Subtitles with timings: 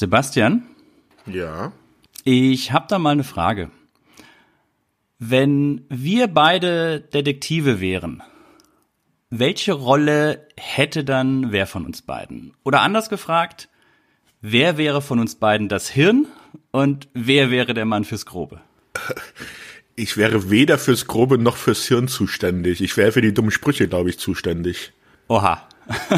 [0.00, 0.62] Sebastian,
[1.26, 1.72] Ja.
[2.24, 3.70] ich habe da mal eine Frage.
[5.18, 8.22] Wenn wir beide Detektive wären,
[9.28, 12.54] welche Rolle hätte dann wer von uns beiden?
[12.64, 13.68] Oder anders gefragt,
[14.40, 16.26] wer wäre von uns beiden das Hirn
[16.70, 18.60] und wer wäre der Mann fürs Grobe?
[19.96, 22.80] Ich wäre weder fürs Grobe noch fürs Hirn zuständig.
[22.80, 24.92] Ich wäre für die dummen Sprüche, glaube ich, zuständig.
[25.28, 25.68] Oha.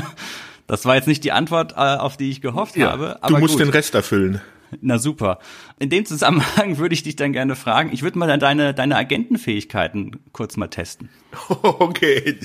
[0.72, 3.18] Das war jetzt nicht die Antwort, äh, auf die ich gehofft habe.
[3.22, 3.60] Aber du musst gut.
[3.60, 4.40] den Rest erfüllen.
[4.80, 5.38] Na super.
[5.78, 7.91] In dem Zusammenhang würde ich dich dann gerne fragen.
[7.92, 11.10] Ich würde mal deine, deine Agentenfähigkeiten kurz mal testen.
[11.48, 12.38] okay.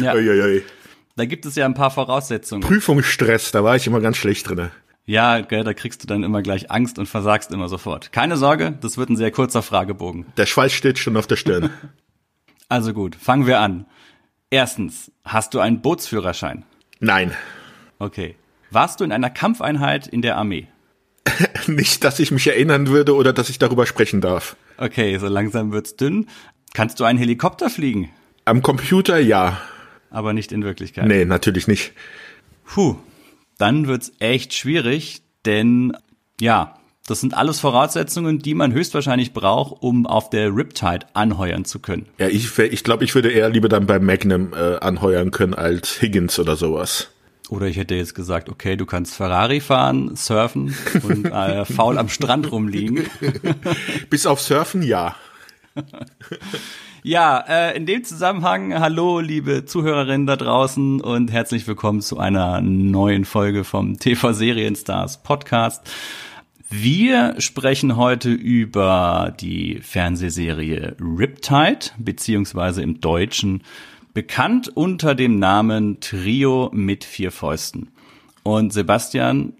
[0.00, 0.14] Ja.
[0.14, 0.62] Uiuiui.
[1.16, 2.62] Da gibt es ja ein paar Voraussetzungen.
[2.62, 4.70] Prüfungsstress, da war ich immer ganz schlecht drinne.
[5.04, 8.10] Ja, gell, da kriegst du dann immer gleich Angst und versagst immer sofort.
[8.10, 10.24] Keine Sorge, das wird ein sehr kurzer Fragebogen.
[10.38, 11.68] Der Schweiß steht schon auf der Stirn.
[12.68, 13.86] Also gut, fangen wir an.
[14.50, 16.64] Erstens, hast du einen Bootsführerschein?
[16.98, 17.32] Nein.
[17.98, 18.36] Okay.
[18.70, 20.66] Warst du in einer Kampfeinheit in der Armee?
[21.66, 24.56] Nicht, dass ich mich erinnern würde oder dass ich darüber sprechen darf.
[24.78, 26.28] Okay, so langsam wird's dünn.
[26.74, 28.10] Kannst du einen Helikopter fliegen?
[28.44, 29.60] Am Computer ja.
[30.10, 31.06] Aber nicht in Wirklichkeit.
[31.06, 31.92] Nee, natürlich nicht.
[32.64, 32.96] Puh,
[33.58, 35.96] dann wird's echt schwierig, denn
[36.40, 41.78] ja, das sind alles Voraussetzungen, die man höchstwahrscheinlich braucht, um auf der Riptide anheuern zu
[41.78, 42.06] können.
[42.18, 46.00] Ja, ich, ich glaube, ich würde eher lieber dann bei Magnum äh, anheuern können als
[46.02, 47.10] Higgins oder sowas.
[47.48, 52.08] Oder ich hätte jetzt gesagt, okay, du kannst Ferrari fahren, surfen und äh, faul am
[52.08, 53.06] Strand rumliegen.
[54.10, 55.14] Bis auf Surfen, ja.
[57.04, 62.60] Ja, äh, in dem Zusammenhang, hallo liebe Zuhörerinnen da draußen und herzlich willkommen zu einer
[62.60, 65.88] neuen Folge vom TV Serienstars Podcast.
[66.68, 73.62] Wir sprechen heute über die Fernsehserie Riptide, beziehungsweise im Deutschen
[74.16, 77.88] bekannt unter dem Namen Trio mit vier Fäusten.
[78.44, 79.52] Und Sebastian,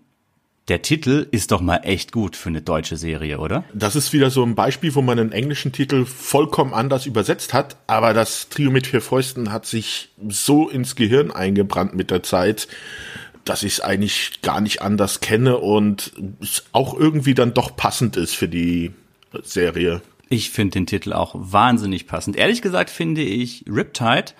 [0.68, 3.64] der Titel ist doch mal echt gut für eine deutsche Serie, oder?
[3.74, 7.76] Das ist wieder so ein Beispiel, wo man einen englischen Titel vollkommen anders übersetzt hat,
[7.86, 12.66] aber das Trio mit vier Fäusten hat sich so ins Gehirn eingebrannt mit der Zeit,
[13.44, 18.16] dass ich es eigentlich gar nicht anders kenne und es auch irgendwie dann doch passend
[18.16, 18.92] ist für die
[19.42, 20.00] Serie.
[20.28, 22.36] Ich finde den Titel auch wahnsinnig passend.
[22.36, 24.32] Ehrlich gesagt finde ich Riptide,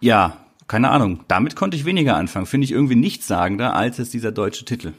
[0.00, 2.46] ja, keine Ahnung, damit konnte ich weniger anfangen.
[2.46, 4.92] Finde ich irgendwie nichtssagender als es dieser deutsche Titel.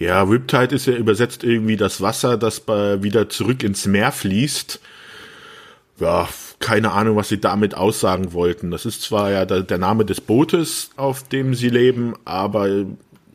[0.00, 4.80] Ja, Riptide ist ja übersetzt irgendwie das Wasser, das wieder zurück ins Meer fließt.
[6.00, 6.28] Ja,
[6.58, 8.72] keine Ahnung, was sie damit aussagen wollten.
[8.72, 12.84] Das ist zwar ja der Name des Bootes, auf dem sie leben, aber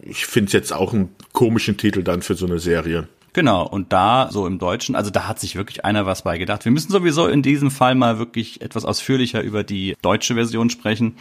[0.01, 3.07] ich finde es jetzt auch einen komischen Titel dann für so eine Serie.
[3.37, 6.65] Genau, und da so im Deutschen, also da hat sich wirklich einer was bei gedacht.
[6.65, 11.17] Wir müssen sowieso in diesem Fall mal wirklich etwas ausführlicher über die deutsche Version sprechen,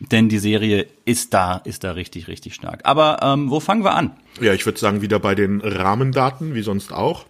[0.00, 2.80] denn die Serie ist da, ist da richtig, richtig stark.
[2.84, 4.12] Aber ähm, wo fangen wir an?
[4.40, 7.26] Ja, ich würde sagen, wieder bei den Rahmendaten, wie sonst auch.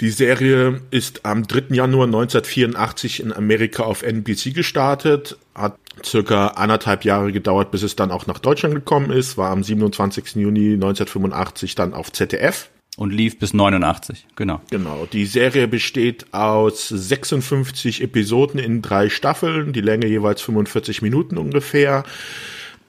[0.00, 1.74] Die Serie ist am 3.
[1.74, 8.12] Januar 1984 in Amerika auf NBC gestartet, hat circa anderthalb Jahre gedauert, bis es dann
[8.12, 10.36] auch nach Deutschland gekommen ist, war am 27.
[10.36, 12.70] Juni 1985 dann auf ZDF.
[12.96, 14.60] Und lief bis 89, genau.
[14.70, 21.38] Genau, die Serie besteht aus 56 Episoden in drei Staffeln, die Länge jeweils 45 Minuten
[21.38, 22.04] ungefähr.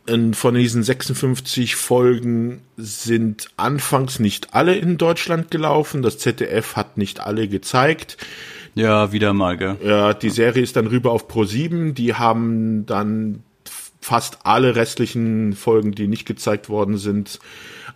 [0.08, 6.02] Von diesen 56 Folgen sind anfangs nicht alle in Deutschland gelaufen.
[6.02, 8.18] Das ZDF hat nicht alle gezeigt.
[8.74, 9.78] Ja, wieder mal, gell?
[9.84, 11.94] Ja, die Serie ist dann rüber auf Pro7.
[11.94, 13.44] Die haben dann
[14.02, 17.40] fast alle restlichen Folgen, die nicht gezeigt worden sind,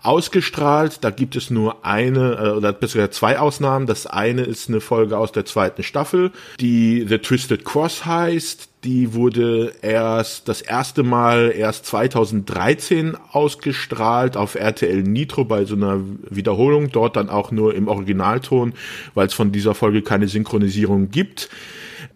[0.01, 0.99] ausgestrahlt.
[1.01, 3.87] Da gibt es nur eine äh, oder besser gesagt zwei Ausnahmen.
[3.87, 8.69] Das eine ist eine Folge aus der zweiten Staffel, die The Twisted Cross heißt.
[8.83, 16.01] Die wurde erst das erste Mal erst 2013 ausgestrahlt auf RTL Nitro bei so einer
[16.29, 16.91] Wiederholung.
[16.91, 18.73] Dort dann auch nur im Originalton,
[19.13, 21.49] weil es von dieser Folge keine Synchronisierung gibt.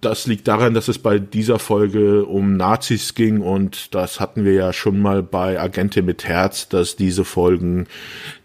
[0.02, 4.54] Das liegt daran, dass es bei dieser Folge um Nazis ging und das hatten wir
[4.54, 7.88] ja schon mal bei Agente mit Herz, dass diese Folgen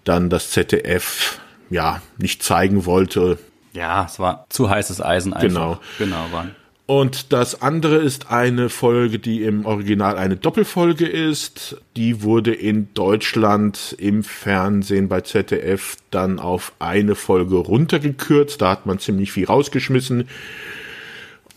[0.04, 3.38] dann das ZDF ja nicht zeigen wollte.
[3.74, 5.48] Ja, es war zu heißes Eisen einfach.
[5.48, 5.80] Genau.
[5.98, 6.54] Genau, waren.
[6.86, 11.80] Und das andere ist eine Folge, die im Original eine Doppelfolge ist.
[11.96, 18.60] Die wurde in Deutschland im Fernsehen bei ZDF dann auf eine Folge runtergekürzt.
[18.60, 20.28] Da hat man ziemlich viel rausgeschmissen.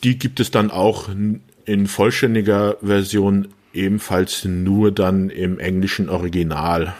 [0.04, 1.10] Die gibt es dann auch
[1.66, 6.94] in vollständiger Version ebenfalls nur dann im englischen Original.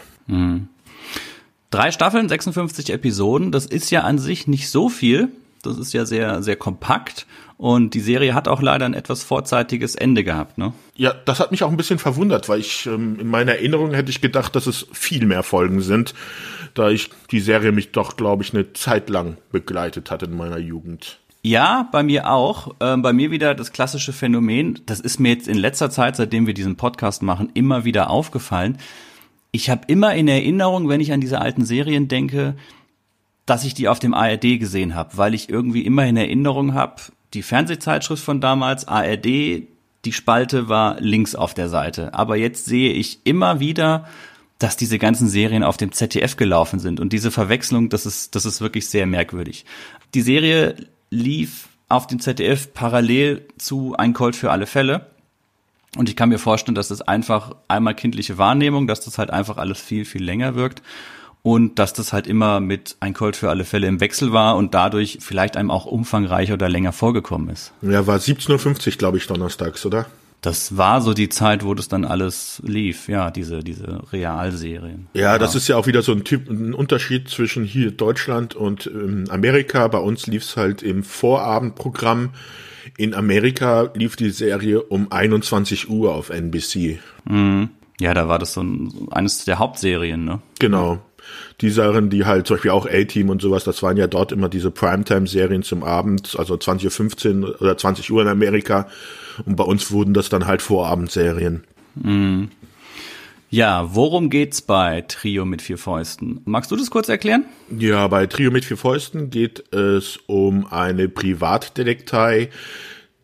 [1.70, 5.28] Drei Staffeln, 56 Episoden, das ist ja an sich nicht so viel.
[5.66, 7.26] Das ist ja sehr, sehr kompakt.
[7.58, 10.74] Und die Serie hat auch leider ein etwas vorzeitiges Ende gehabt, ne?
[10.94, 14.10] Ja, das hat mich auch ein bisschen verwundert, weil ich ähm, in meiner Erinnerung hätte
[14.10, 16.14] ich gedacht, dass es viel mehr Folgen sind,
[16.74, 20.58] da ich die Serie mich doch, glaube ich, eine Zeit lang begleitet hat in meiner
[20.58, 21.18] Jugend.
[21.42, 22.74] Ja, bei mir auch.
[22.80, 24.80] Ähm, bei mir wieder das klassische Phänomen.
[24.84, 28.78] Das ist mir jetzt in letzter Zeit, seitdem wir diesen Podcast machen, immer wieder aufgefallen.
[29.52, 32.56] Ich habe immer in Erinnerung, wenn ich an diese alten Serien denke,
[33.46, 36.96] dass ich die auf dem ARD gesehen habe, weil ich irgendwie immer in Erinnerung habe,
[37.32, 39.24] die Fernsehzeitschrift von damals, ARD,
[40.04, 42.12] die Spalte war links auf der Seite.
[42.14, 44.06] Aber jetzt sehe ich immer wieder,
[44.58, 46.98] dass diese ganzen Serien auf dem ZDF gelaufen sind.
[46.98, 49.64] Und diese Verwechslung, das ist, das ist wirklich sehr merkwürdig.
[50.14, 50.76] Die Serie
[51.10, 55.06] lief auf dem ZDF parallel zu Ein Colt für alle Fälle.
[55.96, 59.56] Und ich kann mir vorstellen, dass das einfach einmal kindliche Wahrnehmung, dass das halt einfach
[59.56, 60.82] alles viel, viel länger wirkt
[61.46, 64.74] und dass das halt immer mit ein Colt für alle Fälle im Wechsel war und
[64.74, 67.72] dadurch vielleicht einem auch umfangreicher oder länger vorgekommen ist.
[67.82, 70.06] Ja, war 17.50 Uhr, glaube ich, donnerstags, oder?
[70.40, 75.06] Das war so die Zeit, wo das dann alles lief, ja, diese, diese Realserien.
[75.14, 78.88] Ja, das ist ja auch wieder so ein Typ, ein Unterschied zwischen hier Deutschland und
[78.88, 79.86] ähm, Amerika.
[79.86, 82.30] Bei uns lief es halt im Vorabendprogramm.
[82.98, 86.98] In Amerika lief die Serie um 21 Uhr auf NBC.
[87.24, 87.68] Mhm.
[88.00, 90.40] Ja, da war das so ein, eines der Hauptserien, ne?
[90.58, 91.00] Genau
[91.60, 94.48] die Sachen, die halt zum Beispiel auch A-Team und sowas, das waren ja dort immer
[94.48, 98.88] diese Primetime-Serien zum Abend, also 20.15 Uhr oder 20 Uhr in Amerika.
[99.44, 101.64] Und bei uns wurden das dann halt Vorabendserien.
[101.94, 102.48] Mhm.
[103.48, 106.40] Ja, worum geht's bei Trio mit vier Fäusten?
[106.44, 107.44] Magst du das kurz erklären?
[107.70, 112.50] Ja, bei Trio mit vier Fäusten geht es um eine Privatdetektei,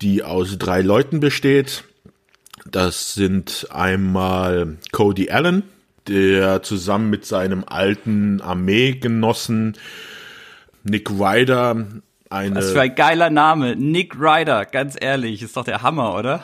[0.00, 1.84] die aus drei Leuten besteht.
[2.70, 5.64] Das sind einmal Cody Allen,
[6.08, 9.76] der zusammen mit seinem alten Armeegenossen
[10.84, 11.86] Nick Ryder
[12.30, 12.56] eine.
[12.56, 13.76] Was für ein geiler Name.
[13.76, 16.42] Nick Ryder, ganz ehrlich, ist doch der Hammer, oder?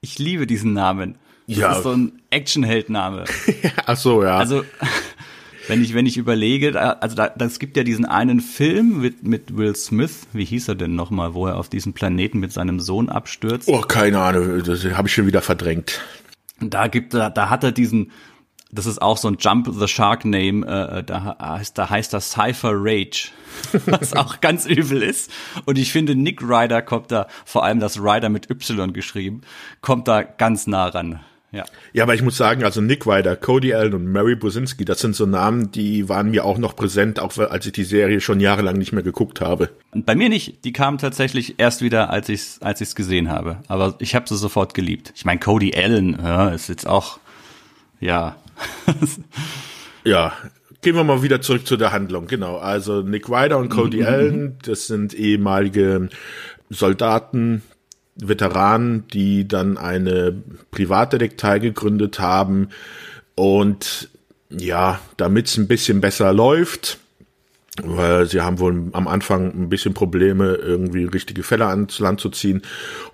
[0.00, 1.16] Ich liebe diesen Namen.
[1.48, 1.72] Das ja.
[1.76, 3.24] ist so ein Actionheldname.
[3.86, 4.36] Ach so, ja.
[4.36, 4.64] Also,
[5.68, 9.56] wenn ich, wenn ich überlege, also da, das gibt ja diesen einen Film mit, mit
[9.56, 13.08] Will Smith, wie hieß er denn nochmal, wo er auf diesem Planeten mit seinem Sohn
[13.08, 13.68] abstürzt?
[13.68, 16.00] Oh, keine Ahnung, das habe ich schon wieder verdrängt.
[16.60, 18.10] Da gibt, da, da hat er diesen,
[18.76, 22.30] das ist auch so ein Jump the Shark Name, äh, da, heißt, da heißt das
[22.30, 23.30] Cypher Rage,
[23.86, 25.30] was auch ganz übel ist.
[25.64, 29.40] Und ich finde, Nick Ryder kommt da, vor allem das Ryder mit Y geschrieben,
[29.80, 31.20] kommt da ganz nah ran.
[31.52, 31.64] Ja.
[31.94, 35.14] ja, aber ich muss sagen, also Nick Ryder, Cody Allen und Mary Bosinski, das sind
[35.14, 38.76] so Namen, die waren mir auch noch präsent, auch als ich die Serie schon jahrelang
[38.76, 39.70] nicht mehr geguckt habe.
[39.92, 40.64] Bei mir nicht.
[40.64, 43.58] Die kamen tatsächlich erst wieder, als ich es als ich's gesehen habe.
[43.68, 45.12] Aber ich habe sie sofort geliebt.
[45.14, 47.20] Ich meine, Cody Allen ja, ist jetzt auch,
[48.00, 48.36] ja,
[50.04, 50.32] ja,
[50.82, 52.26] gehen wir mal wieder zurück zu der Handlung.
[52.26, 54.06] Genau, also Nick Ryder und Cody mhm.
[54.06, 56.08] Allen, das sind ehemalige
[56.70, 57.62] Soldaten,
[58.16, 62.68] Veteranen, die dann eine Privatdetektei gegründet haben
[63.34, 64.08] und
[64.48, 66.98] ja, damit es ein bisschen besser läuft,
[67.82, 72.30] weil sie haben wohl am Anfang ein bisschen Probleme, irgendwie richtige Fälle ans Land zu
[72.30, 72.62] ziehen,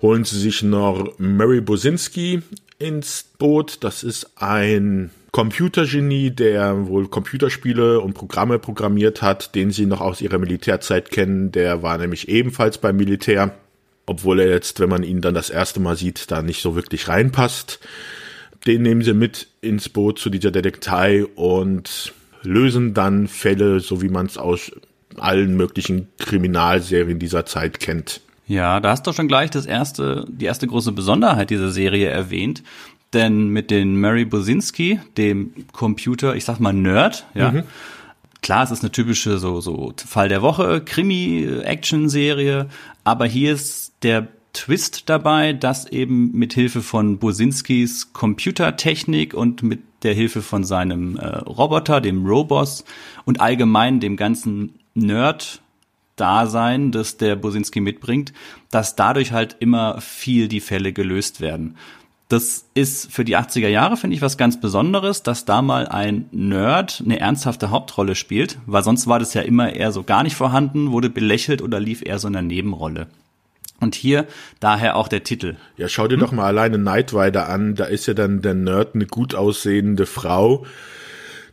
[0.01, 2.41] holen sie sich noch Mary Bosinski
[2.79, 3.83] ins Boot.
[3.83, 10.21] Das ist ein Computergenie, der wohl Computerspiele und Programme programmiert hat, den sie noch aus
[10.21, 11.51] ihrer Militärzeit kennen.
[11.51, 13.51] Der war nämlich ebenfalls beim Militär,
[14.05, 17.07] obwohl er jetzt, wenn man ihn dann das erste Mal sieht, da nicht so wirklich
[17.07, 17.79] reinpasst.
[18.67, 22.13] Den nehmen sie mit ins Boot zu dieser Detektei und
[22.43, 24.71] lösen dann Fälle, so wie man es aus
[25.17, 28.21] allen möglichen Kriminalserien dieser Zeit kennt.
[28.45, 32.61] Ja, da hast du schon gleich das erste, die erste große Besonderheit dieser Serie erwähnt.
[33.13, 37.51] Denn mit den Mary Bosinski, dem Computer, ich sag mal Nerd, ja.
[37.51, 37.63] Mhm.
[38.41, 42.67] Klar, es ist eine typische so, so Fall der Woche, Krimi-Action-Serie,
[43.05, 49.79] aber hier ist der Twist dabei, dass eben mit Hilfe von Bosinskis Computertechnik und mit
[50.03, 52.83] der Hilfe von seinem äh, Roboter, dem Robos
[53.23, 55.61] und allgemein dem ganzen Nerd
[56.15, 58.33] Dasein, das der Bosinski mitbringt,
[58.69, 61.75] dass dadurch halt immer viel die Fälle gelöst werden
[62.33, 66.25] das ist für die 80er Jahre, finde ich, was ganz Besonderes, dass da mal ein
[66.31, 70.35] Nerd eine ernsthafte Hauptrolle spielt, weil sonst war das ja immer eher so gar nicht
[70.35, 73.05] vorhanden, wurde belächelt oder lief eher so in der Nebenrolle.
[73.79, 74.25] Und hier
[74.59, 75.57] daher auch der Titel.
[75.77, 76.21] Ja, schau dir hm?
[76.21, 80.07] doch mal alleine Night Rider an, da ist ja dann der Nerd eine gut aussehende
[80.07, 80.65] Frau,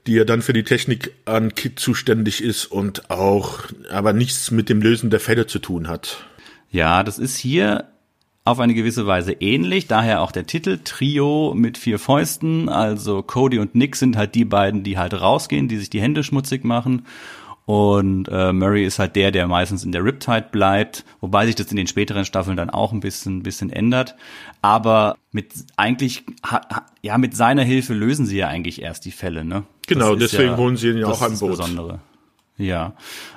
[0.06, 4.70] die ja dann für die Technik an Kit zuständig ist und auch aber nichts mit
[4.70, 6.25] dem Lösen der Fälle zu tun hat.
[6.70, 7.89] Ja, das ist hier
[8.44, 12.68] auf eine gewisse Weise ähnlich, daher auch der Titel Trio mit vier Fäusten.
[12.68, 16.25] Also Cody und Nick sind halt die beiden, die halt rausgehen, die sich die Hände
[16.25, 17.06] schmutzig machen.
[17.66, 21.70] Und äh, Murray ist halt der, der meistens in der Riptide bleibt, wobei sich das
[21.70, 24.16] in den späteren Staffeln dann auch ein bisschen, bisschen ändert.
[24.61, 26.62] Aber mit eigentlich, ha,
[27.02, 29.64] ja, mit seiner Hilfe lösen sie ja eigentlich erst die Fälle, ne?
[29.87, 31.50] Genau, deswegen ja, holen sie ihn ja auch an Boot.
[31.50, 32.00] Besondere.
[32.56, 32.94] Ja.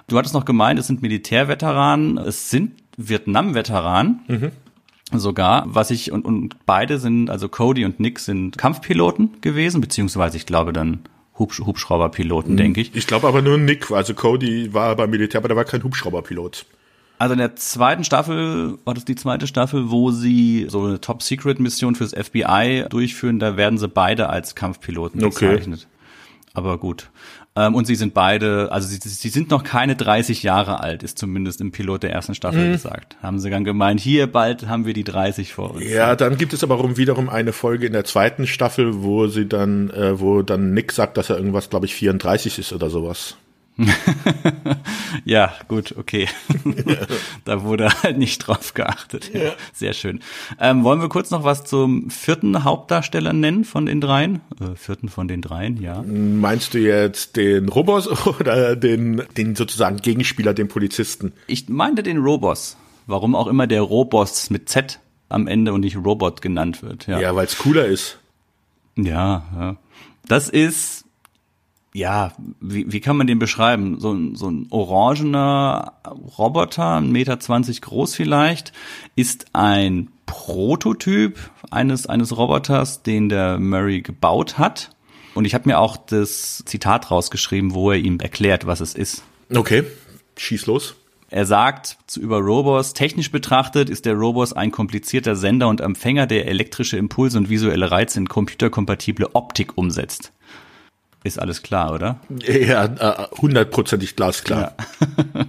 [0.08, 4.22] Du hattest noch gemeint, es sind Militärveteranen, es sind Vietnam-Veteranen.
[4.28, 4.52] Mhm
[5.20, 10.38] sogar, was ich und, und beide sind, also Cody und Nick sind Kampfpiloten gewesen, beziehungsweise
[10.38, 11.00] ich glaube dann
[11.38, 12.96] Hubsch Hubschrauberpiloten, denke ich.
[12.96, 16.66] Ich glaube aber nur Nick, also Cody war beim Militär, aber der war kein Hubschrauberpilot.
[17.20, 21.96] Also in der zweiten Staffel, war das die zweite Staffel, wo sie so eine Top-Secret-Mission
[21.96, 25.88] fürs FBI durchführen, da werden sie beide als Kampfpiloten bezeichnet.
[25.88, 26.52] Okay.
[26.54, 27.10] Aber gut.
[27.56, 31.20] Ähm, und sie sind beide, also sie, sie sind noch keine 30 Jahre alt, ist
[31.20, 32.72] zumindest im Pilot der ersten Staffel mhm.
[32.72, 33.16] gesagt.
[33.22, 35.84] Haben sie dann gemeint, hier bald haben wir die 30 vor uns.
[35.84, 39.92] Ja, dann gibt es aber wiederum eine Folge in der zweiten Staffel, wo sie dann,
[39.92, 43.38] äh, wo dann Nick sagt, dass er irgendwas, glaube ich, 34 ist oder sowas.
[45.26, 46.28] ja, gut, okay.
[47.46, 49.32] da wurde halt nicht drauf geachtet.
[49.34, 49.54] Ja.
[49.74, 50.20] Sehr schön.
[50.60, 54.42] Ähm, wollen wir kurz noch was zum vierten Hauptdarsteller nennen von den dreien?
[54.60, 56.04] Äh, vierten von den dreien, ja.
[56.04, 58.08] Meinst du jetzt den Robos
[58.40, 61.34] oder den, den sozusagen Gegenspieler, den Polizisten?
[61.48, 62.78] Ich meinte den Robos.
[63.08, 65.00] Warum auch immer der Robos mit Z
[65.30, 67.08] am Ende und nicht Robot genannt wird.
[67.08, 68.20] Ja, ja weil es cooler ist.
[68.96, 69.76] Ja, ja.
[70.28, 71.03] Das ist
[71.94, 74.00] ja, wie, wie kann man den beschreiben?
[74.00, 75.94] So, ein so ein orangener
[76.38, 78.74] Roboter, 1,20 Meter zwanzig groß vielleicht,
[79.16, 81.38] ist ein Prototyp
[81.70, 84.90] eines, eines Roboters, den der Murray gebaut hat.
[85.36, 89.24] Und ich habe mir auch das Zitat rausgeschrieben, wo er ihm erklärt, was es ist.
[89.54, 89.84] Okay,
[90.38, 90.96] schieß los.
[91.30, 96.28] Er sagt zu über Robos, technisch betrachtet ist der Robos ein komplizierter Sender und Empfänger,
[96.28, 100.32] der elektrische Impulse und visuelle Reize in computerkompatible Optik umsetzt.
[101.24, 102.20] Ist alles klar, oder?
[102.46, 104.76] Ja, äh, hundertprozentig glasklar.
[105.34, 105.46] Ja.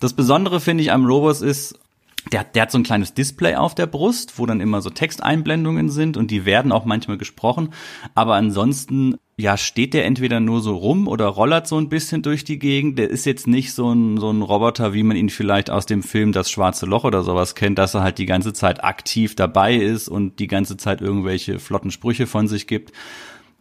[0.00, 1.78] Das Besondere finde ich am Robos ist,
[2.32, 5.90] der, der hat so ein kleines Display auf der Brust, wo dann immer so Texteinblendungen
[5.90, 7.72] sind und die werden auch manchmal gesprochen.
[8.14, 12.42] Aber ansonsten, ja, steht der entweder nur so rum oder rollert so ein bisschen durch
[12.42, 12.98] die Gegend.
[12.98, 16.02] Der ist jetzt nicht so ein, so ein Roboter, wie man ihn vielleicht aus dem
[16.02, 19.76] Film Das Schwarze Loch oder sowas kennt, dass er halt die ganze Zeit aktiv dabei
[19.76, 22.92] ist und die ganze Zeit irgendwelche flotten Sprüche von sich gibt,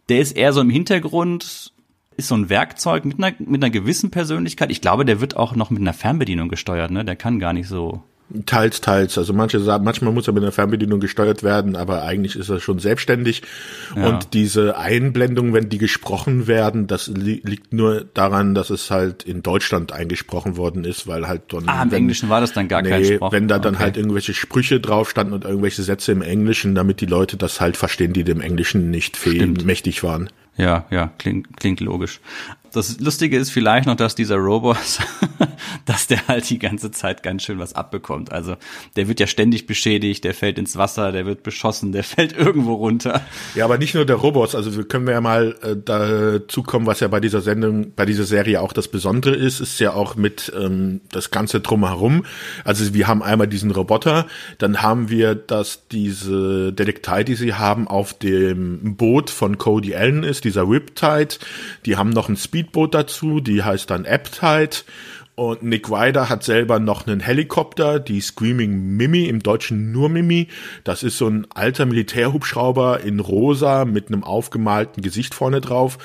[0.09, 1.73] der ist eher so im Hintergrund,
[2.17, 4.71] ist so ein Werkzeug mit einer, mit einer gewissen Persönlichkeit.
[4.71, 7.03] Ich glaube, der wird auch noch mit einer Fernbedienung gesteuert, ne?
[7.03, 8.03] Der kann gar nicht so
[8.47, 9.17] Teils, teils.
[9.19, 12.59] Also manche sagen, manchmal muss er mit einer Fernbedienung gesteuert werden, aber eigentlich ist er
[12.59, 13.43] schon selbstständig.
[13.95, 14.07] Ja.
[14.07, 19.23] Und diese Einblendungen, wenn die gesprochen werden, das li liegt nur daran, dass es halt
[19.23, 21.69] in Deutschland eingesprochen worden ist, weil halt dann.
[21.69, 23.31] Ah, im wenn, Englischen war das dann gar nee, kein Spruch.
[23.31, 23.83] Wenn da dann okay.
[23.83, 27.77] halt irgendwelche Sprüche drauf standen und irgendwelche Sätze im Englischen, damit die Leute das halt
[27.77, 29.19] verstehen, die dem Englischen nicht
[29.65, 30.29] mächtig waren.
[30.57, 32.21] Ja, ja, klingt, klingt logisch.
[32.75, 34.75] Das Lustige ist vielleicht noch, dass dieser Robot,
[35.85, 38.33] dass der halt die ganze Zeit ganz schön was abbekommt.
[38.33, 38.57] Also
[38.97, 42.73] der wird ja ständig beschädigt, der fällt ins Wasser, der wird beschossen, der fällt irgendwo
[42.73, 43.21] runter.
[43.55, 44.55] Ja, aber nicht nur der Robot.
[44.55, 48.25] Also wir können ja mal äh, dazu kommen, was ja bei dieser Sendung, bei dieser
[48.25, 52.25] Serie auch das Besondere ist, ist ja auch mit ähm, das Ganze drumherum.
[52.65, 54.27] Also wir haben einmal diesen Roboter,
[54.57, 60.23] dann haben wir, dass diese Detektei, die sie haben, auf dem Boot von Cody Allen
[60.23, 61.35] ist, dieser Riptide.
[61.85, 64.77] Die haben noch einen Speed Speedboot dazu, die heißt dann Aptide.
[65.35, 70.47] Und Nick Ryder hat selber noch einen Helikopter, die Screaming Mimi, im Deutschen nur Mimi.
[70.85, 75.97] Das ist so ein alter Militärhubschrauber in rosa mit einem aufgemalten Gesicht vorne drauf.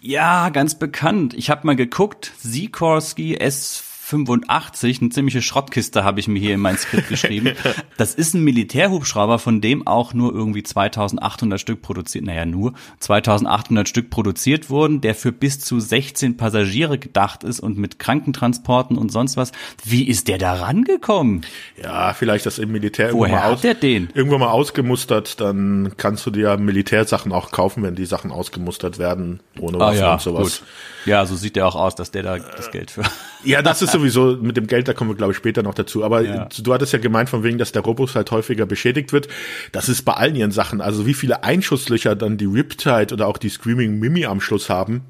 [0.00, 1.34] Ja, ganz bekannt.
[1.34, 6.60] Ich habe mal geguckt, Sikorsky S 85, eine ziemliche Schrottkiste habe ich mir hier in
[6.60, 7.54] mein Skript geschrieben.
[7.96, 13.88] Das ist ein Militärhubschrauber, von dem auch nur irgendwie 2800 Stück produziert, naja nur 2800
[13.88, 19.12] Stück produziert wurden, der für bis zu 16 Passagiere gedacht ist und mit Krankentransporten und
[19.12, 19.52] sonst was.
[19.84, 21.42] Wie ist der da rangekommen?
[21.82, 24.08] Ja, vielleicht das im Militär Woher irgendwann mal, aus, der den?
[24.14, 29.40] irgendwann mal ausgemustert, dann kannst du dir Militärsachen auch kaufen, wenn die Sachen ausgemustert werden,
[29.58, 30.60] ohne ah, ja, und sowas.
[30.60, 30.62] Gut.
[31.06, 33.02] Ja, so sieht der auch aus, dass der da das Geld für.
[33.44, 36.04] Ja, das ist sowieso mit dem Geld, da kommen wir glaube ich später noch dazu.
[36.04, 36.48] Aber ja.
[36.60, 39.28] du hattest ja gemeint von wegen, dass der Robus halt häufiger beschädigt wird.
[39.72, 40.80] Das ist bei allen ihren Sachen.
[40.80, 45.02] Also wie viele Einschusslöcher dann die Riptide oder auch die Screaming Mimi am Schluss haben.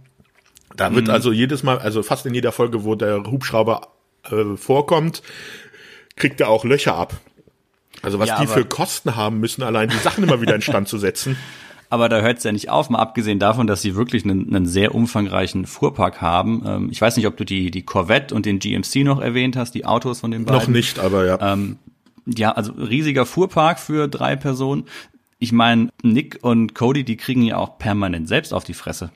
[0.77, 1.13] Da wird mhm.
[1.13, 3.89] also jedes Mal, also fast in jeder Folge, wo der Hubschrauber
[4.31, 5.23] äh, vorkommt,
[6.17, 7.15] kriegt er auch Löcher ab.
[8.03, 10.89] Also was ja, die für Kosten haben müssen, allein die Sachen immer wieder in Stand
[10.89, 11.37] zu setzen.
[11.91, 14.67] Aber da hört es ja nicht auf, mal abgesehen davon, dass sie wirklich einen, einen
[14.67, 16.63] sehr umfangreichen Fuhrpark haben.
[16.65, 19.75] Ähm, ich weiß nicht, ob du die, die Corvette und den GMC noch erwähnt hast,
[19.75, 20.61] die Autos von den beiden.
[20.61, 21.53] Noch nicht, aber ja.
[21.53, 21.79] Ähm,
[22.27, 24.85] ja, also riesiger Fuhrpark für drei Personen.
[25.41, 29.11] Ich meine, Nick und Cody, die kriegen ja auch permanent selbst auf die Fresse.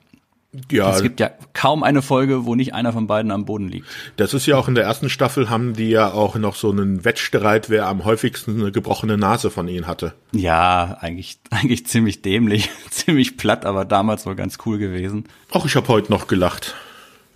[0.71, 0.91] Ja.
[0.91, 3.87] Es gibt ja kaum eine Folge, wo nicht einer von beiden am Boden liegt.
[4.17, 7.05] Das ist ja auch in der ersten Staffel haben die ja auch noch so einen
[7.05, 10.13] Wettstreit, wer am häufigsten eine gebrochene Nase von ihnen hatte.
[10.31, 15.25] Ja, eigentlich, eigentlich ziemlich dämlich, ziemlich platt, aber damals wohl ganz cool gewesen.
[15.51, 16.75] Auch ich habe heute noch gelacht.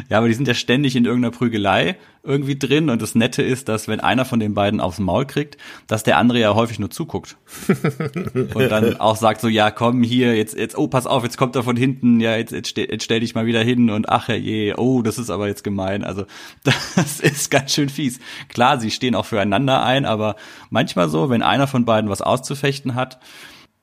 [0.08, 3.68] Ja, aber die sind ja ständig in irgendeiner Prügelei irgendwie drin und das Nette ist,
[3.68, 6.90] dass wenn einer von den beiden aufs Maul kriegt, dass der andere ja häufig nur
[6.90, 7.36] zuguckt.
[8.54, 11.54] und dann auch sagt so, ja, komm hier, jetzt, jetzt, oh, pass auf, jetzt kommt
[11.56, 14.28] er von hinten, ja, jetzt, jetzt, stell, jetzt stell dich mal wieder hin und ach
[14.28, 16.04] je, oh, das ist aber jetzt gemein.
[16.04, 16.24] Also
[16.64, 18.20] das ist ganz schön fies.
[18.48, 20.36] Klar, sie stehen auch füreinander ein, aber
[20.70, 23.20] manchmal so, wenn einer von beiden was auszufechten hat,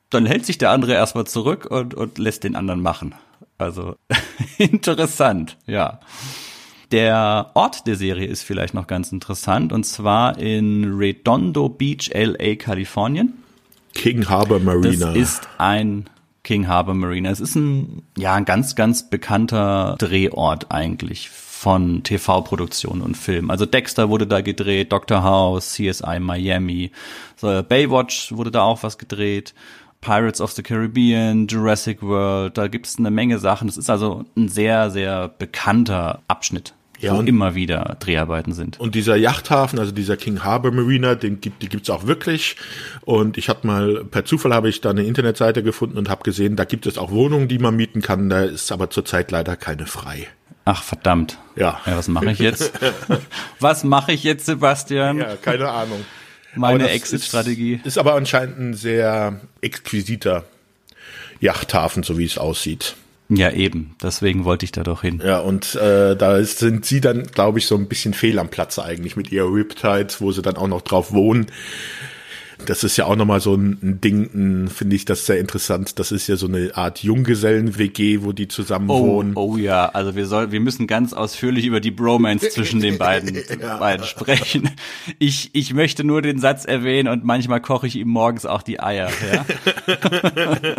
[0.09, 3.15] dann hält sich der andere erstmal zurück und, und lässt den anderen machen.
[3.61, 3.95] Also
[4.57, 5.99] interessant, ja.
[6.91, 12.55] Der Ort der Serie ist vielleicht noch ganz interessant und zwar in Redondo Beach, LA,
[12.55, 13.33] Kalifornien.
[13.93, 15.07] King Harbor Marina.
[15.07, 16.09] Das ist ein
[16.43, 17.29] King Harbor Marina.
[17.29, 23.51] Es ist ein, ja, ein ganz, ganz bekannter Drehort eigentlich von TV-Produktionen und Filmen.
[23.51, 26.91] Also Dexter wurde da gedreht, Doctor House, CSI Miami,
[27.35, 29.53] so Baywatch wurde da auch was gedreht.
[30.01, 33.67] Pirates of the Caribbean, Jurassic World, da gibt es eine Menge Sachen.
[33.67, 36.73] Das ist also ein sehr, sehr bekannter Abschnitt.
[36.99, 38.79] Ja, wo immer wieder Dreharbeiten sind.
[38.79, 42.57] Und dieser Yachthafen, also dieser King Harbor Marina, den gibt, die gibt's auch wirklich.
[43.01, 46.55] Und ich habe mal, per Zufall habe ich da eine Internetseite gefunden und habe gesehen,
[46.55, 48.29] da gibt es auch Wohnungen, die man mieten kann.
[48.29, 50.27] Da ist aber zurzeit leider keine frei.
[50.65, 51.39] Ach verdammt.
[51.55, 51.81] Ja.
[51.87, 52.71] ja was mache ich jetzt?
[53.59, 55.17] was mache ich jetzt, Sebastian?
[55.17, 56.05] Ja, keine Ahnung.
[56.55, 57.75] Meine Exit-Strategie.
[57.75, 60.45] Ist, ist aber anscheinend ein sehr exquisiter
[61.39, 62.95] Yachthafen, so wie es aussieht.
[63.29, 63.95] Ja, eben.
[64.03, 65.21] Deswegen wollte ich da doch hin.
[65.23, 68.49] Ja, und äh, da ist, sind sie dann, glaube ich, so ein bisschen fehl am
[68.49, 71.47] Platz eigentlich mit ihrer Riptide, wo sie dann auch noch drauf wohnen
[72.65, 75.99] das ist ja auch nochmal so ein, Ding, finde ich das sehr interessant.
[75.99, 79.33] Das ist ja so eine Art Junggesellen-WG, wo die zusammen oh, wohnen.
[79.35, 83.35] Oh ja, also wir soll, wir müssen ganz ausführlich über die Bromance zwischen den beiden,
[83.61, 83.77] ja.
[83.77, 84.69] beiden sprechen.
[85.19, 88.79] Ich, ich möchte nur den Satz erwähnen und manchmal koche ich ihm morgens auch die
[88.79, 89.45] Eier, ja?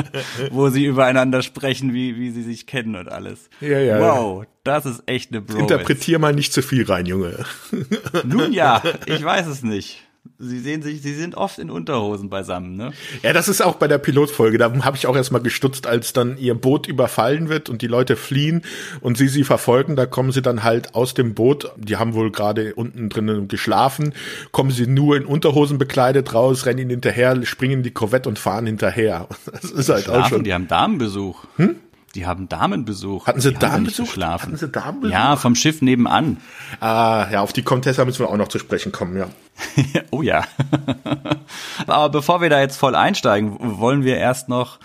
[0.50, 3.50] wo sie übereinander sprechen, wie, wie sie sich kennen und alles.
[3.60, 4.00] Ja, ja.
[4.00, 5.74] Wow, das ist echt eine Bromance.
[5.74, 7.44] Interpretier mal nicht zu viel rein, Junge.
[8.24, 10.02] Nun ja, ich weiß es nicht.
[10.38, 12.92] Sie sehen sich, sie sind oft in Unterhosen beisammen, ne?
[13.22, 14.58] Ja, das ist auch bei der Pilotfolge.
[14.58, 18.16] Da habe ich auch erstmal gestutzt, als dann ihr Boot überfallen wird und die Leute
[18.16, 18.62] fliehen
[19.00, 19.94] und sie sie verfolgen.
[19.94, 21.70] Da kommen sie dann halt aus dem Boot.
[21.76, 24.14] Die haben wohl gerade unten drinnen geschlafen.
[24.50, 28.38] Kommen sie nur in Unterhosen bekleidet raus, rennen ihnen hinterher, springen in die Korvette und
[28.38, 29.28] fahren hinterher.
[29.52, 30.44] Das ist halt Schlafen, auch schon.
[30.44, 31.44] Die haben Damenbesuch.
[31.56, 31.76] Hm?
[32.14, 33.26] Die haben Damenbesuch.
[33.26, 34.16] Hatten sie Damenbesuch?
[34.16, 35.12] Hatten sie Damenbesuch?
[35.12, 36.38] Ja, vom Schiff nebenan.
[36.80, 39.28] Ah, ja, auf die Contessa müssen wir auch noch zu sprechen kommen, ja.
[40.10, 40.44] oh ja.
[41.86, 44.78] Aber bevor wir da jetzt voll einsteigen, wollen wir erst noch,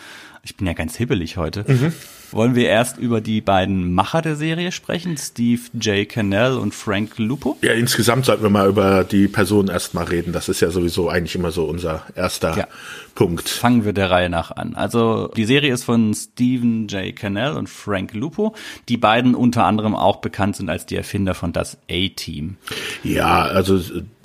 [0.43, 1.93] ich bin ja ganz hibbelig heute, mhm.
[2.31, 6.07] Wollen wir erst über die beiden Macher der Serie sprechen, Steve J.
[6.07, 7.57] Cannell und Frank Lupo?
[7.61, 10.33] Ja, insgesamt sollten wir mal über die Personen erstmal reden.
[10.33, 12.67] Das ist ja sowieso eigentlich immer so unser erster ja.
[13.15, 13.49] Punkt.
[13.49, 14.75] Fangen wir der Reihe nach an.
[14.75, 17.15] Also die Serie ist von Stephen J.
[17.15, 18.55] Cannell und Frank Lupo,
[18.89, 22.57] die beiden unter anderem auch bekannt sind als die Erfinder von das A-Team.
[23.03, 23.79] Ja, also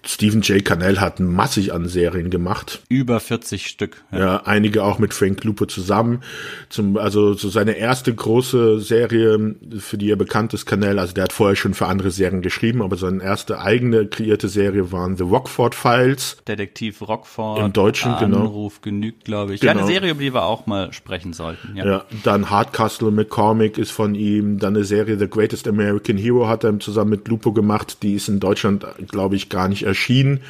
[0.04, 0.64] Stephen J.
[0.64, 2.82] Cannell hat massig an Serien gemacht.
[2.88, 4.02] Über 40 Stück.
[4.10, 6.22] Ja, ja einige auch mit Frank Lupo zusammen.
[6.68, 11.24] Zum, also so seine erste große Serie, für die er bekannt ist, Cannell, also der
[11.24, 15.22] hat vorher schon für andere Serien geschrieben, aber seine erste eigene kreierte Serie waren The
[15.22, 16.36] Rockford Files.
[16.48, 17.60] Detektiv Rockford.
[17.60, 18.40] Im Deutschen, Anruf genau.
[18.40, 19.60] Anruf genügt, glaube ich.
[19.60, 19.72] Genau.
[19.72, 21.76] Ja, eine Serie, über die wir auch mal sprechen sollten.
[21.76, 26.48] Ja, ja dann Hardcastle McCormick ist von ihm, dann eine Serie The Greatest American Hero
[26.48, 30.40] hat er zusammen mit Lupo gemacht, die ist in Deutschland, glaube ich, gar nicht erschienen.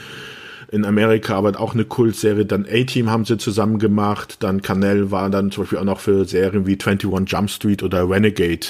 [0.71, 2.47] In Amerika aber auch eine Kultserie.
[2.47, 4.39] Dann A-Team haben sie zusammen gemacht.
[4.41, 8.09] Dann Canell war dann zum Beispiel auch noch für Serien wie 21 Jump Street oder
[8.09, 8.67] Renegade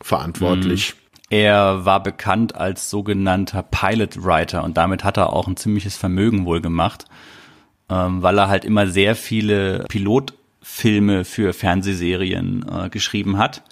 [0.00, 0.94] verantwortlich.
[0.94, 1.06] Mhm.
[1.28, 6.46] Er war bekannt als sogenannter Pilot Writer und damit hat er auch ein ziemliches Vermögen
[6.46, 7.04] wohl gemacht,
[7.90, 13.62] ähm, weil er halt immer sehr viele Pilotfilme für Fernsehserien äh, geschrieben hat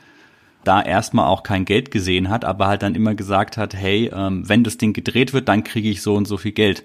[0.65, 4.49] da erstmal auch kein Geld gesehen hat, aber halt dann immer gesagt hat, hey, ähm,
[4.49, 6.85] wenn das Ding gedreht wird, dann kriege ich so und so viel Geld.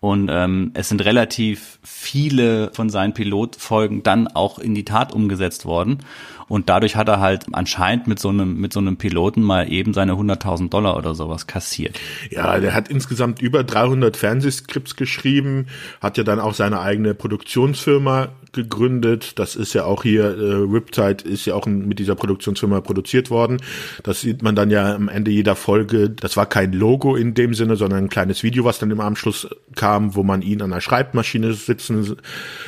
[0.00, 5.64] Und ähm, es sind relativ viele von seinen Pilotfolgen dann auch in die Tat umgesetzt
[5.64, 5.98] worden.
[6.46, 9.92] Und dadurch hat er halt anscheinend mit so einem, mit so einem Piloten mal eben
[9.94, 11.98] seine 100.000 Dollar oder sowas kassiert.
[12.30, 15.66] Ja, der hat insgesamt über 300 Fernsehskripts geschrieben,
[16.00, 19.38] hat ja dann auch seine eigene Produktionsfirma gegründet.
[19.38, 23.58] Das ist ja auch hier, äh, Riptide ist ja auch mit dieser Produktionsfirma produziert worden.
[24.02, 26.10] Das sieht man dann ja am Ende jeder Folge.
[26.10, 29.48] Das war kein Logo in dem Sinne, sondern ein kleines Video, was dann im Anschluss
[29.74, 32.16] kam, wo man ihn an der Schreibmaschine sitzen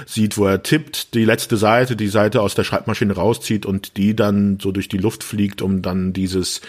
[0.07, 4.15] sieht, wo er tippt, die letzte Seite, die Seite aus der Schreibmaschine rauszieht und die
[4.15, 6.61] dann so durch die Luft fliegt, um dann dieses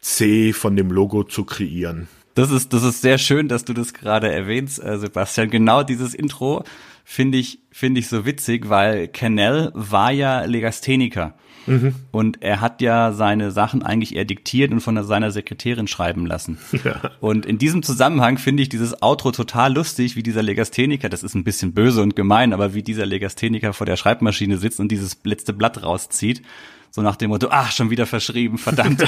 [0.00, 2.08] C von dem Logo zu kreieren.
[2.34, 5.50] Das ist, das ist sehr schön, dass du das gerade erwähnst, äh, Sebastian.
[5.50, 6.64] Genau dieses Intro
[7.04, 11.34] finde ich, finde ich so witzig, weil Kennel war ja Legastheniker.
[11.66, 11.94] Mhm.
[12.10, 16.58] Und er hat ja seine Sachen eigentlich eher diktiert und von seiner Sekretärin schreiben lassen.
[16.84, 17.12] Ja.
[17.20, 21.36] Und in diesem Zusammenhang finde ich dieses Outro total lustig, wie dieser Legastheniker, das ist
[21.36, 25.18] ein bisschen böse und gemein, aber wie dieser Legastheniker vor der Schreibmaschine sitzt und dieses
[25.22, 26.42] letzte Blatt rauszieht.
[26.90, 29.04] So nach dem Motto, ach, schon wieder verschrieben, verdammt.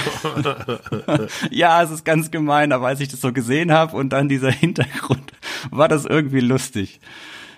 [1.51, 4.53] ja, es ist ganz gemein, aber als ich das so gesehen habe und dann dieser
[4.53, 5.33] Hintergrund,
[5.71, 7.01] war das irgendwie lustig.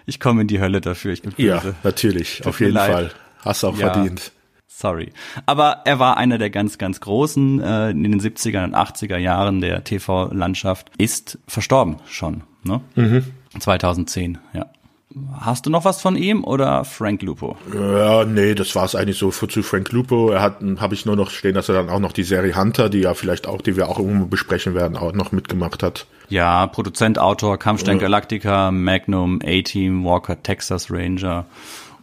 [0.07, 1.47] Ich komme in die Hölle dafür, ich bin böse.
[1.47, 2.93] Ja, natürlich, Tut auf jeden leid.
[2.93, 3.11] Fall.
[3.41, 3.93] Hast auch ja.
[3.93, 4.33] verdient.
[4.69, 5.13] Sorry.
[5.47, 9.61] Aber er war einer der ganz, ganz großen äh, in den 70er und 80er Jahren
[9.61, 10.91] der TV-Landschaft.
[10.99, 12.83] Ist verstorben schon, ne?
[12.95, 13.25] Mhm.
[13.59, 14.67] 2010, ja.
[15.41, 17.57] Hast du noch was von ihm oder Frank Lupo?
[17.73, 20.31] Ja, nee, das war es eigentlich so zu Frank Lupo.
[20.31, 22.91] Er hat, habe ich nur noch stehen, dass er dann auch noch die Serie Hunter,
[22.91, 26.07] die ja vielleicht auch, die wir auch irgendwo besprechen werden, auch noch mitgemacht hat.
[26.29, 31.47] Ja, Produzent, Autor, Kampfstein Galactica, Magnum, A-Team, Walker, Texas Ranger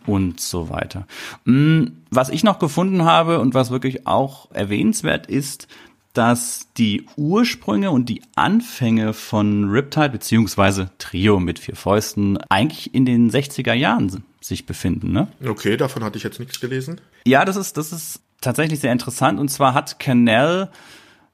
[0.05, 1.05] und so weiter.
[1.45, 5.67] Mm, was ich noch gefunden habe und was wirklich auch erwähnenswert ist,
[6.13, 13.05] dass die Ursprünge und die Anfänge von Riptide beziehungsweise Trio mit vier Fäusten eigentlich in
[13.05, 15.27] den 60er Jahren sich befinden, ne?
[15.43, 17.01] Okay, davon hatte ich jetzt nichts gelesen.
[17.25, 19.39] Ja, das ist, das ist tatsächlich sehr interessant.
[19.39, 20.69] Und zwar hat Canal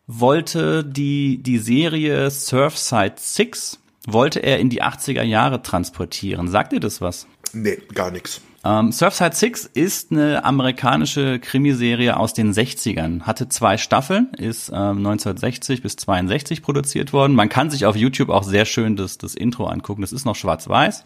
[0.08, 6.48] wollte die, die Serie Surfside 6 wollte er in die 80er Jahre transportieren.
[6.48, 7.28] Sagt ihr das was?
[7.54, 8.42] Nee, gar nichts.
[8.66, 13.22] Ähm, Surfside Six ist eine amerikanische Krimiserie aus den 60ern.
[13.22, 17.36] Hatte zwei Staffeln, ist ähm, 1960 bis 62 produziert worden.
[17.36, 20.02] Man kann sich auf YouTube auch sehr schön das, das Intro angucken.
[20.02, 21.04] Das ist noch schwarz-weiß.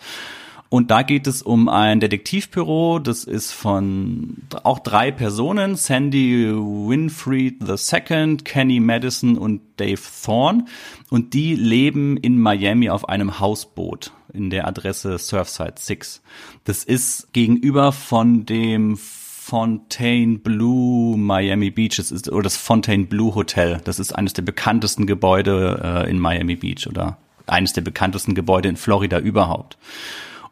[0.73, 7.62] Und da geht es um ein Detektivbüro, das ist von auch drei Personen, Sandy Winfried
[7.62, 10.65] II, Kenny Madison und Dave Thorne.
[11.12, 16.23] Und die leben in Miami auf einem Hausboot in der Adresse Surfside 6.
[16.63, 23.36] Das ist gegenüber von dem Fontaine Blue Miami Beach, das ist, oder das Fontaine Blue
[23.36, 23.79] Hotel.
[23.83, 28.69] Das ist eines der bekanntesten Gebäude äh, in Miami Beach oder eines der bekanntesten Gebäude
[28.69, 29.77] in Florida überhaupt.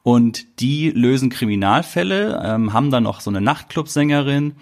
[0.04, 4.54] Und die lösen Kriminalfälle, ähm, haben dann noch so eine Nachtclubsängerin,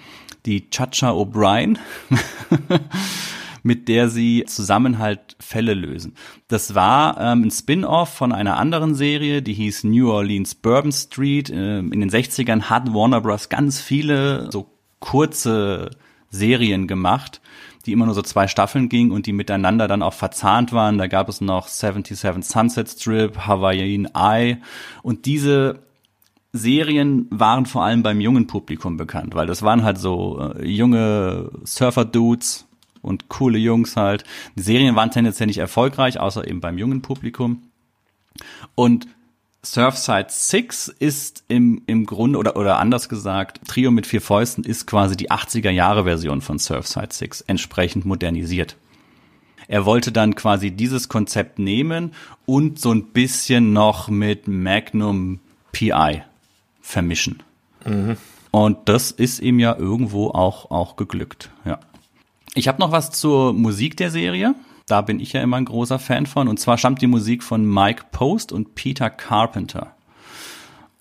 [0.46, 1.78] die Chacha O'Brien,
[3.64, 6.16] mit der sie zusammen halt Fälle lösen.
[6.48, 11.50] Das war ähm, ein Spin-off von einer anderen Serie, die hieß New Orleans Bourbon Street.
[11.50, 13.50] Ähm, in den 60ern hat Warner Bros.
[13.50, 14.68] ganz viele so
[15.00, 15.92] kurze
[16.30, 17.42] Serien gemacht
[17.86, 20.98] die immer nur so zwei Staffeln ging und die miteinander dann auch verzahnt waren.
[20.98, 24.58] Da gab es noch 77 Sunset Strip, Hawaiian Eye
[25.02, 25.80] und diese
[26.52, 31.52] Serien waren vor allem beim jungen Publikum bekannt, weil das waren halt so äh, junge
[31.64, 32.68] Surfer-Dudes
[33.02, 34.24] und coole Jungs halt.
[34.56, 37.64] Die Serien waren tendenziell nicht erfolgreich, außer eben beim jungen Publikum.
[38.76, 39.08] Und
[39.62, 44.88] Surfside 6 ist im, im Grunde, oder, oder anders gesagt, Trio mit vier Fäusten ist
[44.88, 48.78] quasi die 80er Jahre Version von Surfside 6, entsprechend modernisiert.
[49.68, 52.14] Er wollte dann quasi dieses Konzept nehmen
[52.46, 55.40] und so ein bisschen noch mit Magnum
[55.74, 56.24] PI
[56.82, 57.44] vermischen.
[57.86, 58.18] Mhm.
[58.52, 61.80] Und das ist ihm ja irgendwo auch, auch geglückt, ja.
[62.56, 64.56] Ich habe noch was zur Musik der Serie.
[64.90, 66.48] Da bin ich ja immer ein großer Fan von.
[66.48, 69.96] Und zwar stammt die Musik von Mike Post und Peter Carpenter.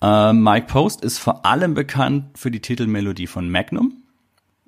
[0.01, 4.03] Äh, Mike Post ist vor allem bekannt für die Titelmelodie von Magnum.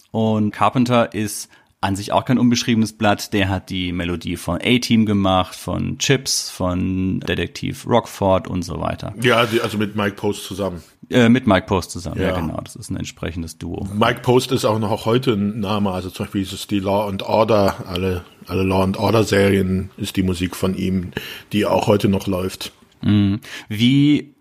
[0.09, 1.49] Und Carpenter ist
[1.81, 3.33] an sich auch kein unbeschriebenes Blatt.
[3.33, 9.13] Der hat die Melodie von A-Team gemacht, von Chips, von Detektiv Rockford und so weiter.
[9.21, 10.83] Ja, also mit Mike Post zusammen.
[11.09, 12.29] Äh, mit Mike Post zusammen, ja.
[12.29, 12.39] ja.
[12.39, 12.61] genau.
[12.63, 13.87] Das ist ein entsprechendes Duo.
[13.93, 16.79] Mike Post ist auch noch auch heute ein Name, also zum Beispiel ist es die
[16.79, 21.11] Law and Order, alle, alle Law and Order Serien ist die Musik von ihm,
[21.51, 22.71] die auch heute noch läuft.
[23.01, 23.41] Mhm.
[23.67, 24.35] Wie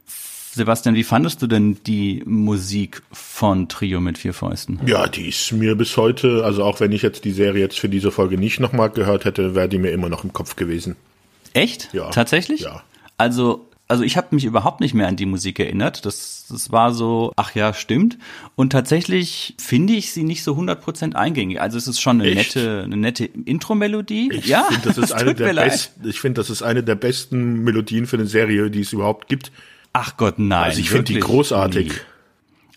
[0.60, 4.78] Sebastian, wie fandest du denn die Musik von Trio mit vier Fäusten?
[4.84, 7.88] Ja, die ist mir bis heute, also auch wenn ich jetzt die Serie jetzt für
[7.88, 10.96] diese Folge nicht nochmal gehört hätte, wäre die mir immer noch im Kopf gewesen.
[11.54, 11.88] Echt?
[11.94, 12.10] Ja.
[12.10, 12.60] Tatsächlich?
[12.60, 12.82] Ja.
[13.16, 16.06] Also also ich habe mich überhaupt nicht mehr an die Musik erinnert.
[16.06, 18.18] Das, das war so, ach ja, stimmt.
[18.54, 21.60] Und tatsächlich finde ich sie nicht so 100% eingängig.
[21.60, 22.54] Also es ist schon eine Echt?
[22.54, 24.30] nette, eine nette Intro-Melodie.
[24.32, 27.64] Ich ja, finde, das ist eine der besten, ich finde, das ist eine der besten
[27.64, 29.50] Melodien für eine Serie, die es überhaupt gibt.
[29.92, 30.64] Ach Gott, nein.
[30.64, 31.88] Also ich finde die großartig.
[31.88, 31.94] Nie.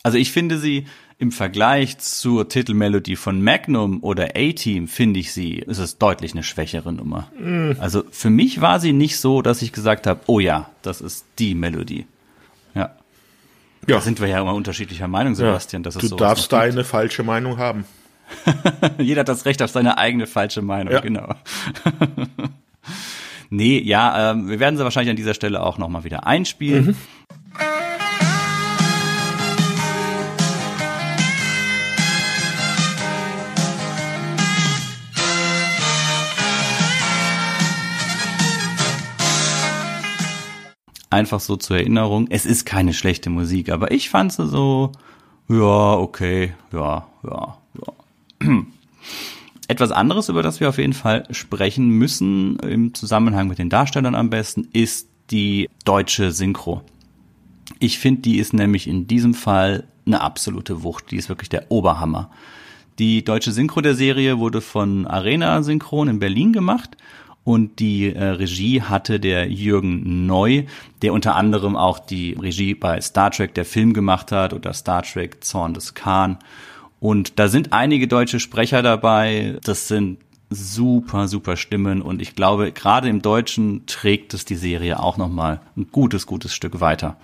[0.04, 0.86] Also ich finde sie
[1.20, 6.44] im Vergleich zur Titelmelodie von Magnum oder A-Team finde ich sie, ist es deutlich eine
[6.44, 7.30] schwächere Nummer.
[7.40, 7.74] Mm.
[7.80, 11.26] Also für mich war sie nicht so, dass ich gesagt habe, oh ja, das ist
[11.40, 12.06] die Melodie.
[12.76, 12.96] Ja.
[13.88, 13.96] Ja.
[13.96, 15.84] Da sind wir ja immer unterschiedlicher Meinung, Sebastian.
[15.84, 17.86] Ja, du darfst deine falsche Meinung haben.
[18.98, 21.00] Jeder hat das Recht auf seine eigene falsche Meinung, ja.
[21.02, 21.36] genau.
[23.54, 26.86] nee, ja, ähm, wir werden sie wahrscheinlich an dieser Stelle auch nochmal wieder einspielen.
[26.88, 26.96] Mhm.
[41.10, 42.26] Einfach so zur Erinnerung.
[42.32, 44.94] Es ist keine schlechte Musik, aber ich fand sie so,
[45.48, 47.58] ja, okay, ja, ja,
[48.42, 48.64] ja.
[49.68, 54.16] Etwas anderes, über das wir auf jeden Fall sprechen müssen, im Zusammenhang mit den Darstellern
[54.16, 56.82] am besten, ist die deutsche Synchro.
[57.80, 61.12] Ich finde, die ist nämlich in diesem Fall eine absolute Wucht.
[61.12, 62.30] Die ist wirklich der Oberhammer.
[63.00, 66.98] Die deutsche Synchro der Serie wurde von Arena Synchron in Berlin gemacht
[67.44, 70.64] und die äh, Regie hatte der Jürgen Neu,
[71.02, 75.02] der unter anderem auch die Regie bei Star Trek der Film gemacht hat oder Star
[75.02, 76.38] Trek Zorn des Khan.
[77.04, 79.58] Und da sind einige deutsche Sprecher dabei.
[79.66, 85.02] Das sind super, super Stimmen und ich glaube, gerade im Deutschen trägt es die Serie
[85.02, 87.18] auch nochmal ein gutes, gutes Stück weiter.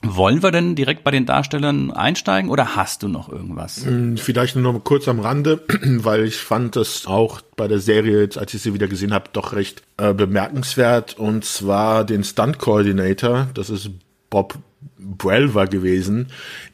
[0.00, 3.84] Wollen wir denn direkt bei den Darstellern einsteigen oder hast du noch irgendwas?
[3.84, 8.30] Hm, vielleicht nur noch kurz am Rande, weil ich fand das auch bei der Serie,
[8.36, 11.18] als ich sie wieder gesehen habe, doch recht äh, bemerkenswert.
[11.18, 13.90] Und zwar den Stunt Coordinator, das ist
[14.32, 14.54] Bob
[14.98, 16.28] Brelver gewesen.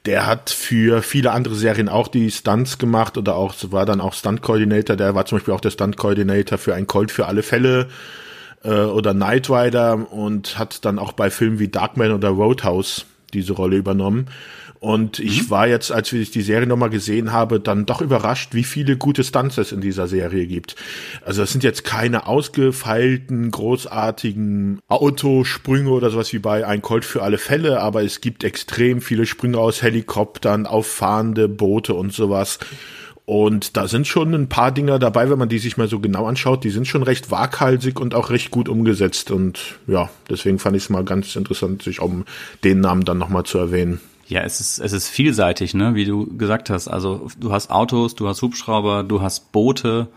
[0.07, 4.15] Der hat für viele andere Serien auch die Stunts gemacht oder auch war dann auch
[4.15, 4.97] Stunt Coordinator.
[4.97, 7.89] Der war zum Beispiel auch der Stunt Coordinator für ein Colt für alle Fälle
[8.63, 13.55] äh, oder Knight Rider und hat dann auch bei Filmen wie Darkman oder Roadhouse diese
[13.55, 14.29] Rolle übernommen.
[14.81, 15.51] Und ich mhm.
[15.51, 19.25] war jetzt, als ich die Serie nochmal gesehen habe, dann doch überrascht, wie viele gute
[19.25, 20.77] Stunts es in dieser Serie gibt.
[21.25, 27.23] Also es sind jetzt keine ausgefeilten, großartigen Autosprünge oder sowas wie bei Ein Colt für
[27.23, 32.61] alle Fälle, aber es gibt extrem viele Sprünge aus Helikoptern, auf fahrende Boote und sowas.
[33.25, 36.27] Und da sind schon ein paar Dinger dabei, wenn man die sich mal so genau
[36.27, 39.31] anschaut, die sind schon recht waghalsig und auch recht gut umgesetzt.
[39.31, 42.25] Und ja, deswegen fand ich es mal ganz interessant, sich um
[42.65, 44.01] den Namen dann nochmal zu erwähnen.
[44.29, 46.87] Ja, es ist, es ist vielseitig, ne, wie du gesagt hast.
[46.87, 50.09] Also du hast Autos, du hast Hubschrauber, du hast Boote.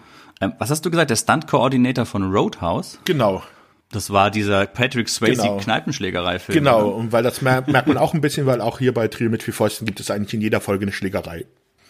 [0.41, 1.09] Ähm, was hast du gesagt?
[1.09, 2.99] Der Stunt-Coordinator von Roadhouse?
[3.05, 3.41] Genau.
[3.89, 5.57] Das war dieser Patrick Swayze genau.
[5.57, 6.57] Kneipenschlägerei-Film.
[6.57, 6.95] Genau, oder?
[6.95, 9.53] und weil das merkt man auch ein bisschen, weil auch hier bei Trio mit vier
[9.53, 11.45] Fäusten gibt es eigentlich in jeder Folge eine Schlägerei.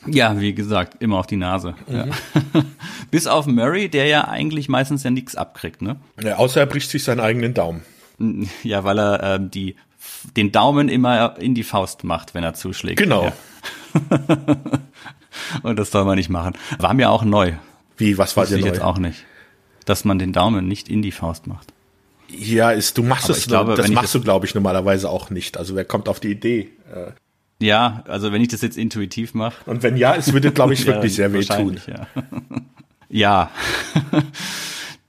[0.06, 1.76] Ja, wie gesagt, immer auf die Nase.
[1.88, 1.96] Mhm.
[1.96, 2.06] Ja.
[3.12, 5.98] Bis auf Murray, der ja eigentlich meistens ja nichts abkriegt, ne?
[6.24, 7.82] Ja, außer er bricht sich seinen eigenen Daumen.
[8.64, 9.76] Ja, weil er äh, die
[10.36, 12.98] den Daumen immer in die Faust macht, wenn er zuschlägt.
[12.98, 13.26] Genau.
[13.26, 13.34] Ja.
[15.64, 16.54] Und das soll man nicht machen.
[16.78, 17.54] War mir auch neu.
[17.98, 18.68] Wie, was war dir neu?
[18.68, 19.24] jetzt auch nicht.
[19.86, 21.74] Dass man den Daumen nicht in die Faust macht.
[22.30, 25.58] Ja, ist, du machst es, glaube, das machst das du, glaube ich, normalerweise auch nicht.
[25.58, 26.70] Also wer kommt auf die Idee?
[27.62, 29.70] Ja, also wenn ich das jetzt intuitiv mache.
[29.70, 31.80] Und wenn ja, es würde, glaube ich, wirklich ja, sehr weh tun.
[31.88, 32.08] Ja.
[33.10, 33.52] ja.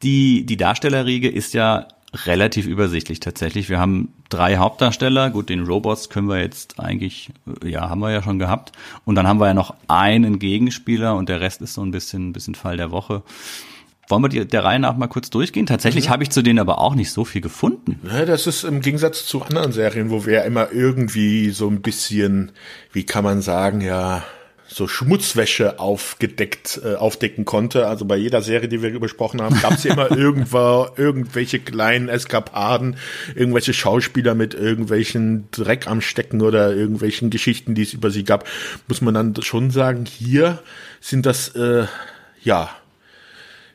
[0.03, 3.69] die, die Darstellerriege ist ja relativ übersichtlich tatsächlich.
[3.69, 5.31] Wir haben drei Hauptdarsteller.
[5.31, 7.31] Gut, den Robots können wir jetzt eigentlich,
[7.65, 8.73] ja, haben wir ja schon gehabt.
[9.05, 12.29] Und dann haben wir ja noch einen Gegenspieler und der Rest ist so ein bisschen,
[12.29, 13.23] ein bisschen Fall der Woche.
[14.09, 15.65] Wollen wir die, der Reihe nach mal kurz durchgehen?
[15.65, 16.11] Tatsächlich mhm.
[16.11, 17.99] habe ich zu denen aber auch nicht so viel gefunden.
[18.05, 21.81] Ja, das ist im Gegensatz zu anderen Serien, wo wir ja immer irgendwie so ein
[21.81, 22.53] bisschen,
[22.93, 24.23] wie kann man sagen, ja,
[24.73, 27.87] so Schmutzwäsche aufgedeckt, äh, aufdecken konnte.
[27.87, 32.97] Also bei jeder Serie, die wir besprochen haben, gab es immer irgendwo irgendwelche kleinen Eskapaden,
[33.35, 38.49] irgendwelche Schauspieler mit irgendwelchen Dreck am Stecken oder irgendwelchen Geschichten, die es über sie gab.
[38.89, 40.63] Muss man dann schon sagen, hier
[41.01, 41.87] sind das äh,
[42.43, 42.71] ja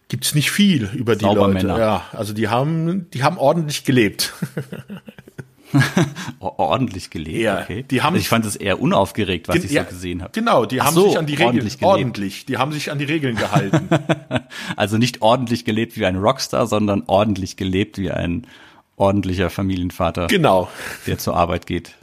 [0.09, 1.67] gibt's nicht viel über die Leute.
[1.67, 4.33] Ja, also die haben, die haben ordentlich gelebt.
[6.39, 7.83] ordentlich gelebt, ja, okay.
[7.83, 10.31] Die haben, also ich fand es eher unaufgeregt, was ich ja, so gesehen habe.
[10.33, 13.05] Genau, die haben so, sich an die Regeln ordentlich, ordentlich, die haben sich an die
[13.05, 13.89] Regeln gehalten.
[14.75, 18.47] also nicht ordentlich gelebt wie ein Rockstar, sondern ordentlich gelebt wie ein
[18.95, 20.27] ordentlicher Familienvater.
[20.27, 20.69] Genau.
[21.05, 21.95] Der zur Arbeit geht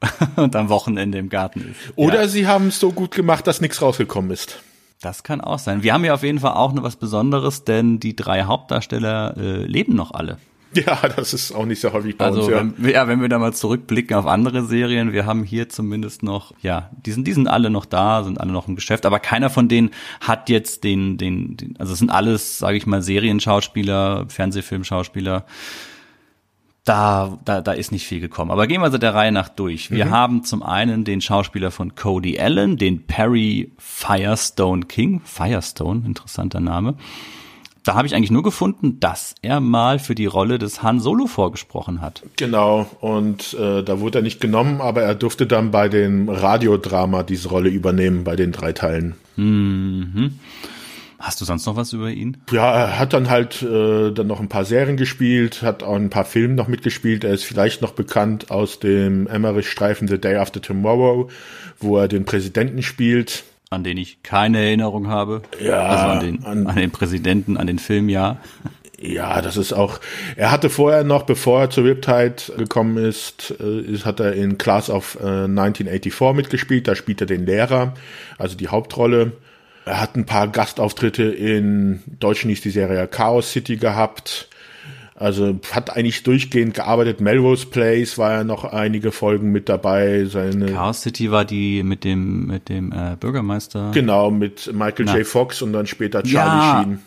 [0.36, 1.92] und am Wochenende im Garten ist.
[1.96, 2.28] Oder ja.
[2.28, 4.60] sie haben es so gut gemacht, dass nichts rausgekommen ist.
[5.00, 5.82] Das kann auch sein.
[5.82, 9.64] Wir haben ja auf jeden Fall auch noch was Besonderes, denn die drei Hauptdarsteller äh,
[9.64, 10.38] leben noch alle.
[10.86, 12.50] Ja, das ist auch nicht so häufig bei also, uns.
[12.50, 12.64] Ja.
[12.76, 16.52] Wenn, ja, wenn wir da mal zurückblicken auf andere Serien, wir haben hier zumindest noch,
[16.62, 19.50] ja, die sind, die sind alle noch da, sind alle noch im Geschäft, aber keiner
[19.50, 24.26] von denen hat jetzt den, den, den also es sind alles, sage ich mal, Serienschauspieler,
[24.28, 25.44] Fernsehfilmschauspieler,
[26.84, 28.50] da, da, da ist nicht viel gekommen.
[28.50, 29.90] Aber gehen wir also der Reihe nach durch.
[29.90, 30.10] Wir mhm.
[30.10, 35.20] haben zum einen den Schauspieler von Cody Allen, den Perry Firestone King.
[35.24, 36.96] Firestone, interessanter Name.
[37.84, 41.26] Da habe ich eigentlich nur gefunden, dass er mal für die Rolle des Han Solo
[41.26, 42.22] vorgesprochen hat.
[42.36, 47.24] Genau, und äh, da wurde er nicht genommen, aber er durfte dann bei dem Radiodrama
[47.24, 49.14] diese Rolle übernehmen, bei den drei Teilen.
[49.36, 50.38] Mhm.
[51.18, 52.36] Hast du sonst noch was über ihn?
[52.50, 56.10] Ja, er hat dann halt äh, dann noch ein paar Serien gespielt, hat auch ein
[56.10, 57.22] paar Filme noch mitgespielt.
[57.22, 61.30] Er ist vielleicht noch bekannt aus dem Emmerich-Streifen The Day After Tomorrow,
[61.78, 65.42] wo er den Präsidenten spielt an den ich keine Erinnerung habe.
[65.60, 65.80] Ja.
[65.80, 68.38] Also an den, an, an den Präsidenten, an den Film, ja.
[69.00, 69.98] Ja, das ist auch.
[70.36, 74.90] Er hatte vorher noch, bevor er zur Riptide gekommen ist, äh, hat er in Class
[74.90, 76.86] of äh, 1984 mitgespielt.
[76.86, 77.94] Da spielt er den Lehrer,
[78.38, 79.32] also die Hauptrolle.
[79.84, 84.48] Er hat ein paar Gastauftritte in Deutschen hieß die Serie Chaos City gehabt.
[85.14, 87.20] Also hat eigentlich durchgehend gearbeitet.
[87.20, 90.24] Melrose Place war ja noch einige Folgen mit dabei.
[90.24, 93.90] Seine Chaos City war die mit dem mit dem äh, Bürgermeister.
[93.92, 95.18] Genau mit Michael Na.
[95.18, 95.26] J.
[95.26, 96.98] Fox und dann später Charlie ja, Sheen.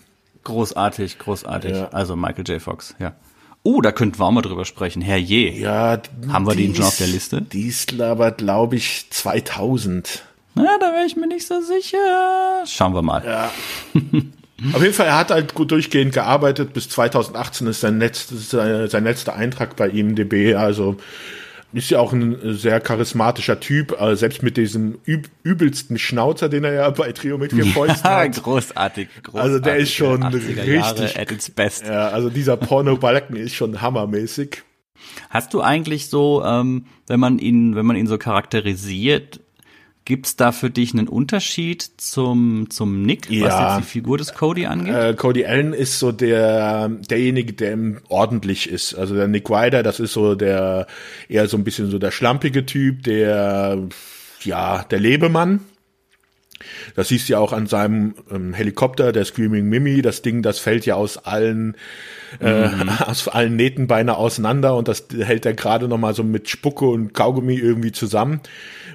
[0.43, 1.71] Großartig, großartig.
[1.71, 1.89] Ja.
[1.89, 2.61] Also Michael J.
[2.61, 3.15] Fox, ja.
[3.63, 5.01] Oh, da könnten wir auch mal drüber sprechen.
[5.01, 5.59] Herr Je.
[5.59, 5.99] Ja.
[6.29, 7.41] Haben wir den schon auf der Liste?
[7.41, 10.23] Die ist aber, glaube ich, 2000.
[10.53, 12.63] Na, da wäre ich mir nicht so sicher.
[12.67, 13.25] Schauen wir mal.
[13.25, 13.51] Ja.
[14.73, 16.73] Auf jeden Fall, er hat halt gut durchgehend gearbeitet.
[16.73, 20.55] Bis 2018 ist sein, letztes, sein letzter Eintrag bei IMDb.
[20.55, 20.97] Also
[21.73, 26.63] ist ja auch ein sehr charismatischer Typ, also selbst mit diesem üb übelsten Schnauzer, den
[26.63, 28.41] er ja bei Trio mit vier Fäusten ja, hat.
[28.41, 29.41] Großartig, großartig.
[29.41, 31.19] Also der ist schon richtig.
[31.19, 31.85] At its best.
[31.95, 34.63] Ja, also dieser Porno-Balken ist schon hammermäßig.
[35.29, 39.41] Hast du eigentlich so, ähm, wenn man ihn, wenn man ihn so charakterisiert,
[40.05, 43.45] Gibt's da für dich einen Unterschied zum, zum Nick, ja.
[43.45, 44.93] was jetzt die Figur des Cody angeht?
[44.93, 47.75] Äh, Cody Allen ist so der, derjenige, der
[48.07, 48.93] ordentlich ist.
[48.93, 50.85] Also der Nick Ryder, das ist so der,
[51.27, 53.79] eher so ein bisschen so der schlampige Typ, der,
[54.43, 55.61] ja, der Lebemann.
[56.95, 60.03] Das siehst du ja auch an seinem ähm, Helikopter, der Screaming Mimi.
[60.03, 61.75] Das Ding, das fällt ja aus allen
[62.39, 62.89] äh, mhm.
[63.05, 66.85] aus allen Nähten beinahe auseinander und das hält er gerade noch mal so mit Spucke
[66.85, 68.41] und Kaugummi irgendwie zusammen.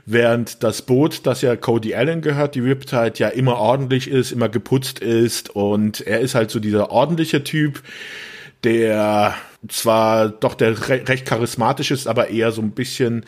[0.07, 4.49] Während das Boot, das ja Cody Allen gehört, die Riptide, ja immer ordentlich ist, immer
[4.49, 7.83] geputzt ist und er ist halt so dieser ordentliche Typ,
[8.65, 9.35] der
[9.69, 13.25] zwar doch der re recht charismatisch ist, aber eher so ein bisschen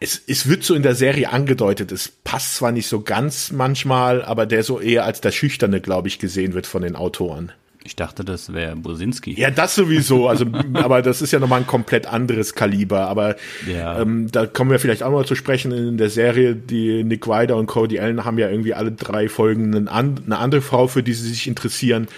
[0.00, 4.22] es, es wird so in der Serie angedeutet, es passt zwar nicht so ganz manchmal,
[4.22, 7.52] aber der so eher als der Schüchterne, glaube ich, gesehen wird von den Autoren.
[7.88, 9.32] Ich dachte, das wäre Bosinski.
[9.40, 10.28] Ja, das sowieso.
[10.28, 13.08] Also, aber das ist ja nochmal ein komplett anderes Kaliber.
[13.08, 13.98] Aber ja.
[14.02, 16.54] ähm, da kommen wir vielleicht auch mal zu sprechen in der Serie.
[16.54, 20.86] Die Nick Ryder und Cody Allen haben ja irgendwie alle drei Folgen eine, andere Frau,
[20.86, 22.08] für die sie sich interessieren.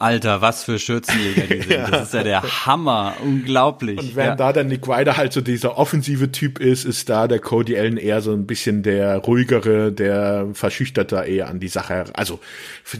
[0.00, 1.72] Alter, was für Schürzenjäger die sind.
[1.72, 1.90] ja.
[1.90, 3.14] Das ist ja der Hammer.
[3.22, 3.98] Unglaublich.
[3.98, 4.46] Und während ja.
[4.46, 7.96] da der Nick Ryder halt so dieser offensive Typ ist, ist da der Cody Allen
[7.96, 12.04] eher so ein bisschen der ruhigere, der verschüchterte eher an die Sache.
[12.14, 12.38] Also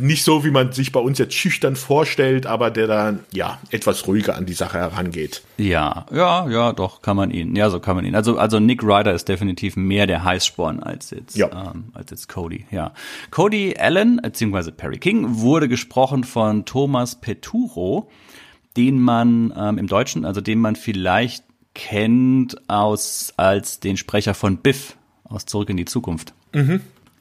[0.01, 4.07] nicht so, wie man sich bei uns jetzt schüchtern vorstellt, aber der dann, ja, etwas
[4.09, 5.43] ruhiger an die Sache herangeht.
[5.57, 7.55] Ja, ja, ja, doch, kann man ihn.
[7.55, 8.17] Ja, so kann man ihn.
[8.17, 11.73] Also, also Nick Ryder ist definitiv mehr der Heißsporn als jetzt, ja.
[11.75, 12.93] ähm, als jetzt Cody, ja.
[13.31, 16.88] Cody Allen, beziehungsweise Perry King, wurde gesprochen von Thomas
[17.21, 18.11] Peturo,
[18.77, 24.59] den man ähm, im Deutschen, also den man vielleicht kennt aus, als den Sprecher von
[24.59, 26.35] Biff aus Zurück in die Zukunft.
[26.53, 26.81] Mhm.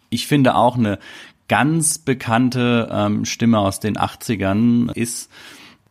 [0.10, 1.00] Ich finde auch eine
[1.48, 5.30] ganz bekannte ähm, Stimme aus den 80ern ist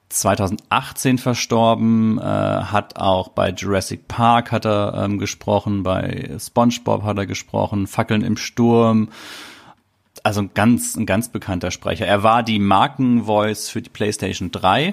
[0.09, 7.19] 2018 verstorben, äh, hat auch bei Jurassic Park hat er ähm, gesprochen, bei SpongeBob hat
[7.19, 9.09] er gesprochen, Fackeln im Sturm.
[10.27, 12.05] Also ein ganz, ein ganz bekannter Sprecher.
[12.05, 14.93] Er war die Markenvoice für die PlayStation 3.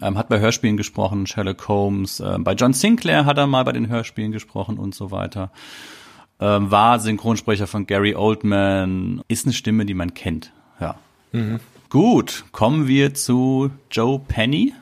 [0.00, 2.18] Ähm, hat bei Hörspielen gesprochen, Sherlock Holmes.
[2.18, 5.50] Äh, bei John Sinclair hat er mal bei den Hörspielen gesprochen und so weiter.
[6.40, 9.20] Ähm, war Synchronsprecher von Gary Oldman.
[9.28, 10.50] Ist eine Stimme, die man kennt.
[10.80, 10.94] Ja.
[11.32, 11.60] Mhm.
[11.90, 14.72] Gut, kommen wir zu Joe Penny.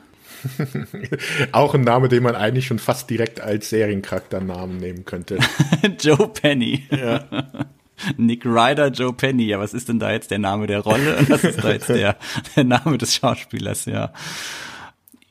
[1.51, 5.39] Auch ein Name, den man eigentlich schon fast direkt als Seriencharakternamen nehmen könnte.
[5.99, 6.83] Joe Penny.
[6.89, 7.25] Ja.
[8.17, 9.45] Nick Ryder, Joe Penny.
[9.45, 11.17] Ja, was ist denn da jetzt der Name der Rolle?
[11.19, 12.17] Und was ist da jetzt der,
[12.55, 13.85] der Name des Schauspielers?
[13.85, 14.13] Ja.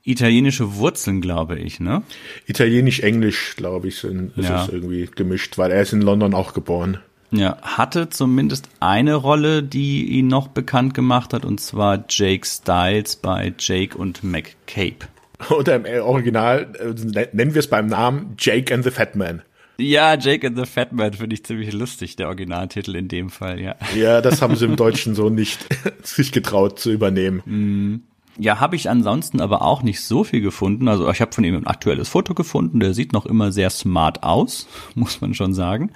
[0.05, 2.03] Italienische Wurzeln, glaube ich, ne?
[2.47, 4.65] Italienisch-Englisch, glaube ich, sind, ist ja.
[4.65, 6.99] es irgendwie gemischt, weil er ist in London auch geboren.
[7.31, 13.17] Ja, hatte zumindest eine Rolle, die ihn noch bekannt gemacht hat, und zwar Jake Styles
[13.17, 15.07] bei Jake und McCabe.
[15.51, 19.43] Oder im Original äh, nennen wir es beim Namen Jake and the Fat Man.
[19.83, 23.61] Ja, Jake and the Fat Man finde ich ziemlich lustig, der Originaltitel in dem Fall,
[23.61, 23.75] ja.
[23.97, 25.67] Ja, das haben sie im Deutschen so nicht
[26.03, 27.43] sich getraut zu übernehmen.
[27.45, 28.03] Mm.
[28.39, 30.89] Ja, habe ich ansonsten aber auch nicht so viel gefunden.
[30.89, 34.23] Also ich habe von ihm ein aktuelles Foto gefunden, der sieht noch immer sehr smart
[34.23, 35.91] aus, muss man schon sagen.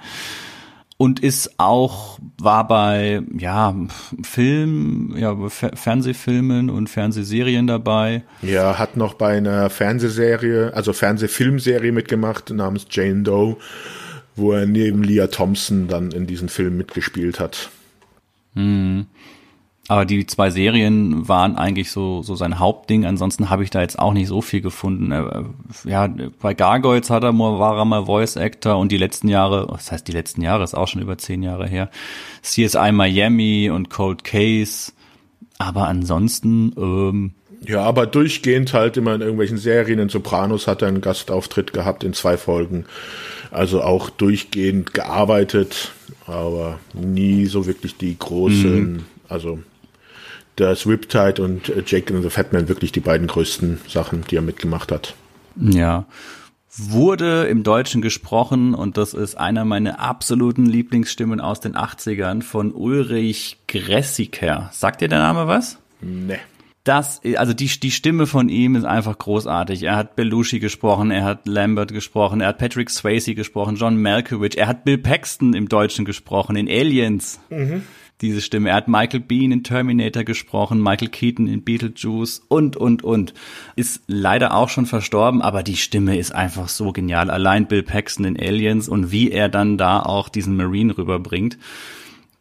[0.97, 3.75] Und ist auch war bei ja
[4.23, 8.23] Film, ja Fernsehfilmen und Fernsehserien dabei.
[8.41, 13.57] Ja, hat noch bei einer Fernsehserie, also Fernsehfilmserie mitgemacht namens Jane Doe,
[14.35, 17.69] wo er neben Leah Thompson dann in diesem Film mitgespielt hat.
[18.55, 19.05] Hm.
[19.89, 23.05] Aber die zwei Serien waren eigentlich so, so sein Hauptding.
[23.05, 25.13] Ansonsten habe ich da jetzt auch nicht so viel gefunden.
[25.85, 29.67] Ja, bei Gargoyles hat er mal, war er mal Voice Actor und die letzten Jahre,
[29.71, 31.89] das heißt die letzten Jahre, ist auch schon über zehn Jahre her,
[32.41, 34.91] CSI Miami und Cold Case.
[35.57, 37.31] Aber ansonsten, ähm,
[37.65, 39.99] ja, aber durchgehend halt immer in irgendwelchen Serien.
[39.99, 42.85] In Sopranos hat er einen Gastauftritt gehabt in zwei Folgen.
[43.51, 45.93] Also auch durchgehend gearbeitet,
[46.27, 49.05] aber nie so wirklich die großen, mhm.
[49.29, 49.59] also
[50.57, 54.91] das Riptide und Jake and the Fatman wirklich die beiden größten Sachen, die er mitgemacht
[54.91, 55.15] hat.
[55.55, 56.05] Ja.
[56.75, 62.71] Wurde im Deutschen gesprochen und das ist einer meiner absoluten Lieblingsstimmen aus den 80ern von
[62.71, 64.69] Ulrich Gressiker.
[64.73, 65.79] Sagt dir der Name was?
[66.01, 66.39] Nee.
[66.83, 69.83] Das, also die, die Stimme von ihm ist einfach großartig.
[69.83, 74.57] Er hat Belushi gesprochen, er hat Lambert gesprochen, er hat Patrick Swayze gesprochen, John Malkovich,
[74.57, 77.39] er hat Bill Paxton im Deutschen gesprochen, in Aliens.
[77.49, 77.83] Mhm
[78.21, 78.69] diese Stimme.
[78.69, 83.33] Er hat Michael Bean in Terminator gesprochen, Michael Keaton in Beetlejuice und, und, und.
[83.75, 87.29] Ist leider auch schon verstorben, aber die Stimme ist einfach so genial.
[87.29, 91.57] Allein Bill Paxton in Aliens und wie er dann da auch diesen Marine rüberbringt.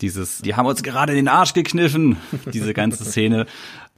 [0.00, 2.16] Dieses, die haben uns gerade den Arsch gekniffen,
[2.52, 3.46] diese ganze Szene.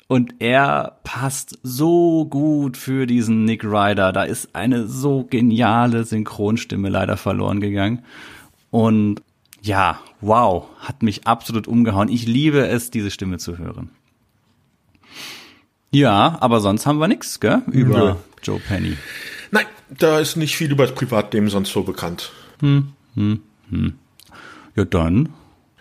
[0.08, 4.12] Und er passt so gut für diesen Nick Ryder.
[4.12, 8.04] Da ist eine so geniale Synchronstimme leider verloren gegangen.
[8.70, 9.22] Und
[9.60, 12.08] ja, wow, hat mich absolut umgehauen.
[12.08, 13.90] Ich liebe es, diese Stimme zu hören.
[15.90, 18.16] Ja, aber sonst haben wir nichts, gell, über ja.
[18.42, 18.96] Joe Penny.
[19.50, 22.30] Nein, da ist nicht viel über das Privatleben sonst so bekannt.
[22.60, 23.40] Hm, hm,
[23.70, 23.94] hm.
[24.76, 25.30] Ja, dann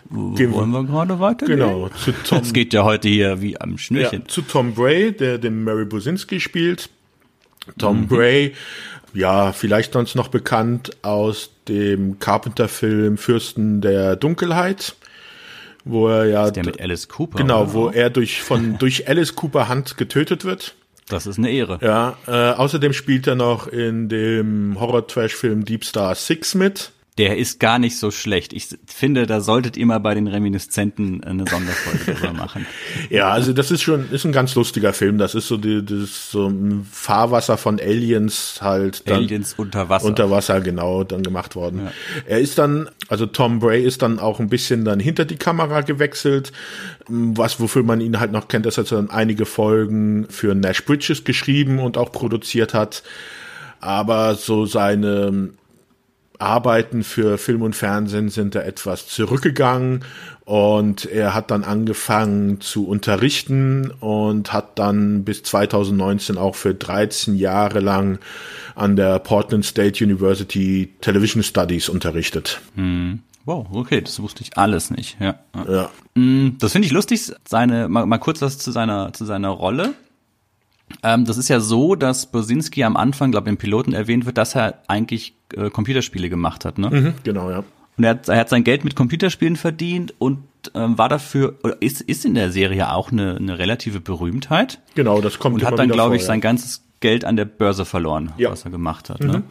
[0.10, 1.60] Gehen wollen wir gerade weitergehen?
[1.60, 2.40] Genau, zu Tom.
[2.40, 4.22] Es geht ja heute hier wie am Schnürchen.
[4.22, 6.90] Ja, zu Tom Bray, der den Mary Businski spielt.
[7.78, 8.08] Tom mhm.
[8.08, 8.54] Bray
[9.18, 14.96] ja, vielleicht sonst noch bekannt aus dem Carpenter-Film Fürsten der Dunkelheit,
[15.84, 16.52] wo er ja.
[16.52, 17.38] der mit Alice Cooper.
[17.38, 20.76] Genau, wo er durch, von, durch Alice Cooper Hand getötet wird.
[21.10, 21.80] Das ist eine Ehre.
[21.82, 27.60] Ja, äh, außerdem spielt er noch in dem Horror-Trash-Film Deep Star Six mit der ist
[27.60, 28.54] gar nicht so schlecht.
[28.54, 32.68] Ich finde, da solltet ihr mal bei den Reminiszenten eine Sonderfolge drüber machen.
[33.10, 35.18] Ja, also das ist schon, ist ein ganz lustiger Film.
[35.18, 39.04] Das ist so die, das ist so ein Fahrwasser von Aliens halt.
[39.10, 40.06] Aliens unter Wasser.
[40.06, 41.86] Unter Wasser, genau, dann gemacht worden.
[41.86, 41.92] Ja.
[42.28, 45.82] Er ist dann, also Tom Bray ist dann auch ein bisschen dann hinter die Kamera
[45.82, 46.52] gewechselt.
[47.08, 51.24] Was, wofür man ihn halt noch kennt, dass er dann einige Folgen für Nash Bridges
[51.24, 53.02] geschrieben und auch produziert hat.
[53.80, 55.52] Aber so seine
[56.40, 60.04] Arbeiten für Film und Fernsehen sind da etwas zurückgegangen
[60.46, 67.36] und er hat dann angefangen zu unterrichten und hat dann bis 2019 auch für 13
[67.36, 68.20] Jahre lang
[68.76, 72.62] an der Portland State University Television Studies unterrichtet.
[72.76, 73.20] Hm.
[73.44, 75.18] Wow, okay, das wusste ich alles nicht.
[75.22, 75.40] Ja.
[75.70, 75.90] ja.
[76.16, 77.32] Hm, das finde ich lustig.
[77.48, 79.94] Seine mal, mal kurz was zu seiner zu seiner Rolle.
[81.04, 84.38] Ähm, das ist ja so, dass Bosinski am Anfang, glaube ich, im Piloten erwähnt wird,
[84.38, 86.90] dass er eigentlich äh, Computerspiele gemacht hat, ne?
[86.90, 87.64] Mhm, genau, ja.
[87.98, 90.40] Und er hat, er hat sein Geld mit Computerspielen verdient und
[90.76, 94.80] ähm, war dafür, oder ist, ist in der Serie auch eine, eine relative Berühmtheit.
[94.96, 96.28] Genau, das kommt Und hat dann, glaube ich, ja.
[96.28, 98.52] sein ganzes Geld an der Börse verloren, ja.
[98.52, 99.22] was er gemacht hat.
[99.22, 99.28] Mhm.
[99.28, 99.44] Ne?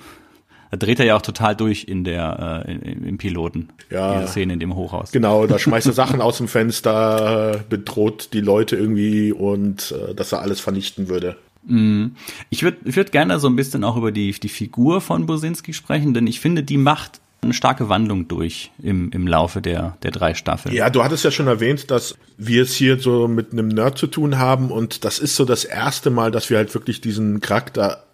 [0.70, 3.68] Da dreht er ja auch total durch in der äh, im Piloten.
[3.90, 4.18] Ja.
[4.18, 5.12] Diese Szene in dem Hochhaus.
[5.12, 10.32] Genau, da schmeißt er Sachen aus dem Fenster, bedroht die Leute irgendwie und äh, dass
[10.32, 11.36] er alles vernichten würde.
[11.66, 12.12] Mhm.
[12.50, 15.72] Ich würde ich würd gerne so ein bisschen auch über die, die Figur von Bosinski
[15.72, 20.10] sprechen, denn ich finde, die macht eine starke Wandlung durch im, im Laufe der, der
[20.10, 20.74] drei Staffeln.
[20.74, 24.06] Ja, du hattest ja schon erwähnt, dass wir es hier so mit einem Nerd zu
[24.06, 28.05] tun haben und das ist so das erste Mal, dass wir halt wirklich diesen Charakter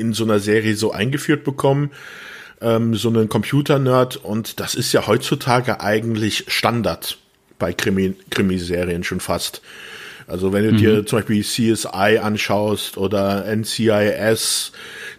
[0.00, 1.90] in so einer Serie so eingeführt bekommen,
[2.60, 7.18] ähm, so einen Computer-Nerd und das ist ja heutzutage eigentlich Standard
[7.58, 9.62] bei Krimi Krimiserien schon fast.
[10.30, 10.76] Also wenn du mhm.
[10.76, 14.72] dir zum Beispiel CSI anschaust oder NCIS,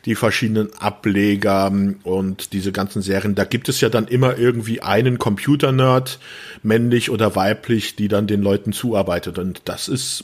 [0.06, 1.72] die verschiedenen Ableger
[2.04, 6.18] und diese ganzen Serien, da gibt es ja dann immer irgendwie einen Computer-Nerd,
[6.64, 9.38] männlich oder weiblich, die dann den Leuten zuarbeitet.
[9.38, 10.24] Und das ist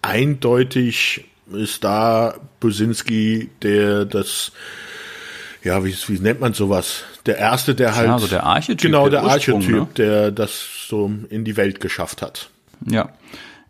[0.00, 4.52] eindeutig, ist da Businski, der das
[5.62, 7.04] ja, wie, wie nennt man sowas?
[7.26, 8.08] Der erste, der halt.
[8.08, 8.80] Ja, so der Archetyp.
[8.80, 9.88] Genau, der, der Archetyp, ne?
[9.96, 12.50] der das so in die Welt geschafft hat.
[12.86, 13.10] Ja.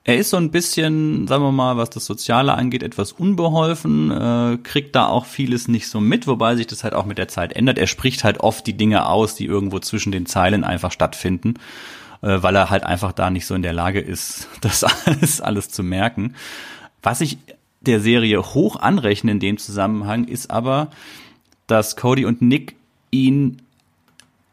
[0.04, 4.58] Er ist so ein bisschen, sagen wir mal, was das Soziale angeht, etwas unbeholfen, äh,
[4.62, 7.52] kriegt da auch vieles nicht so mit, wobei sich das halt auch mit der Zeit
[7.52, 7.76] ändert.
[7.76, 11.54] Er spricht halt oft die Dinge aus, die irgendwo zwischen den Zeilen einfach stattfinden,
[12.22, 15.68] äh, weil er halt einfach da nicht so in der Lage ist, das alles, alles
[15.68, 16.34] zu merken.
[17.02, 17.38] Was ich
[17.80, 20.90] der Serie hoch anrechne in dem Zusammenhang ist aber,
[21.66, 22.76] dass Cody und Nick
[23.10, 23.62] ihn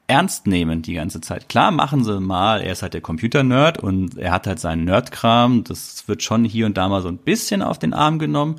[0.07, 1.49] ernst nehmen die ganze Zeit.
[1.49, 5.65] Klar machen sie mal, er ist halt der Computer-Nerd und er hat halt seinen Nerdkram,
[5.65, 8.55] das wird schon hier und da mal so ein bisschen auf den Arm genommen,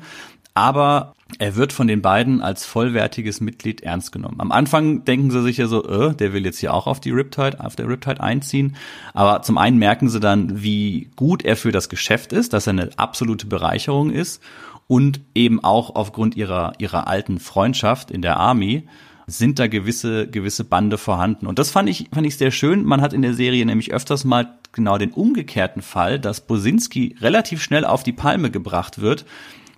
[0.53, 4.39] aber er wird von den beiden als vollwertiges Mitglied ernst genommen.
[4.39, 7.11] Am Anfang denken sie sich ja so, äh, der will jetzt hier auch auf die
[7.11, 8.75] Riptide, auf der Riptide einziehen.
[9.13, 12.71] Aber zum einen merken sie dann, wie gut er für das Geschäft ist, dass er
[12.71, 14.41] eine absolute Bereicherung ist
[14.87, 18.87] und eben auch aufgrund ihrer, ihrer alten Freundschaft in der Army
[19.27, 21.45] sind da gewisse, gewisse Bande vorhanden.
[21.45, 22.83] Und das fand ich, fand ich sehr schön.
[22.83, 27.61] Man hat in der Serie nämlich öfters mal genau den umgekehrten Fall, dass Bosinski relativ
[27.61, 29.25] schnell auf die Palme gebracht wird,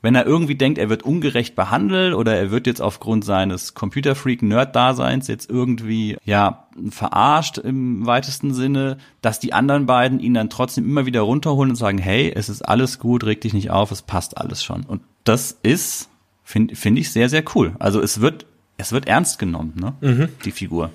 [0.02, 5.28] wenn er irgendwie denkt, er wird ungerecht behandelt oder er wird jetzt aufgrund seines Computerfreak-Nerd-Daseins
[5.28, 11.06] jetzt irgendwie, ja, verarscht im weitesten Sinne, dass die anderen beiden ihn dann trotzdem immer
[11.06, 14.38] wieder runterholen und sagen, hey, es ist alles gut, reg dich nicht auf, es passt
[14.38, 14.84] alles schon.
[14.84, 16.10] Und das ist,
[16.44, 17.76] finde find ich, sehr, sehr cool.
[17.80, 18.46] Also es wird
[18.82, 19.94] es wird ernst genommen, ne?
[20.02, 20.30] Mhm.
[20.44, 20.90] Die Figur.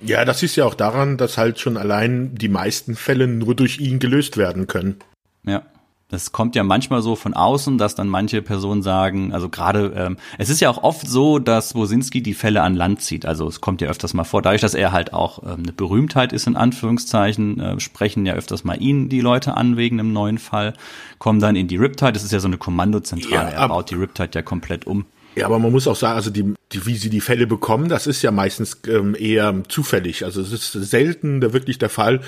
[0.00, 3.78] Ja, das ist ja auch daran, dass halt schon allein die meisten Fälle nur durch
[3.80, 4.96] ihn gelöst werden können.
[5.44, 5.62] Ja.
[6.08, 10.18] Das kommt ja manchmal so von außen, dass dann manche Personen sagen, also gerade, ähm,
[10.38, 13.26] es ist ja auch oft so, dass Wosinski die Fälle an Land zieht.
[13.26, 14.40] Also es kommt ja öfters mal vor.
[14.40, 18.62] Dadurch, dass er halt auch ähm, eine Berühmtheit ist, in Anführungszeichen, äh, sprechen ja öfters
[18.62, 20.74] mal ihn die Leute an wegen einem neuen Fall,
[21.18, 22.12] kommen dann in die Riptide.
[22.12, 23.50] Das ist ja so eine Kommandozentrale.
[23.50, 25.06] Ja, er baut die Riptide ja komplett um.
[25.36, 28.06] Ja, aber man muss auch sagen, also die, die, wie sie die Fälle bekommen, das
[28.06, 30.24] ist ja meistens ähm, eher zufällig.
[30.24, 32.20] Also es ist selten der, wirklich der Fall,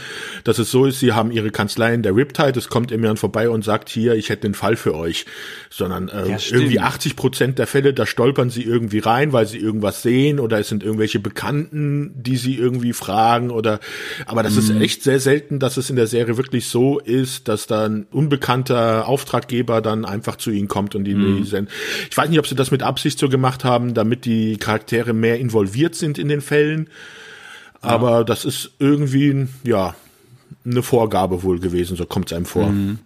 [0.44, 3.48] dass es so ist, sie haben ihre Kanzlei in der Riptide, es kommt jemand vorbei
[3.48, 5.24] und sagt, hier, ich hätte den Fall für euch.
[5.70, 9.58] Sondern äh, ja, irgendwie 80 Prozent der Fälle, da stolpern sie irgendwie rein, weil sie
[9.58, 13.80] irgendwas sehen oder es sind irgendwelche Bekannten, die sie irgendwie fragen oder
[14.26, 14.58] aber das mhm.
[14.58, 19.08] ist echt sehr selten, dass es in der Serie wirklich so ist, dass dann unbekannter
[19.08, 21.38] Auftraggeber dann einfach zu ihnen kommt und die mhm.
[22.10, 25.38] Ich weiß nicht, ob sie das mit Absicht so gemacht haben, damit die Charaktere mehr
[25.38, 26.88] involviert sind in den Fällen.
[27.80, 28.24] Aber ja.
[28.24, 29.94] das ist irgendwie, ja,
[30.64, 32.66] eine Vorgabe wohl gewesen, so kommt es einem vor.
[32.66, 32.98] Mhm.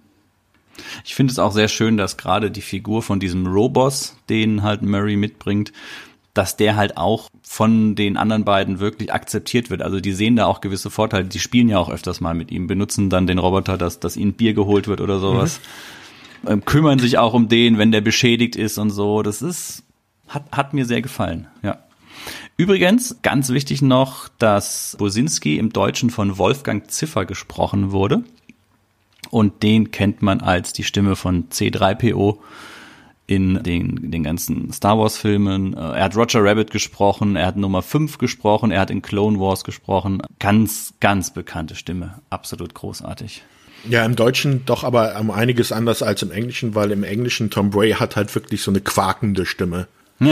[1.04, 4.80] Ich finde es auch sehr schön, dass gerade die Figur von diesem Robos, den halt
[4.80, 5.74] Murray mitbringt,
[6.32, 9.82] dass der halt auch von den anderen beiden wirklich akzeptiert wird.
[9.82, 11.26] Also die sehen da auch gewisse Vorteile.
[11.26, 14.32] Die spielen ja auch öfters mal mit ihm, benutzen dann den Roboter, dass, dass ihnen
[14.32, 15.60] Bier geholt wird oder sowas.
[15.60, 16.01] Mhm
[16.64, 19.22] kümmern sich auch um den, wenn der beschädigt ist und so.
[19.22, 19.84] Das ist,
[20.28, 21.78] hat, hat mir sehr gefallen, ja.
[22.56, 28.22] Übrigens, ganz wichtig noch, dass Bosinski im Deutschen von Wolfgang Ziffer gesprochen wurde.
[29.30, 32.38] Und den kennt man als die Stimme von C3PO
[33.26, 35.74] in den, den ganzen Star Wars Filmen.
[35.74, 39.40] Äh, er hat Roger Rabbit gesprochen, er hat Nummer 5 gesprochen, er hat in Clone
[39.40, 40.22] Wars gesprochen.
[40.38, 42.20] Ganz, ganz bekannte Stimme.
[42.28, 43.42] Absolut großartig.
[43.88, 47.70] Ja, im Deutschen doch aber um einiges anders als im Englischen, weil im Englischen Tom
[47.70, 49.86] Bray hat halt wirklich so eine quakende Stimme.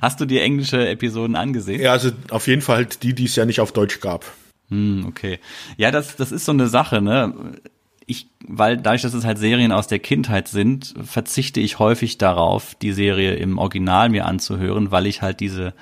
[0.00, 1.80] Hast du die englische Episoden angesehen?
[1.80, 4.24] Ja, also auf jeden Fall halt die, die es ja nicht auf Deutsch gab.
[4.70, 5.38] Hm, okay.
[5.76, 7.34] Ja, das, das ist so eine Sache, ne?
[8.06, 12.74] Ich, weil dadurch, dass es halt Serien aus der Kindheit sind, verzichte ich häufig darauf,
[12.76, 15.74] die Serie im Original mir anzuhören, weil ich halt diese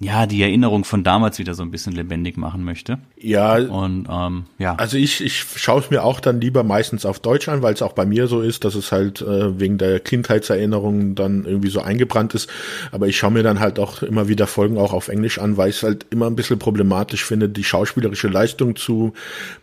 [0.00, 2.98] ja, die Erinnerung von damals wieder so ein bisschen lebendig machen möchte.
[3.16, 3.56] Ja.
[3.56, 4.74] Und ähm, ja.
[4.74, 7.80] Also ich, ich schaue es mir auch dann lieber meistens auf Deutsch an, weil es
[7.80, 11.80] auch bei mir so ist, dass es halt äh, wegen der Kindheitserinnerungen dann irgendwie so
[11.80, 12.50] eingebrannt ist.
[12.90, 15.70] Aber ich schaue mir dann halt auch immer wieder Folgen auch auf Englisch an, weil
[15.70, 19.12] ich es halt immer ein bisschen problematisch finde, die schauspielerische Leistung zu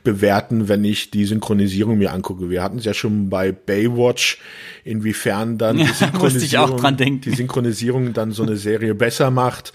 [0.06, 2.50] bewerten, wenn ich die Synchronisierung mir angucke.
[2.50, 4.40] Wir hatten es ja schon bei Baywatch,
[4.86, 9.74] inwiefern dann die Synchronisierung, die Synchronisierung dann so eine Serie besser macht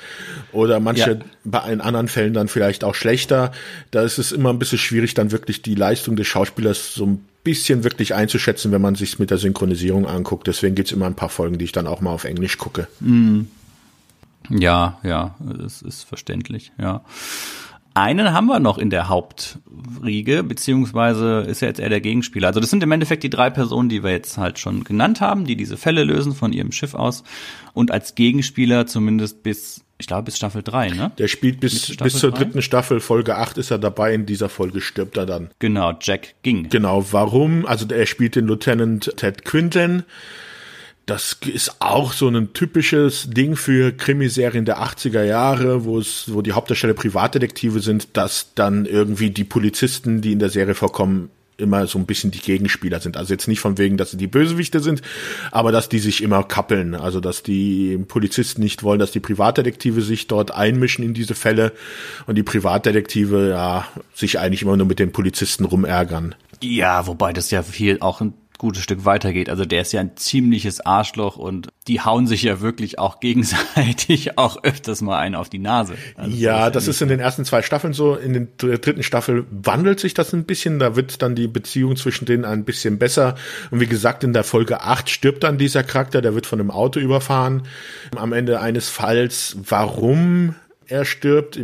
[0.57, 1.19] oder manche ja.
[1.45, 3.53] bei in anderen Fällen dann vielleicht auch schlechter.
[3.91, 7.25] Da ist es immer ein bisschen schwierig, dann wirklich die Leistung des Schauspielers so ein
[7.45, 10.47] bisschen wirklich einzuschätzen, wenn man sich mit der Synchronisierung anguckt.
[10.47, 12.89] Deswegen gibt's immer ein paar Folgen, die ich dann auch mal auf Englisch gucke.
[13.01, 13.43] Mm.
[14.49, 17.03] Ja, ja, das ist verständlich, ja.
[17.97, 22.49] Einen haben wir noch in der Hauptriege, beziehungsweise ist ja jetzt eher der Gegenspieler.
[22.49, 25.47] Also das sind im Endeffekt die drei Personen, die wir jetzt halt schon genannt haben,
[25.47, 27.25] die diese Fälle lösen von ihrem Schiff aus
[27.73, 31.12] und als Gegenspieler zumindest bis, ich glaube, bis Staffel 3, ne?
[31.18, 32.38] Der spielt bis, bis zur 3?
[32.38, 35.51] dritten Staffel, Folge 8 ist er dabei, in dieser Folge stirbt er dann.
[35.59, 36.68] Genau, Jack ging.
[36.68, 37.64] Genau, warum?
[37.66, 40.05] Also er spielt den Lieutenant Ted Quinlan
[41.07, 46.42] das ist auch so ein typisches Ding für Krimiserien der 80er Jahre, wo es, wo
[46.42, 51.87] die Hauptdarsteller Privatdetektive sind, dass dann irgendwie die Polizisten, die in der Serie vorkommen, immer
[51.87, 53.17] so ein bisschen die Gegenspieler sind.
[53.17, 55.03] Also jetzt nicht von wegen, dass sie die Bösewichte sind,
[55.51, 56.95] aber dass die sich immer kappeln.
[56.95, 61.73] Also dass die Polizisten nicht wollen, dass die Privatdetektive sich dort einmischen in diese Fälle
[62.27, 66.35] und die Privatdetektive ja sich eigentlich immer nur mit den Polizisten rumärgern.
[66.63, 69.49] Ja, wobei das ja viel auch ein gutes Stück weitergeht.
[69.49, 74.39] Also der ist ja ein ziemliches Arschloch und die hauen sich ja wirklich auch gegenseitig
[74.39, 75.95] auch öfters mal einen auf die Nase.
[76.15, 78.15] Also ja, das, ist in den ersten zwei Staffeln so.
[78.15, 80.79] In der dritten Staffel wandelt sich das ein bisschen.
[80.79, 83.37] Da wird dann die Beziehung zwischen denen ein bisschen besser.
[83.71, 86.71] Und wie gesagt, in der Folge 8 stirbt dann dieser Charakter, der wird von einem
[86.71, 87.63] Auto überfahren.
[88.15, 90.55] Am Ende eines Falls, warum
[90.87, 91.59] er stirbt,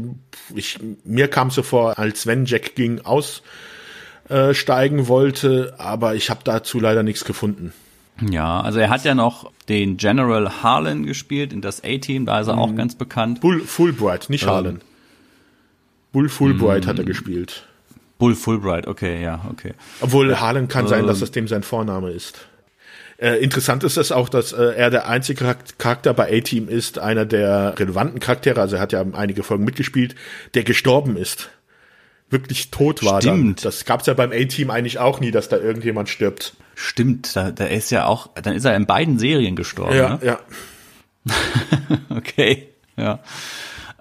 [0.55, 3.43] ich, mir kam es so vor, als wenn Jack ging aus
[4.29, 7.73] äh, steigen wollte, aber ich habe dazu leider nichts gefunden.
[8.31, 12.49] Ja, also er hat ja noch den General Harlan gespielt in das A-Team, da ist
[12.49, 12.61] er mhm.
[12.61, 13.41] auch ganz bekannt.
[13.41, 14.81] Bull Fulbright, nicht ähm, Harlan.
[16.13, 17.09] Bull Fulbright hat er mhm.
[17.09, 17.67] gespielt.
[18.19, 19.75] Bull Fulbright, okay, ja, okay.
[20.01, 21.21] Obwohl ja, Harlan kann sein, dass ähm.
[21.21, 22.47] das dem sein Vorname ist.
[23.19, 27.25] Äh, interessant ist es auch, dass äh, er der einzige Charakter bei A-Team ist, einer
[27.25, 30.15] der relevanten Charaktere, also er hat ja einige Folgen mitgespielt,
[30.55, 31.51] der gestorben ist
[32.33, 33.21] wirklich tot war.
[33.21, 33.61] Stimmt.
[33.61, 33.65] Dann.
[33.65, 36.55] Das gab's ja beim A-Team eigentlich auch nie, dass da irgendjemand stirbt.
[36.75, 39.97] Stimmt, da, da ist ja auch, dann ist er in beiden Serien gestorben.
[39.97, 40.21] Ja, ne?
[40.23, 40.41] ja.
[42.09, 43.21] okay, ja.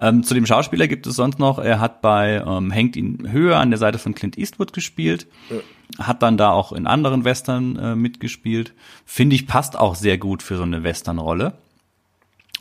[0.00, 3.58] Ähm, zu dem Schauspieler gibt es sonst noch, er hat bei ähm, Hängt ihn höher
[3.58, 6.04] an der Seite von Clint Eastwood gespielt, ja.
[6.04, 8.72] hat dann da auch in anderen Western äh, mitgespielt.
[9.04, 11.54] Finde ich, passt auch sehr gut für so eine Western-Rolle.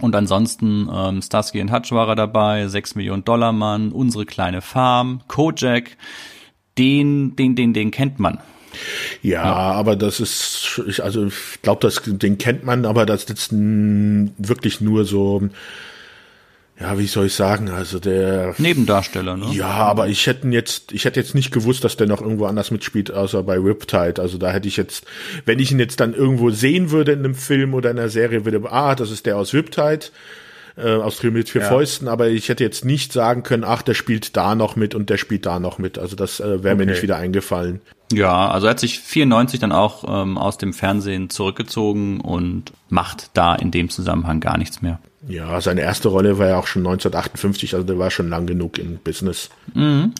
[0.02, 4.62] Und ansonsten ähm, Starsky und Hutch war er dabei, 6 Millionen Dollar Mann, unsere kleine
[4.62, 5.97] Farm, Kojak,
[6.78, 8.39] den, den, den, den kennt man.
[9.22, 13.49] Ja, ja, aber das ist, ich, also ich glaube, den kennt man, aber das ist
[13.52, 15.49] wirklich nur so
[16.82, 19.48] ja, wie soll ich sagen, also der Nebendarsteller, ne?
[19.52, 22.72] Ja, aber ich hätte jetzt, ich hätte jetzt nicht gewusst, dass der noch irgendwo anders
[22.72, 24.20] mitspielt, außer bei Riptide.
[24.20, 25.06] Also da hätte ich jetzt,
[25.46, 28.46] wenn ich ihn jetzt dann irgendwo sehen würde in einem Film oder in einer Serie,
[28.46, 30.08] würde, ah, das ist der aus Riptide,
[30.76, 31.68] äh, aus Trio mit vier ja.
[31.68, 35.12] Fäusten, aber ich hätte jetzt nicht sagen können, ach, der spielt da noch mit und
[35.12, 36.00] der spielt da noch mit.
[36.00, 36.86] Also das äh, wäre okay.
[36.86, 37.82] mir nicht wieder eingefallen.
[38.12, 43.30] Ja, also er hat sich 94 dann auch ähm, aus dem Fernsehen zurückgezogen und macht
[43.36, 45.00] da in dem Zusammenhang gar nichts mehr.
[45.28, 48.78] Ja, seine erste Rolle war ja auch schon 1958, also der war schon lang genug
[48.78, 49.49] im Business.
[49.74, 50.13] Mhm.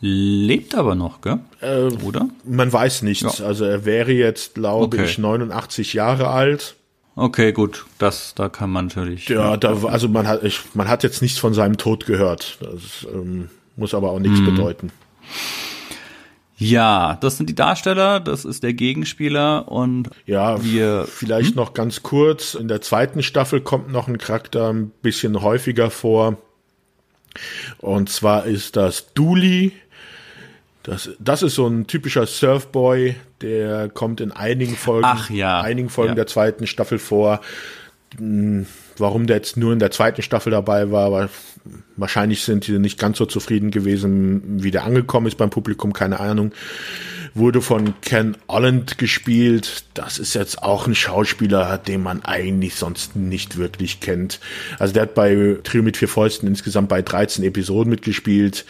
[0.00, 1.38] Lebt aber noch, gell?
[1.60, 2.28] Äh, Oder?
[2.44, 3.38] Man weiß nichts.
[3.38, 3.46] Ja.
[3.46, 5.04] Also er wäre jetzt, glaube okay.
[5.04, 6.76] ich, 89 Jahre alt.
[7.16, 9.28] Okay, gut, das, da kann man natürlich.
[9.28, 12.58] Ja, da, also man hat, ich, man hat jetzt nichts von seinem Tod gehört.
[12.60, 14.46] Das ähm, muss aber auch nichts mhm.
[14.46, 14.92] bedeuten.
[16.56, 21.56] Ja, das sind die Darsteller, das ist der Gegenspieler und ja, wir vielleicht hm?
[21.56, 26.38] noch ganz kurz, in der zweiten Staffel kommt noch ein Charakter ein bisschen häufiger vor.
[27.78, 29.72] Und zwar ist das Dooley.
[30.84, 35.60] Das, das ist so ein typischer Surfboy, der kommt in einigen Folgen, Ach, ja.
[35.60, 36.14] einigen Folgen ja.
[36.14, 37.40] der zweiten Staffel vor.
[38.18, 38.66] Hm,
[38.98, 41.28] warum der jetzt nur in der zweiten Staffel dabei war, war
[41.96, 46.20] wahrscheinlich sind die nicht ganz so zufrieden gewesen, wie der angekommen ist beim Publikum, keine
[46.20, 46.52] Ahnung.
[47.34, 49.84] Wurde von Ken Holland gespielt.
[49.94, 54.38] Das ist jetzt auch ein Schauspieler, den man eigentlich sonst nicht wirklich kennt.
[54.78, 58.64] Also der hat bei Trio mit vier Fäusten insgesamt bei 13 Episoden mitgespielt.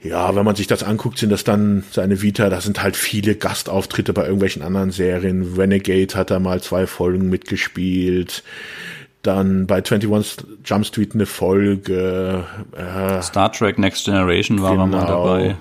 [0.00, 3.34] Ja, wenn man sich das anguckt, sind das dann seine Vita, da sind halt viele
[3.34, 5.54] Gastauftritte bei irgendwelchen anderen Serien.
[5.56, 8.44] Renegade hat er mal zwei Folgen mitgespielt.
[9.22, 12.44] Dann bei 21 Jump Street eine Folge.
[12.76, 14.84] Äh, Star Trek Next Generation war genau.
[14.84, 15.56] er mal dabei.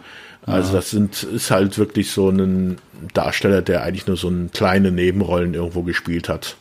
[0.46, 2.78] Also das sind, ist halt wirklich so ein
[3.14, 6.56] Darsteller, der eigentlich nur so eine kleine Nebenrollen irgendwo gespielt hat.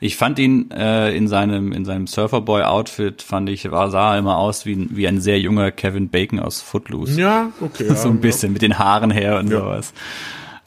[0.00, 4.36] Ich fand ihn äh, in seinem in seinem Surferboy-Outfit fand ich war sah er immer
[4.38, 7.20] aus wie wie ein sehr junger Kevin Bacon aus Footloose.
[7.20, 7.94] Ja, okay.
[7.94, 8.52] so ein bisschen ja.
[8.54, 9.60] mit den Haaren her und ja.
[9.60, 9.92] sowas.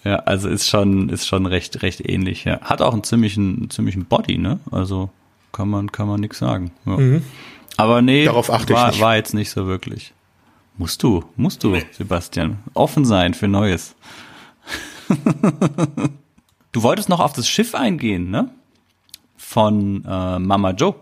[0.03, 2.45] Ja, also ist schon ist schon recht recht ähnlich.
[2.45, 2.61] Ja.
[2.61, 4.59] Hat auch einen ziemlichen ziemlichen Body, ne?
[4.71, 5.09] Also
[5.51, 6.71] kann man, kann man nichts sagen.
[6.85, 6.97] Ja.
[6.97, 7.23] Mhm.
[7.77, 9.01] Aber nee, Darauf achte war, ich nicht.
[9.01, 10.13] war jetzt nicht so wirklich.
[10.77, 11.83] Musst du, musst du, nee.
[11.91, 12.59] Sebastian.
[12.73, 13.95] Offen sein für Neues.
[16.71, 18.49] du wolltest noch auf das Schiff eingehen, ne?
[19.41, 20.95] Von äh, Mama Joe.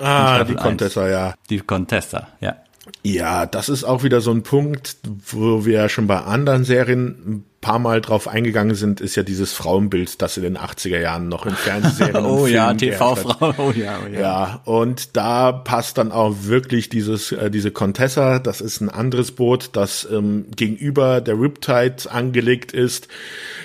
[0.00, 1.34] Ah, die Contessa, ja.
[1.48, 2.56] Die Contessa, ja.
[3.02, 7.44] Ja, das ist auch wieder so ein Punkt, wo wir ja schon bei anderen Serien
[7.60, 11.44] paar Mal drauf eingegangen sind, ist ja dieses Frauenbild, das in den 80er Jahren noch
[11.44, 14.20] in Fernsehserien Oh ja, TV-Frau, oh ja, oh ja.
[14.20, 19.32] Ja, und da passt dann auch wirklich dieses, äh, diese Contessa, das ist ein anderes
[19.32, 23.08] Boot, das ähm, gegenüber der Riptide angelegt ist.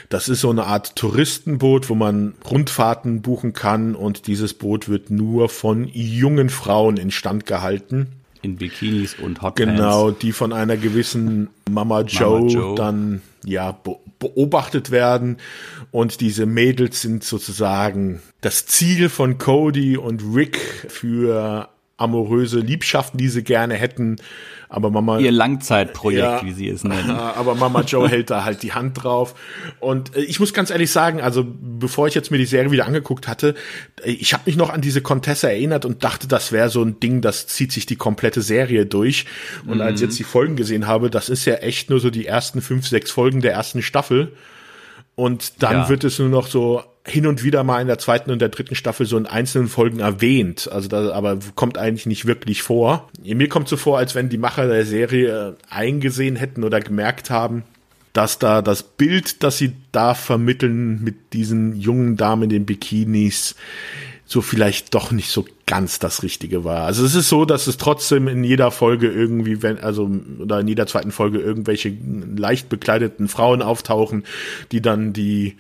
[0.09, 5.11] Das ist so eine Art Touristenboot, wo man Rundfahrten buchen kann und dieses Boot wird
[5.11, 8.22] nur von jungen Frauen instand gehalten.
[8.43, 9.57] In Bikinis und Hotpants.
[9.57, 12.75] Genau, die von einer gewissen Mama Joe, Mama Joe.
[12.75, 13.77] dann ja
[14.19, 15.37] beobachtet werden
[15.91, 21.69] und diese Mädels sind sozusagen das Ziel von Cody und Rick für
[22.03, 24.17] amoröse Liebschaften, die sie gerne hätten.
[24.73, 25.19] Aber Mama.
[25.19, 27.11] Ihr Langzeitprojekt, ja, wie sie es nennen.
[27.11, 29.35] Aber Mama Joe hält da halt die Hand drauf.
[29.79, 32.87] Und äh, ich muss ganz ehrlich sagen, also bevor ich jetzt mir die Serie wieder
[32.87, 33.53] angeguckt hatte,
[34.03, 36.99] äh, ich habe mich noch an diese Contessa erinnert und dachte, das wäre so ein
[36.99, 39.25] Ding, das zieht sich die komplette Serie durch.
[39.67, 39.81] Und mhm.
[39.81, 42.59] als ich jetzt die Folgen gesehen habe, das ist ja echt nur so die ersten
[42.59, 44.33] fünf, sechs Folgen der ersten Staffel.
[45.13, 45.89] Und dann ja.
[45.89, 48.75] wird es nur noch so hin und wieder mal in der zweiten und der dritten
[48.75, 50.69] Staffel so in einzelnen Folgen erwähnt.
[50.71, 53.09] Also da, aber kommt eigentlich nicht wirklich vor.
[53.21, 57.63] Mir kommt so vor, als wenn die Macher der Serie eingesehen hätten oder gemerkt haben,
[58.13, 63.55] dass da das Bild, das sie da vermitteln mit diesen jungen Damen in den Bikinis,
[64.25, 66.85] so vielleicht doch nicht so ganz das Richtige war.
[66.85, 70.67] Also es ist so, dass es trotzdem in jeder Folge irgendwie, wenn, also, oder in
[70.67, 71.93] jeder zweiten Folge irgendwelche
[72.35, 74.23] leicht bekleideten Frauen auftauchen,
[74.71, 75.57] die dann die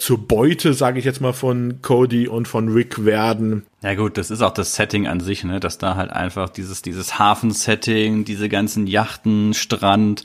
[0.00, 3.66] zur Beute, sage ich jetzt mal, von Cody und von Rick werden.
[3.82, 6.82] Ja gut, das ist auch das Setting an sich, ne, dass da halt einfach dieses
[6.82, 10.24] dieses Hafensetting, diese ganzen Yachten, Strand,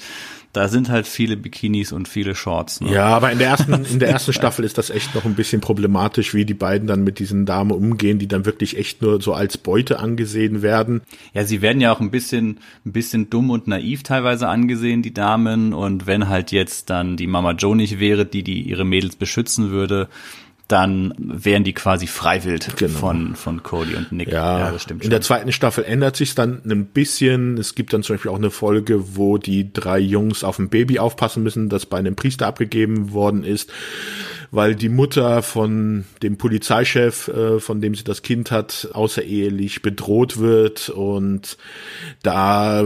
[0.55, 2.81] da sind halt viele Bikinis und viele Shorts.
[2.81, 2.93] Ne?
[2.93, 5.61] Ja, aber in der ersten, in der ersten Staffel ist das echt noch ein bisschen
[5.61, 9.33] problematisch, wie die beiden dann mit diesen Damen umgehen, die dann wirklich echt nur so
[9.33, 11.01] als Beute angesehen werden.
[11.33, 15.13] Ja, sie werden ja auch ein bisschen, ein bisschen dumm und naiv teilweise angesehen, die
[15.13, 15.73] Damen.
[15.73, 19.71] Und wenn halt jetzt dann die Mama Joe nicht wäre, die die ihre Mädels beschützen
[19.71, 20.07] würde,
[20.68, 22.97] dann wären die quasi freiwillig genau.
[22.97, 24.30] von, von Cody und Nick.
[24.30, 25.05] Ja, ja das stimmt schon.
[25.05, 27.57] In der zweiten Staffel ändert sich dann ein bisschen.
[27.57, 30.97] Es gibt dann zum Beispiel auch eine Folge, wo die drei Jungs auf ein Baby
[30.97, 33.72] aufpassen müssen, das bei einem Priester abgegeben worden ist,
[34.49, 40.38] weil die Mutter von dem Polizeichef, äh, von dem sie das Kind hat, außerehelich bedroht
[40.38, 41.57] wird und
[42.24, 42.86] da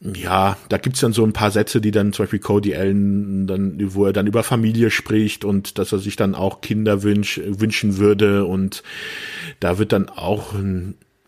[0.00, 3.78] ja, da gibt's dann so ein paar Sätze, die dann zum Beispiel Cody Allen dann,
[3.94, 7.96] wo er dann über Familie spricht und dass er sich dann auch Kinder wünsch, wünschen
[7.96, 8.44] würde.
[8.44, 8.84] Und
[9.58, 10.54] da wird dann auch,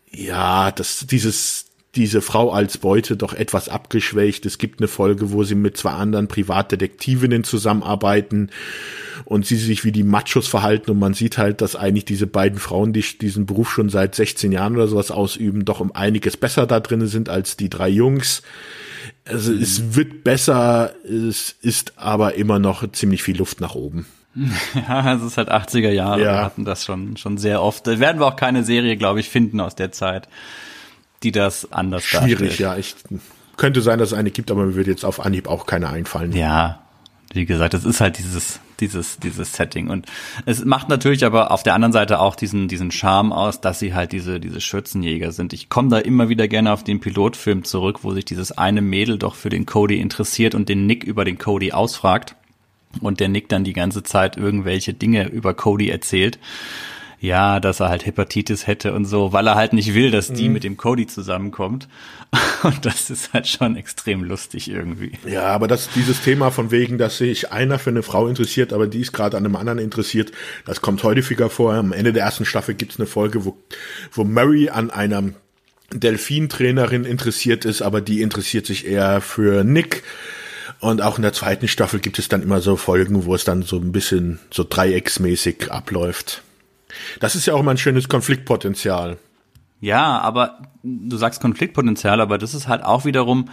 [0.09, 4.45] ja, das, dieses, diese Frau als Beute doch etwas abgeschwächt.
[4.45, 8.49] Es gibt eine Folge, wo sie mit zwei anderen Privatdetektivinnen zusammenarbeiten
[9.25, 12.59] und sie sich wie die Machos verhalten und man sieht halt, dass eigentlich diese beiden
[12.59, 16.65] Frauen, die diesen Beruf schon seit 16 Jahren oder sowas ausüben, doch um einiges besser
[16.65, 18.41] da drinnen sind als die drei Jungs.
[19.25, 19.61] Also mhm.
[19.61, 24.05] es wird besser, es ist aber immer noch ziemlich viel Luft nach oben.
[24.87, 26.21] Ja, es ist halt 80er Jahre.
[26.21, 26.31] Ja.
[26.31, 27.85] Wir hatten das schon, schon sehr oft.
[27.85, 30.29] Da werden wir auch keine Serie, glaube ich, finden aus der Zeit
[31.23, 32.59] die das anders Schwierig, darstellt.
[32.59, 32.77] ja.
[32.77, 32.95] Ich,
[33.57, 36.33] könnte sein, dass es eine gibt, aber mir würde jetzt auf Anhieb auch keine einfallen.
[36.33, 36.81] Ja,
[37.31, 39.89] wie gesagt, es ist halt dieses, dieses, dieses Setting.
[39.89, 40.07] Und
[40.45, 43.93] es macht natürlich aber auf der anderen Seite auch diesen, diesen Charme aus, dass sie
[43.93, 45.53] halt diese, diese Schürzenjäger sind.
[45.53, 49.17] Ich komme da immer wieder gerne auf den Pilotfilm zurück, wo sich dieses eine Mädel
[49.17, 52.35] doch für den Cody interessiert und den Nick über den Cody ausfragt.
[52.99, 56.39] Und der Nick dann die ganze Zeit irgendwelche Dinge über Cody erzählt
[57.21, 60.47] ja, dass er halt Hepatitis hätte und so, weil er halt nicht will, dass die
[60.47, 60.53] mhm.
[60.53, 61.87] mit dem Cody zusammenkommt.
[62.63, 65.11] Und das ist halt schon extrem lustig irgendwie.
[65.27, 68.87] Ja, aber das, dieses Thema von wegen, dass sich einer für eine Frau interessiert, aber
[68.87, 70.31] die ist gerade an einem anderen interessiert,
[70.65, 71.73] das kommt häufiger vor.
[71.73, 73.57] Am Ende der ersten Staffel gibt's eine Folge, wo,
[74.11, 75.23] wo Mary an einer
[75.93, 80.03] Delfintrainerin interessiert ist, aber die interessiert sich eher für Nick.
[80.79, 83.61] Und auch in der zweiten Staffel gibt es dann immer so Folgen, wo es dann
[83.61, 86.41] so ein bisschen so dreiecksmäßig abläuft.
[87.19, 89.17] Das ist ja auch immer ein schönes Konfliktpotenzial.
[89.79, 93.49] Ja, aber du sagst Konfliktpotenzial, aber das ist halt auch wiederum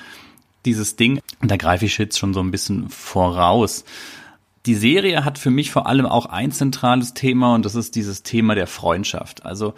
[0.65, 3.85] dieses Ding, und da greife ich jetzt schon so ein bisschen voraus.
[4.67, 8.23] Die Serie hat für mich vor allem auch ein zentrales Thema und das ist dieses
[8.23, 9.47] Thema der Freundschaft.
[9.47, 9.75] Also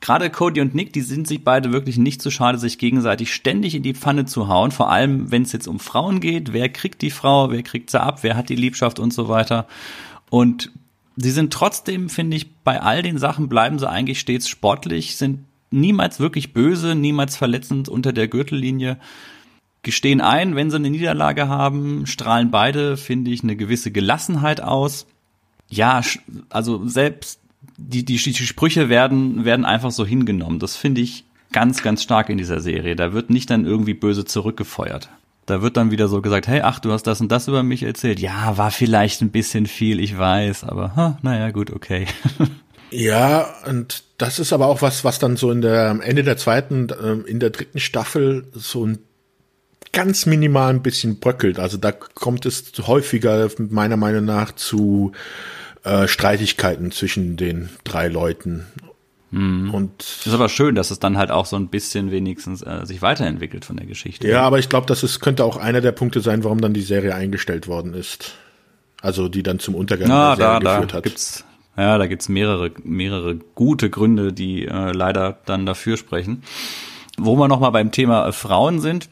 [0.00, 3.74] gerade Cody und Nick, die sind sich beide wirklich nicht zu schade, sich gegenseitig ständig
[3.74, 4.72] in die Pfanne zu hauen.
[4.72, 6.52] Vor allem, wenn es jetzt um Frauen geht.
[6.52, 7.50] Wer kriegt die Frau?
[7.50, 8.22] Wer kriegt sie ab?
[8.22, 9.66] Wer hat die Liebschaft und so weiter?
[10.30, 10.72] Und
[11.20, 15.40] sie sind trotzdem, finde ich, bei all den Sachen bleiben sie eigentlich stets sportlich, sind
[15.70, 18.98] niemals wirklich böse, niemals verletzend unter der Gürtellinie,
[19.82, 25.06] gestehen ein, wenn sie eine Niederlage haben, strahlen beide, finde ich, eine gewisse Gelassenheit aus.
[25.68, 26.00] Ja,
[26.50, 27.40] also selbst
[27.76, 30.58] die, die, die Sprüche werden, werden einfach so hingenommen.
[30.58, 32.96] Das finde ich ganz, ganz stark in dieser Serie.
[32.96, 35.10] Da wird nicht dann irgendwie böse zurückgefeuert.
[35.48, 37.82] Da wird dann wieder so gesagt, hey, ach, du hast das und das über mich
[37.82, 38.20] erzählt.
[38.20, 42.06] Ja, war vielleicht ein bisschen viel, ich weiß, aber ha, naja, gut, okay.
[42.90, 46.36] ja, und das ist aber auch was, was dann so in der am Ende der
[46.36, 48.98] zweiten, ähm, in der dritten Staffel so ein
[49.92, 51.58] ganz minimal ein bisschen bröckelt.
[51.58, 55.12] Also da kommt es häufiger meiner Meinung nach zu
[55.82, 58.66] äh, Streitigkeiten zwischen den drei Leuten.
[59.30, 59.74] Mhm.
[59.74, 63.02] Und ist aber schön, dass es dann halt auch so ein bisschen wenigstens äh, sich
[63.02, 64.26] weiterentwickelt von der Geschichte.
[64.26, 66.82] Ja, aber ich glaube, das ist, könnte auch einer der Punkte sein, warum dann die
[66.82, 68.34] Serie eingestellt worden ist.
[69.00, 71.04] Also die dann zum Untergang Na, der Serie da, geführt da hat.
[71.04, 71.44] Gibt's,
[71.76, 76.42] ja, da gibt's mehrere, mehrere gute Gründe, die äh, leider dann dafür sprechen.
[77.18, 79.08] Wo wir nochmal beim Thema äh, Frauen sind,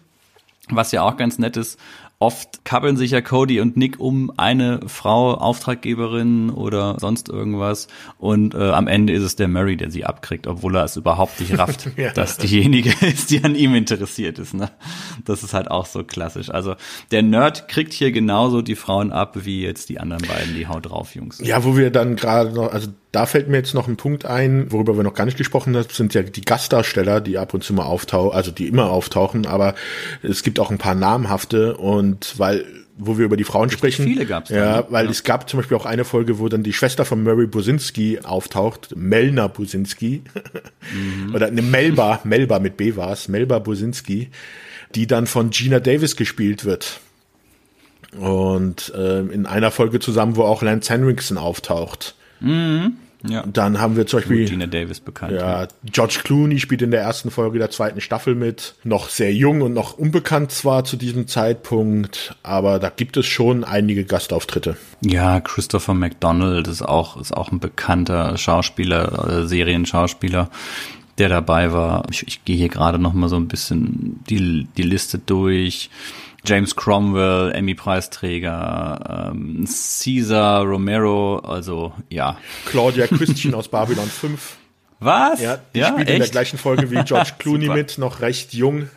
[0.71, 1.79] was ja auch ganz nett ist,
[2.19, 7.89] Oft kappeln sich ja Cody und Nick um eine Frau, Auftraggeberin oder sonst irgendwas.
[8.17, 11.39] Und äh, am Ende ist es der Murray, der sie abkriegt, obwohl er es überhaupt
[11.41, 12.13] nicht rafft, ja.
[12.13, 14.55] dass diejenige ist, die an ihm interessiert ist.
[14.55, 14.71] Ne?
[15.27, 16.49] Das ist halt auch so klassisch.
[16.49, 16.77] Also
[17.11, 20.89] der Nerd kriegt hier genauso die Frauen ab, wie jetzt die anderen beiden, die haut
[20.89, 21.39] drauf, Jungs.
[21.45, 24.71] Ja, wo wir dann gerade noch, also da fällt mir jetzt noch ein Punkt ein,
[24.73, 27.73] worüber wir noch gar nicht gesprochen haben, sind ja die Gastdarsteller, die ab und zu
[27.73, 29.75] mal auftauchen, also die immer auftauchen, aber
[30.23, 32.65] es gibt auch ein paar namhafte und weil
[32.99, 34.07] wo wir über die Frauen sprechen.
[34.07, 34.51] Viele gab's.
[34.51, 35.11] Ja, dann, weil ja.
[35.11, 38.97] es gab zum Beispiel auch eine Folge, wo dann die Schwester von Murray Businski auftaucht,
[38.97, 40.23] Melna Businski,
[40.93, 41.35] mhm.
[41.35, 44.31] oder eine Melba, Melba mit B war's, Melba Businski,
[44.95, 47.01] die dann von Gina Davis gespielt wird.
[48.19, 52.15] Und äh, in einer Folge zusammen, wo auch Lance Henriksen auftaucht.
[52.41, 52.97] Mhm.
[53.29, 53.45] Ja.
[53.47, 55.33] Dann haben wir zum Beispiel Gina Davis bekannt.
[55.33, 58.75] Ja, ja, George Clooney spielt in der ersten Folge der zweiten Staffel mit.
[58.85, 63.65] Noch sehr jung und noch unbekannt zwar zu diesem Zeitpunkt, aber da gibt es schon
[63.65, 64.77] einige Gastauftritte.
[65.01, 70.51] Ja, Christopher McDonald ist auch ist auch ein bekannter Schauspieler, äh, Serienschauspieler
[71.19, 72.05] der dabei war.
[72.11, 75.91] Ich, ich gehe hier gerade noch mal so ein bisschen die, die Liste durch.
[76.47, 82.39] James Cromwell, Emmy-Preisträger, ähm, Caesar Romero, also ja.
[82.67, 84.57] Claudia Christian aus Babylon 5.
[85.01, 85.41] Was?
[85.41, 86.17] Ja, die ja, spielt echt?
[86.17, 88.89] in der gleichen Folge wie George Clooney mit, noch recht jung.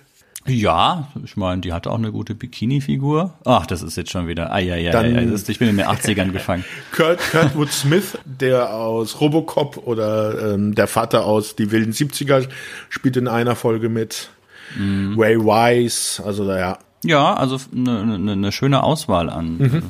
[0.45, 3.33] Ja, ich meine, die hatte auch eine gute Bikini-Figur.
[3.45, 4.51] Ach, das ist jetzt schon wieder.
[4.51, 5.35] Ah, ja, ja, Dann, ja, ja.
[5.47, 6.63] ich bin in den 80ern gefangen.
[6.91, 12.47] Kurt, Kurtwood Smith, der aus Robocop oder ähm, der Vater aus Die wilden 70er,
[12.89, 14.29] spielt in einer Folge mit.
[14.77, 15.19] Mm.
[15.19, 19.83] Ray Wise, also da ja, ja, also eine, eine, eine schöne Auswahl an mhm.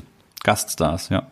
[0.43, 1.28] Gaststars, ja.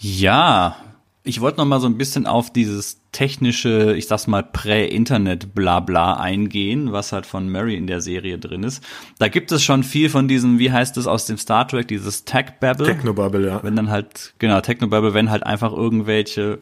[0.00, 0.76] Ja,
[1.22, 6.92] ich wollte noch mal so ein bisschen auf dieses technische, ich sag's mal Prä-Internet-Blabla eingehen,
[6.92, 8.82] was halt von Mary in der Serie drin ist.
[9.18, 12.24] Da gibt es schon viel von diesem, wie heißt es aus dem Star Trek, dieses
[12.24, 12.86] Tech-Babble.
[12.86, 13.62] Technobabble, ja.
[13.62, 16.60] Wenn dann halt, genau, Technobabble, wenn halt einfach irgendwelche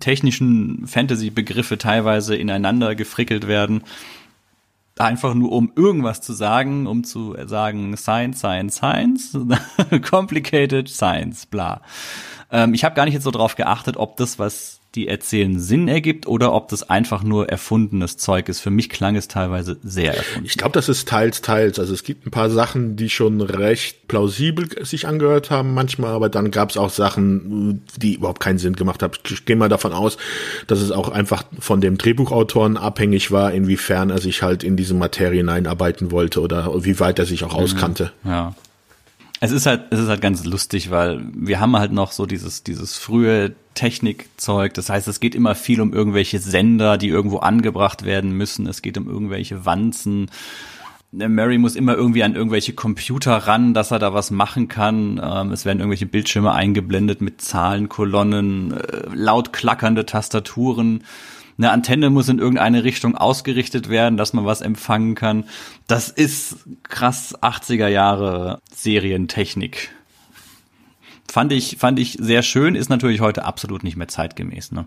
[0.00, 3.84] technischen Fantasy-Begriffe teilweise ineinander gefrickelt werden
[4.98, 9.38] einfach nur um irgendwas zu sagen, um zu sagen Science, Science, Science,
[10.08, 11.80] complicated Science, bla.
[12.50, 15.88] Ähm, ich habe gar nicht jetzt so drauf geachtet, ob das, was die erzählen, Sinn
[15.88, 18.60] ergibt oder ob das einfach nur erfundenes Zeug ist.
[18.60, 20.46] Für mich klang es teilweise sehr erfunden.
[20.46, 21.78] Ich glaube, das ist teils, teils.
[21.78, 26.28] Also es gibt ein paar Sachen, die schon recht plausibel sich angehört haben manchmal, aber
[26.28, 29.14] dann gab es auch Sachen, die überhaupt keinen Sinn gemacht haben.
[29.28, 30.16] Ich gehe mal davon aus,
[30.66, 34.94] dass es auch einfach von dem Drehbuchautoren abhängig war, inwiefern er sich halt in diese
[34.94, 38.12] Materie hineinarbeiten wollte oder wie weit er sich auch auskannte.
[38.24, 38.54] Ja.
[39.40, 42.62] Es ist halt, es ist halt ganz lustig, weil wir haben halt noch so dieses,
[42.62, 44.74] dieses frühe Technikzeug.
[44.74, 48.66] Das heißt, es geht immer viel um irgendwelche Sender, die irgendwo angebracht werden müssen.
[48.66, 50.30] Es geht um irgendwelche Wanzen.
[51.12, 55.20] Der Mary muss immer irgendwie an irgendwelche Computer ran, dass er da was machen kann.
[55.22, 61.04] Ähm, es werden irgendwelche Bildschirme eingeblendet mit Zahlenkolonnen, äh, laut klackernde Tastaturen
[61.56, 65.44] eine Antenne muss in irgendeine Richtung ausgerichtet werden, dass man was empfangen kann.
[65.86, 69.90] Das ist krass 80er Jahre Serientechnik.
[71.30, 74.86] Fand ich, fand ich sehr schön, ist natürlich heute absolut nicht mehr zeitgemäß, ne?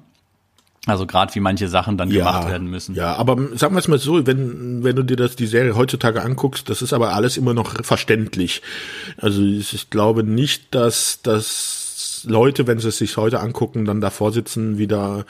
[0.86, 2.96] Also gerade wie manche Sachen dann ja, gemacht werden müssen.
[2.96, 6.22] Ja, aber sagen wir es mal so, wenn, wenn du dir das die Serie heutzutage
[6.22, 8.62] anguckst, das ist aber alles immer noch verständlich.
[9.18, 14.32] Also ich glaube nicht, dass, dass Leute, wenn sie es sich heute angucken, dann davor
[14.32, 15.26] sitzen, wieder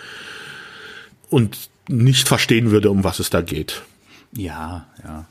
[1.29, 3.83] und nicht verstehen würde, um was es da geht.
[4.33, 5.25] Ja, ja.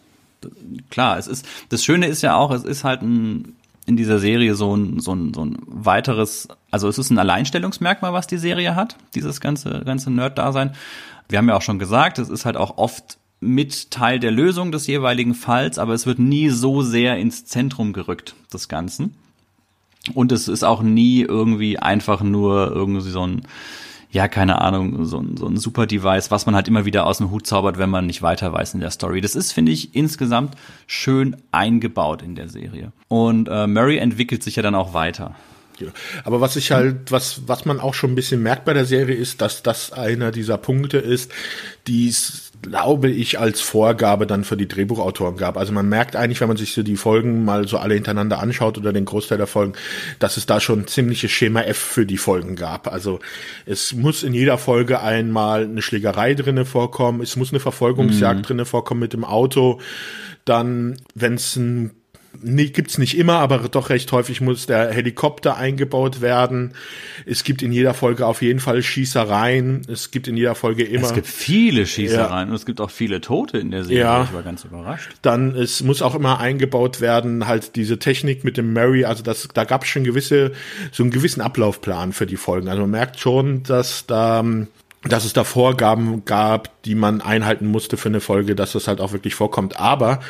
[0.90, 4.54] Klar, es ist, das Schöne ist ja auch, es ist halt ein, in dieser Serie
[4.54, 8.74] so ein, so ein, so ein weiteres, also es ist ein Alleinstellungsmerkmal, was die Serie
[8.74, 10.74] hat, dieses ganze, ganze Nerd-Dasein.
[11.28, 14.72] Wir haben ja auch schon gesagt, es ist halt auch oft mit Teil der Lösung
[14.72, 19.14] des jeweiligen Falls, aber es wird nie so sehr ins Zentrum gerückt, des Ganzen.
[20.14, 23.42] Und es ist auch nie irgendwie einfach nur irgendwie so ein,
[24.16, 27.18] ja, keine Ahnung, so, ein so ein super Device, was man halt immer wieder aus
[27.18, 29.20] dem Hut zaubert, wenn man nicht weiter weiß in der Story.
[29.20, 30.54] Das ist, finde ich, insgesamt
[30.86, 32.92] schön eingebaut in der Serie.
[33.08, 35.36] Und äh, Murray entwickelt sich ja dann auch weiter.
[35.78, 35.88] Ja.
[36.24, 39.14] Aber was ich halt, was, was man auch schon ein bisschen merkt bei der Serie
[39.14, 41.30] ist, dass das einer dieser Punkte ist,
[41.86, 45.56] die es, glaube ich, als Vorgabe dann für die Drehbuchautoren gab.
[45.56, 48.78] Also man merkt eigentlich, wenn man sich so die Folgen mal so alle hintereinander anschaut
[48.78, 49.74] oder den Großteil der Folgen,
[50.18, 52.92] dass es da schon ziemliches Schema F für die Folgen gab.
[52.92, 53.20] Also
[53.64, 58.42] es muss in jeder Folge einmal eine Schlägerei drinne vorkommen, es muss eine Verfolgungsjagd mhm.
[58.42, 59.80] drinne vorkommen mit dem Auto.
[60.44, 61.90] Dann, wenn es ein
[62.42, 66.74] nee, gibt's nicht immer, aber doch recht häufig muss der Helikopter eingebaut werden.
[67.24, 69.82] Es gibt in jeder Folge auf jeden Fall Schießereien.
[69.88, 71.06] Es gibt in jeder Folge immer.
[71.06, 72.50] Es gibt viele Schießereien ja.
[72.50, 74.00] und es gibt auch viele Tote in der Serie.
[74.00, 74.24] Ja.
[74.24, 75.10] Ich war ganz überrascht.
[75.22, 79.04] Dann es muss auch immer eingebaut werden, halt diese Technik mit dem Mary.
[79.04, 80.52] Also das, da gab es schon gewisse,
[80.92, 82.68] so einen gewissen Ablaufplan für die Folgen.
[82.68, 84.44] Also man merkt schon, dass da
[85.08, 89.00] dass es da Vorgaben gab, die man einhalten musste für eine Folge, dass das halt
[89.00, 89.78] auch wirklich vorkommt.
[89.78, 90.20] Aber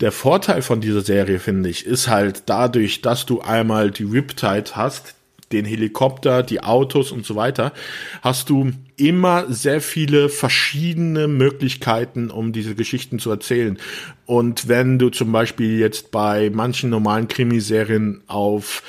[0.00, 4.72] der Vorteil von dieser Serie, finde ich, ist halt dadurch, dass du einmal die Riptide
[4.74, 5.14] hast,
[5.52, 7.72] den Helikopter, die Autos und so weiter,
[8.20, 13.78] hast du immer sehr viele verschiedene Möglichkeiten, um diese Geschichten zu erzählen.
[14.24, 18.82] Und wenn du zum Beispiel jetzt bei manchen normalen Krimiserien auf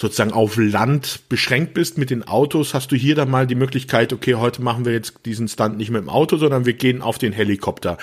[0.00, 4.14] sozusagen auf Land beschränkt bist mit den Autos, hast du hier dann mal die Möglichkeit,
[4.14, 7.18] okay, heute machen wir jetzt diesen Stunt nicht mit dem Auto, sondern wir gehen auf
[7.18, 7.98] den Helikopter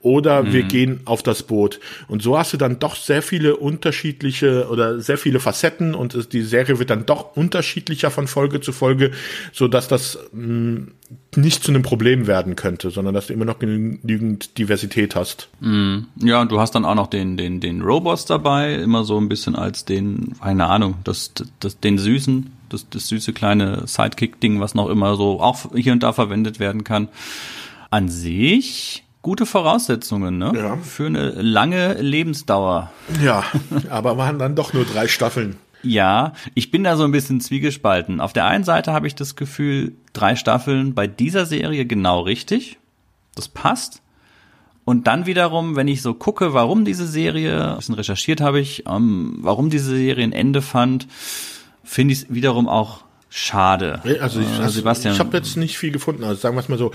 [0.00, 0.52] oder mhm.
[0.54, 1.78] wir gehen auf das Boot.
[2.08, 6.40] Und so hast du dann doch sehr viele unterschiedliche oder sehr viele Facetten und die
[6.40, 9.10] Serie wird dann doch unterschiedlicher von Folge zu Folge,
[9.52, 10.88] so dass das mh, mm,
[11.36, 15.48] nicht zu einem Problem werden könnte, sondern dass du immer noch genügend Diversität hast.
[15.60, 16.06] Mhm.
[16.16, 19.28] Ja, und du hast dann auch noch den, den, den Robots dabei, immer so ein
[19.28, 24.74] bisschen als den, keine Ahnung, das, das, den süßen, das, das süße kleine Sidekick-Ding, was
[24.74, 27.08] noch immer so auch hier und da verwendet werden kann.
[27.90, 30.52] An sich gute Voraussetzungen, ne?
[30.54, 30.76] Ja.
[30.76, 32.90] Für eine lange Lebensdauer.
[33.22, 33.44] Ja,
[33.88, 35.56] aber waren dann doch nur drei Staffeln.
[35.82, 38.20] Ja, ich bin da so ein bisschen zwiegespalten.
[38.20, 42.78] Auf der einen Seite habe ich das Gefühl, drei Staffeln bei dieser Serie genau richtig.
[43.34, 44.02] Das passt.
[44.84, 48.84] Und dann wiederum, wenn ich so gucke, warum diese Serie, ein bisschen recherchiert habe ich,
[48.88, 51.06] ähm, warum diese Serie ein Ende fand,
[51.84, 54.00] finde ich es wiederum auch schade.
[54.20, 56.24] Also ich, äh, Sebastian, ich habe jetzt nicht viel gefunden.
[56.24, 56.92] Also sagen wir es mal so,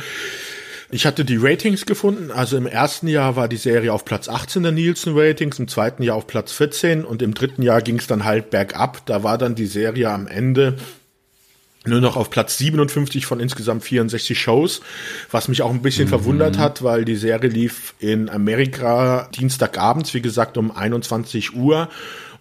[0.89, 2.31] ich hatte die Ratings gefunden.
[2.31, 6.01] Also im ersten Jahr war die Serie auf Platz 18 der Nielsen Ratings, im zweiten
[6.03, 9.05] Jahr auf Platz 14 und im dritten Jahr ging es dann halt bergab.
[9.05, 10.77] Da war dann die Serie am Ende
[11.85, 14.81] nur noch auf Platz 57 von insgesamt 64 Shows,
[15.31, 16.09] was mich auch ein bisschen mhm.
[16.09, 21.89] verwundert hat, weil die Serie lief in Amerika Dienstagabends, wie gesagt, um 21 Uhr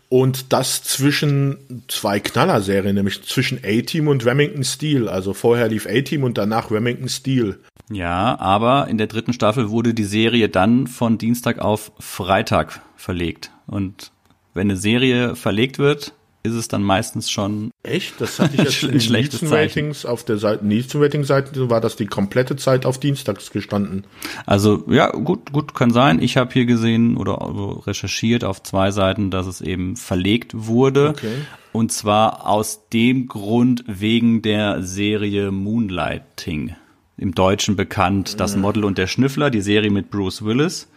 [0.08, 5.08] und das zwischen zwei Knallerserien, nämlich zwischen A-Team und Remington Steel.
[5.08, 7.58] Also vorher lief A-Team und danach Remington Steel.
[7.90, 13.52] Ja, aber in der dritten Staffel wurde die Serie dann von Dienstag auf Freitag verlegt.
[13.66, 14.10] Und
[14.54, 16.12] wenn eine Serie verlegt wird,
[16.46, 18.20] ist es dann meistens schon echt.
[18.20, 21.80] Das hatte ich jetzt in den Nielsen Ratings auf der Seite Nielsen Rating Seite war
[21.80, 24.04] das die komplette Zeit auf Dienstags gestanden.
[24.46, 26.22] Also ja gut gut kann sein.
[26.22, 27.38] Ich habe hier gesehen oder
[27.86, 31.10] recherchiert auf zwei Seiten, dass es eben verlegt wurde.
[31.10, 31.34] Okay.
[31.72, 36.74] Und zwar aus dem Grund wegen der Serie Moonlighting.
[37.18, 40.88] Im Deutschen bekannt, das Model und der Schnüffler, die Serie mit Bruce Willis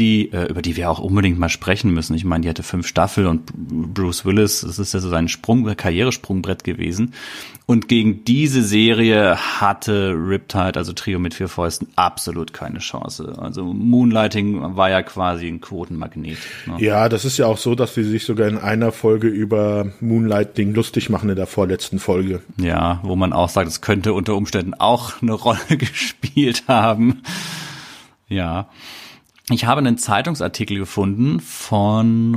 [0.00, 2.14] die, äh, über die wir auch unbedingt mal sprechen müssen.
[2.14, 5.64] Ich meine, die hatte fünf Staffeln und Bruce Willis, das ist ja so sein Sprung,
[5.76, 7.12] Karrieresprungbrett gewesen.
[7.66, 13.34] Und gegen diese Serie hatte Riptide, also Trio mit vier Fäusten, absolut keine Chance.
[13.38, 16.38] Also Moonlighting war ja quasi ein Quotenmagnet.
[16.66, 16.76] Ne?
[16.78, 20.74] Ja, das ist ja auch so, dass sie sich sogar in einer Folge über Moonlighting
[20.74, 22.40] lustig machen in der vorletzten Folge.
[22.56, 27.22] Ja, wo man auch sagt, es könnte unter Umständen auch eine Rolle gespielt haben.
[28.28, 28.68] Ja.
[29.52, 32.36] Ich habe einen Zeitungsartikel gefunden von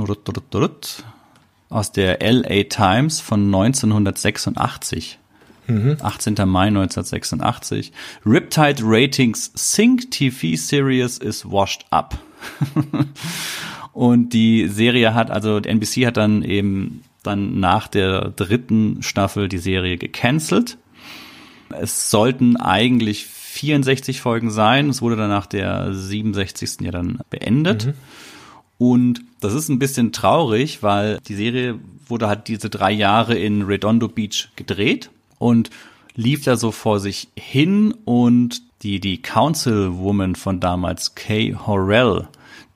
[1.68, 5.18] aus der LA Times von 1986.
[5.66, 5.96] Mhm.
[6.02, 6.34] 18.
[6.46, 7.92] Mai 1986.
[8.26, 12.18] Riptide Ratings Sync TV Series is washed up.
[13.92, 19.58] Und die Serie hat, also NBC hat dann eben dann nach der dritten Staffel die
[19.58, 20.78] Serie gecancelt.
[21.70, 24.88] Es sollten eigentlich 64 Folgen sein.
[24.88, 26.80] Es wurde dann nach der 67.
[26.80, 27.86] ja dann beendet.
[27.86, 27.94] Mhm.
[28.78, 31.78] Und das ist ein bisschen traurig, weil die Serie
[32.08, 35.70] wurde halt diese drei Jahre in Redondo Beach gedreht und
[36.16, 42.26] lief da so vor sich hin und die, die Councilwoman von damals, Kay Horrell,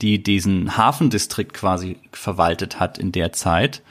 [0.01, 3.83] die diesen Hafendistrikt quasi verwaltet hat in der Zeit,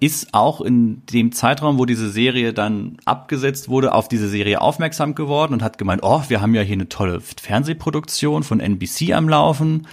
[0.00, 5.14] ist auch in dem Zeitraum, wo diese Serie dann abgesetzt wurde, auf diese Serie aufmerksam
[5.14, 9.28] geworden und hat gemeint, oh, wir haben ja hier eine tolle Fernsehproduktion von NBC am
[9.28, 9.86] Laufen.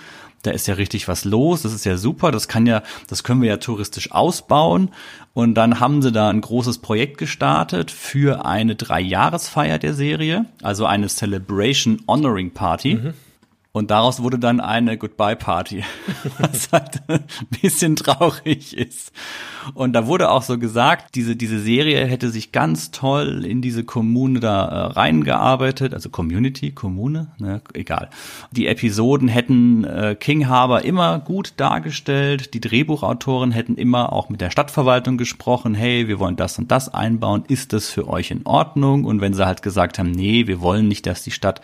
[0.43, 3.43] da ist ja richtig was los, das ist ja super, das kann ja, das können
[3.43, 4.89] wir ja touristisch ausbauen.
[5.33, 10.85] Und dann haben sie da ein großes Projekt gestartet für eine Dreijahresfeier der Serie, also
[10.85, 12.95] eine Celebration Honoring Party.
[12.95, 13.13] Mhm.
[13.73, 15.85] Und daraus wurde dann eine Goodbye-Party,
[16.39, 17.23] was halt ein
[17.61, 19.13] bisschen traurig ist.
[19.75, 23.85] Und da wurde auch so gesagt, diese, diese Serie hätte sich ganz toll in diese
[23.85, 28.09] Kommune da äh, reingearbeitet, also Community, Kommune, ne, egal.
[28.51, 34.41] Die Episoden hätten äh, King Harbor immer gut dargestellt, die Drehbuchautoren hätten immer auch mit
[34.41, 38.45] der Stadtverwaltung gesprochen, hey, wir wollen das und das einbauen, ist das für euch in
[38.45, 39.05] Ordnung?
[39.05, 41.61] Und wenn sie halt gesagt haben, nee, wir wollen nicht, dass die Stadt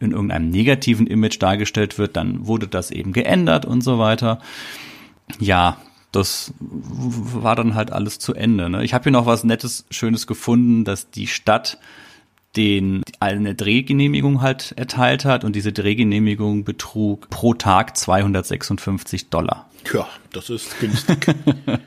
[0.00, 4.40] in irgendeinem negativen Image dargestellt wird, dann wurde das eben geändert und so weiter.
[5.38, 5.78] Ja,
[6.12, 8.70] das war dann halt alles zu Ende.
[8.70, 8.84] Ne?
[8.84, 11.78] Ich habe hier noch was Nettes, Schönes gefunden, dass die Stadt
[12.56, 19.68] den eine Drehgenehmigung halt erteilt hat und diese Drehgenehmigung betrug pro Tag 256 Dollar.
[19.92, 21.26] Ja, das ist günstig.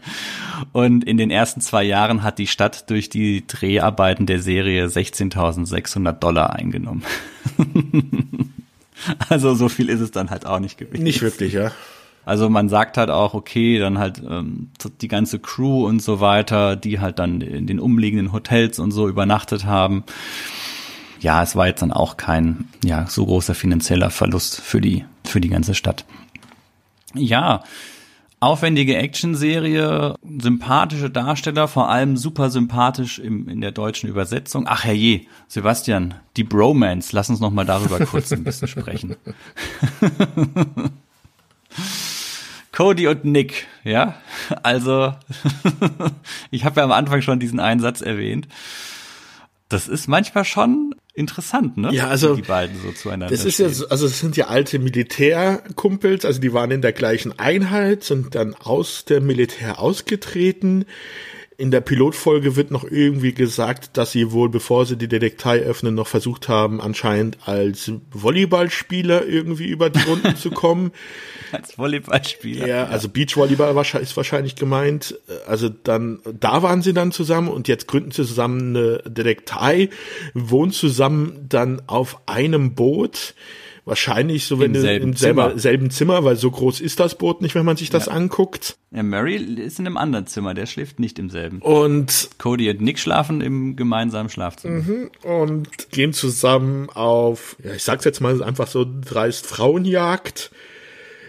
[0.72, 6.12] und in den ersten zwei Jahren hat die Stadt durch die Dreharbeiten der Serie 16.600
[6.14, 7.04] Dollar eingenommen.
[9.30, 11.04] also so viel ist es dann halt auch nicht gewesen.
[11.04, 11.72] Nicht wirklich, ja.
[12.26, 14.70] Also man sagt halt auch, okay, dann halt ähm,
[15.02, 19.08] die ganze Crew und so weiter, die halt dann in den umliegenden Hotels und so
[19.08, 20.04] übernachtet haben.
[21.20, 25.42] Ja, es war jetzt dann auch kein ja so großer finanzieller Verlust für die für
[25.42, 26.06] die ganze Stadt.
[27.14, 27.64] Ja,
[28.40, 34.66] aufwendige Actionserie, sympathische Darsteller, vor allem super sympathisch im, in der deutschen Übersetzung.
[34.68, 39.16] Ach herrje, Sebastian, die Bromance, lass uns noch mal darüber kurz ein bisschen sprechen.
[42.72, 44.16] Cody und Nick, ja,
[44.64, 45.14] also
[46.52, 48.48] ich habe ja am Anfang schon diesen Einsatz erwähnt.
[49.68, 51.94] Das ist manchmal schon interessant, ne?
[51.94, 53.36] Ja, also die beiden so zueinander.
[53.36, 53.68] Das ist stehen.
[53.68, 58.04] ja, so, also es sind ja alte Militärkumpels, also die waren in der gleichen Einheit,
[58.04, 60.86] sind dann aus der Militär ausgetreten.
[61.60, 65.94] In der Pilotfolge wird noch irgendwie gesagt, dass sie wohl, bevor sie die Detektei öffnen,
[65.94, 70.94] noch versucht haben, anscheinend als Volleyballspieler irgendwie über die Runden zu kommen.
[71.52, 72.66] Als Volleyballspieler.
[72.66, 75.20] Ja, also Beachvolleyball ist wahrscheinlich gemeint.
[75.48, 79.90] Also dann, da waren sie dann zusammen und jetzt gründen sie zusammen eine Detektei,
[80.34, 83.34] wohnen zusammen dann auf einem Boot.
[83.90, 87.42] Wahrscheinlich so, wenn Im du im selber, selben Zimmer, weil so groß ist das Boot
[87.42, 88.12] nicht, wenn man sich das ja.
[88.12, 88.78] anguckt.
[88.92, 91.58] Ja, Mary ist in einem anderen Zimmer, der schläft nicht im selben.
[91.58, 94.84] Und Cody und Nick schlafen im gemeinsamen Schlafzimmer.
[94.84, 100.52] Mhm, und gehen zusammen auf, ja, ich sag's jetzt mal einfach so dreist Frauenjagd.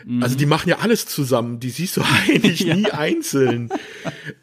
[0.05, 0.23] Mhm.
[0.23, 2.77] Also die machen ja alles zusammen, die siehst du eigentlich ja.
[2.77, 3.71] nie einzeln.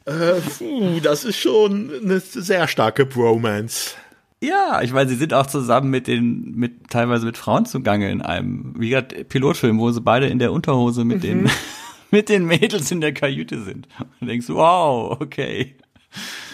[0.05, 3.91] äh, puh, das ist schon eine sehr starke Bromance.
[4.41, 8.21] Ja, ich meine, sie sind auch zusammen mit den, mit teilweise mit Frauen zugange in
[8.21, 11.21] einem, wie gesagt, Pilotfilm, wo sie beide in der Unterhose mit mhm.
[11.21, 11.49] den,
[12.11, 13.87] mit den Mädels in der Kajüte sind.
[14.21, 15.75] Und denkst, wow, okay.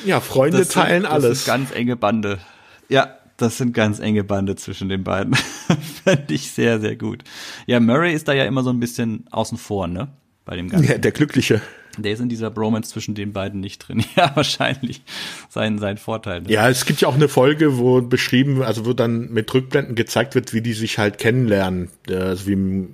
[0.05, 1.29] Ja, Freunde das teilen sind, alles.
[1.29, 2.39] Das ist ganz enge Bande.
[2.87, 5.35] Ja, das sind ganz enge Bande zwischen den beiden.
[6.03, 7.23] Fände ich sehr, sehr gut.
[7.65, 10.09] Ja, Murray ist da ja immer so ein bisschen außen vor, ne?
[10.45, 10.89] Bei dem Ganzen.
[10.89, 11.61] Ja, der Glückliche.
[11.97, 14.03] Der ist in dieser Bromance zwischen den beiden nicht drin.
[14.15, 15.01] Ja, wahrscheinlich
[15.49, 16.41] sein, sein Vorteil.
[16.41, 16.51] Ne?
[16.51, 20.35] Ja, es gibt ja auch eine Folge, wo beschrieben, also wo dann mit Rückblenden gezeigt
[20.35, 21.89] wird, wie die sich halt kennenlernen.
[22.09, 22.87] Also wie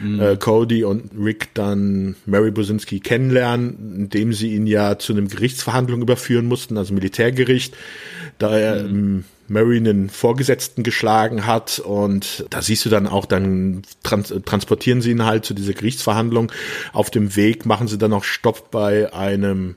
[0.00, 0.20] mhm.
[0.20, 6.02] äh, Cody und Rick dann Mary Bosinski kennenlernen, indem sie ihn ja zu einem Gerichtsverhandlung
[6.02, 7.74] überführen mussten, also Militärgericht.
[8.38, 8.88] Da er mhm.
[8.88, 15.02] ähm, Mary einen Vorgesetzten geschlagen hat und da siehst du dann auch, dann trans transportieren
[15.02, 16.50] sie ihn halt zu dieser Gerichtsverhandlung.
[16.92, 19.76] Auf dem Weg machen sie dann noch Stopp bei einem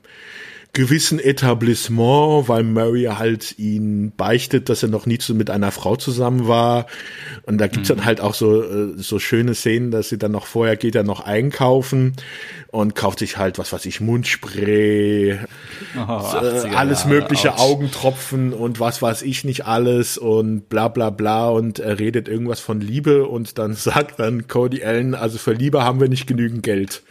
[0.72, 5.96] gewissen Etablissement, weil Murray halt ihn beichtet, dass er noch nie zu, mit einer Frau
[5.96, 6.86] zusammen war.
[7.44, 7.96] Und da gibt's mhm.
[7.96, 11.04] dann halt auch so, äh, so schöne Szenen, dass sie dann noch vorher geht er
[11.04, 12.12] noch einkaufen
[12.70, 15.38] und kauft sich halt, was weiß ich, Mundspray,
[15.96, 17.58] oh, äh, alles mögliche, Ouch.
[17.60, 22.60] Augentropfen und was weiß ich nicht alles und bla bla bla und er redet irgendwas
[22.60, 26.62] von Liebe und dann sagt dann Cody Allen, also für Liebe haben wir nicht genügend
[26.62, 27.02] Geld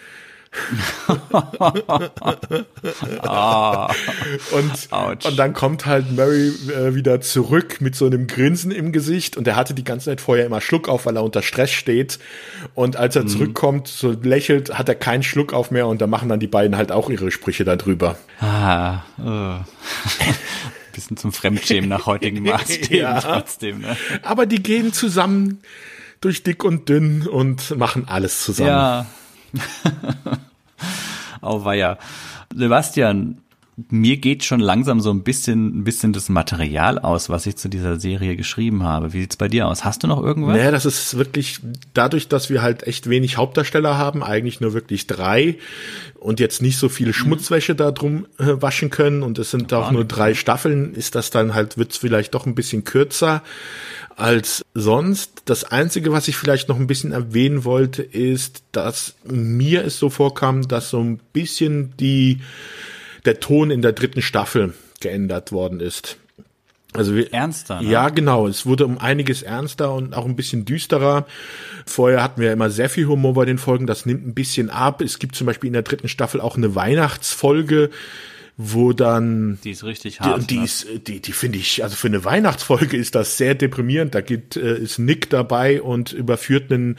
[3.22, 3.88] ah.
[4.52, 9.38] und, und dann kommt halt Mary äh, wieder zurück mit so einem Grinsen im Gesicht
[9.38, 12.20] und er hatte die ganze Zeit vorher immer Schluck auf, weil er unter Stress steht.
[12.76, 13.28] Und als er mhm.
[13.28, 16.78] zurückkommt, so lächelt, hat er keinen Schluck auf mehr und da machen dann die beiden
[16.78, 18.18] halt auch ihre Sprüche darüber.
[18.40, 19.58] Ah, oh.
[20.98, 23.22] bisschen zum Fremdschämen nach heutigen Maßstäben ja.
[23.22, 23.82] trotzdem.
[23.82, 23.96] Ne?
[24.24, 25.62] Aber die gehen zusammen
[26.22, 28.70] durch dick und dünn und machen alles zusammen.
[28.70, 29.06] Ja.
[31.42, 31.98] Auweia.
[32.56, 33.42] Sebastian,
[33.92, 37.70] mir geht schon langsam so ein bisschen, ein bisschen das Material aus, was ich zu
[37.70, 39.14] dieser Serie geschrieben habe.
[39.14, 39.86] Wie sieht's bei dir aus?
[39.86, 40.58] Hast du noch irgendwas?
[40.58, 41.60] Naja, das ist wirklich
[41.94, 45.58] dadurch, dass wir halt echt wenig Hauptdarsteller haben, eigentlich nur wirklich drei
[46.16, 49.92] und jetzt nicht so viele Schmutzwäsche da drum äh, waschen können und es sind auch
[49.92, 53.44] nur drei Staffeln, ist das dann halt, wird's vielleicht doch ein bisschen kürzer
[54.16, 55.44] als sonst.
[55.46, 60.10] Das Einzige, was ich vielleicht noch ein bisschen erwähnen wollte, ist, dass mir es so
[60.10, 62.40] vorkam, dass so ein bisschen die
[63.28, 66.18] der Ton in der dritten Staffel geändert worden ist.
[66.94, 67.82] Also wir, ernster.
[67.82, 67.90] Ne?
[67.90, 68.48] Ja, genau.
[68.48, 71.28] Es wurde um einiges ernster und auch ein bisschen düsterer.
[71.86, 73.86] Vorher hatten wir immer sehr viel Humor bei den Folgen.
[73.86, 75.02] Das nimmt ein bisschen ab.
[75.02, 77.92] Es gibt zum Beispiel in der dritten Staffel auch eine Weihnachtsfolge,
[78.60, 80.42] wo dann die ist richtig hart.
[80.42, 80.66] Die, die ne?
[80.66, 84.16] ist, die, die finde ich, also für eine Weihnachtsfolge ist das sehr deprimierend.
[84.16, 86.98] Da gibt äh, ist Nick dabei und überführt einen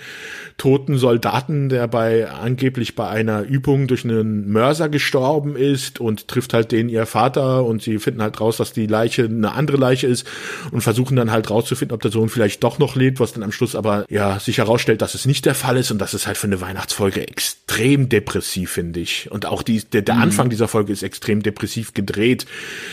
[0.57, 6.55] toten Soldaten, der bei angeblich bei einer Übung durch einen Mörser gestorben ist und trifft
[6.55, 10.07] halt den ihr Vater und sie finden halt raus, dass die Leiche eine andere Leiche
[10.07, 10.29] ist
[10.71, 13.51] und versuchen dann halt rauszufinden, ob der Sohn vielleicht doch noch lebt, was dann am
[13.51, 16.37] Schluss aber ja sich herausstellt, dass es nicht der Fall ist und das ist halt
[16.37, 19.29] für eine Weihnachtsfolge extrem depressiv, finde ich.
[19.33, 20.23] Und auch die, der, der mhm.
[20.23, 22.47] Anfang dieser Folge ist extrem depressiv gedreht.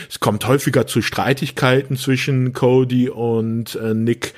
[0.08, 4.34] Es kommt häufiger zu Streitigkeiten zwischen Cody und äh, Nick.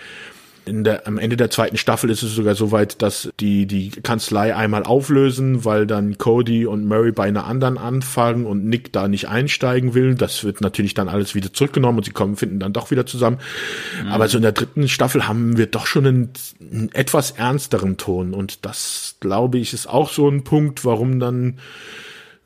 [0.70, 4.54] Der, am Ende der zweiten Staffel ist es sogar so weit, dass die die Kanzlei
[4.54, 9.28] einmal auflösen, weil dann Cody und Murray bei einer anderen anfangen und Nick da nicht
[9.28, 10.14] einsteigen will.
[10.14, 13.38] Das wird natürlich dann alles wieder zurückgenommen und sie kommen, finden dann doch wieder zusammen.
[14.02, 14.08] Mhm.
[14.10, 16.30] Aber so in der dritten Staffel haben wir doch schon einen,
[16.70, 21.58] einen etwas ernsteren Ton und das glaube ich ist auch so ein Punkt, warum dann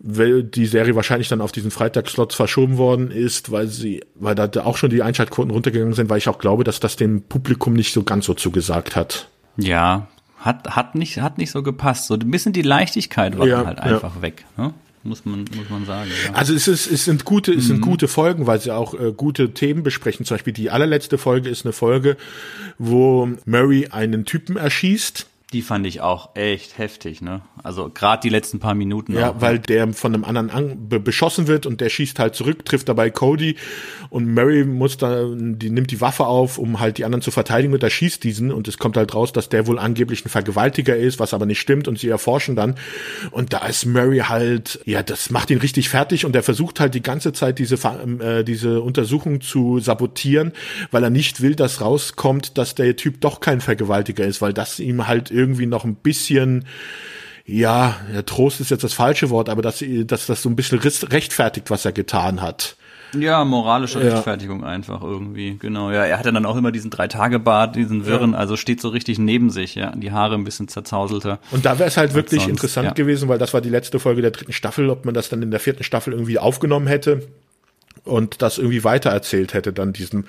[0.04, 4.76] die Serie wahrscheinlich dann auf diesen Freitagsslots verschoben worden ist, weil sie, weil da auch
[4.76, 8.02] schon die Einschaltquoten runtergegangen sind, weil ich auch glaube, dass das dem Publikum nicht so
[8.02, 9.28] ganz so zugesagt hat.
[9.56, 10.08] Ja,
[10.38, 12.08] hat, hat nicht, hat nicht so gepasst.
[12.08, 14.22] So ein bisschen die Leichtigkeit war ja, halt einfach ja.
[14.22, 14.74] weg, ne?
[15.04, 16.10] Muss man, muss man sagen.
[16.26, 16.34] Ja.
[16.34, 17.68] Also es ist, es sind gute, es mhm.
[17.68, 20.24] sind gute Folgen, weil sie auch äh, gute Themen besprechen.
[20.24, 22.16] Zum Beispiel die allerletzte Folge ist eine Folge,
[22.78, 27.42] wo Murray einen Typen erschießt die fand ich auch echt heftig, ne?
[27.62, 29.12] Also gerade die letzten paar Minuten.
[29.12, 32.34] Ja, auch, weil der von einem anderen an, be beschossen wird und der schießt halt
[32.34, 33.56] zurück, trifft dabei Cody
[34.08, 37.74] und Mary muss dann, die nimmt die Waffe auf, um halt die anderen zu verteidigen
[37.74, 40.96] und er schießt diesen und es kommt halt raus, dass der wohl angeblich ein Vergewaltiger
[40.96, 42.76] ist, was aber nicht stimmt und sie erforschen dann
[43.30, 46.94] und da ist Mary halt, ja, das macht ihn richtig fertig und er versucht halt
[46.94, 47.76] die ganze Zeit diese
[48.20, 50.52] äh, diese Untersuchung zu sabotieren,
[50.90, 54.80] weil er nicht will, dass rauskommt, dass der Typ doch kein Vergewaltiger ist, weil das
[54.80, 56.64] ihm halt irgendwie noch ein bisschen
[57.44, 57.96] ja,
[58.26, 61.84] Trost ist jetzt das falsche Wort, aber dass, dass das so ein bisschen rechtfertigt, was
[61.84, 62.76] er getan hat.
[63.18, 64.14] Ja, moralische ja.
[64.14, 65.90] Rechtfertigung einfach irgendwie, genau.
[65.90, 68.38] Ja, er hatte dann auch immer diesen Drei-Tage-Bart, diesen Wirren, ja.
[68.38, 71.38] also steht so richtig neben sich, ja, die Haare ein bisschen zerzauselter.
[71.50, 72.94] Und da wäre es halt wirklich sonst, interessant ja.
[72.94, 75.50] gewesen, weil das war die letzte Folge der dritten Staffel, ob man das dann in
[75.50, 77.26] der vierten Staffel irgendwie aufgenommen hätte
[78.04, 80.26] und das irgendwie weitererzählt hätte, dann diesen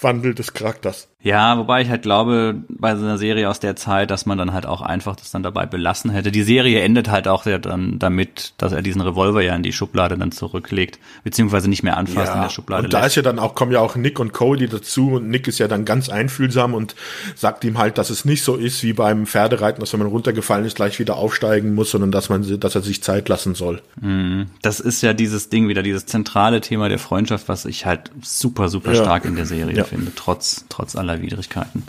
[0.00, 1.08] Wandel des Charakters.
[1.26, 4.52] Ja, wobei ich halt glaube, bei so einer Serie aus der Zeit, dass man dann
[4.52, 6.30] halt auch einfach das dann dabei belassen hätte.
[6.30, 9.72] Die Serie endet halt auch ja dann damit, dass er diesen Revolver ja in die
[9.72, 12.84] Schublade dann zurücklegt, beziehungsweise nicht mehr anfasst ja, in der Schublade.
[12.84, 13.08] Und da lässt.
[13.08, 15.66] ist ja dann auch, kommen ja auch Nick und Cody dazu und Nick ist ja
[15.66, 16.94] dann ganz einfühlsam und
[17.34, 20.64] sagt ihm halt, dass es nicht so ist wie beim Pferdereiten, dass wenn man runtergefallen
[20.64, 23.82] ist, gleich wieder aufsteigen muss, sondern dass man, dass er sich Zeit lassen soll.
[24.00, 24.46] Mhm.
[24.62, 28.68] Das ist ja dieses Ding wieder, dieses zentrale Thema der Freundschaft, was ich halt super,
[28.68, 29.02] super ja.
[29.02, 29.84] stark in der Serie ja.
[29.84, 31.84] finde, trotz, trotz aller Widrigkeiten.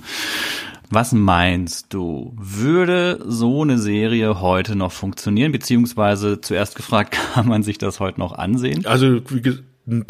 [0.90, 2.34] Was meinst du?
[2.38, 5.52] Würde so eine Serie heute noch funktionieren?
[5.52, 8.86] Beziehungsweise zuerst gefragt, kann man sich das heute noch ansehen?
[8.86, 9.20] Also,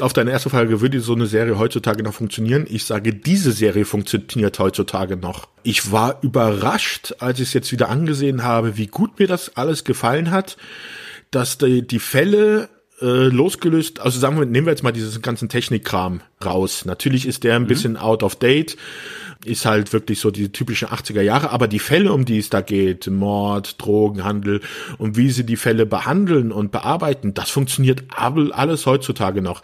[0.01, 2.65] auf deine erste Frage, würde so eine Serie heutzutage noch funktionieren?
[2.69, 5.47] Ich sage, diese Serie funktioniert heutzutage noch.
[5.63, 9.83] Ich war überrascht, als ich es jetzt wieder angesehen habe, wie gut mir das alles
[9.83, 10.57] gefallen hat,
[11.31, 12.69] dass die, die Fälle
[13.01, 16.85] äh, losgelöst, also sagen wir, nehmen wir jetzt mal dieses ganzen Technikkram raus.
[16.85, 17.67] Natürlich ist der ein mhm.
[17.67, 18.77] bisschen out of date
[19.45, 22.61] ist halt wirklich so die typische 80er Jahre, aber die Fälle, um die es da
[22.61, 24.61] geht, Mord, Drogenhandel
[24.97, 29.61] und wie sie die Fälle behandeln und bearbeiten, das funktioniert alles heutzutage noch.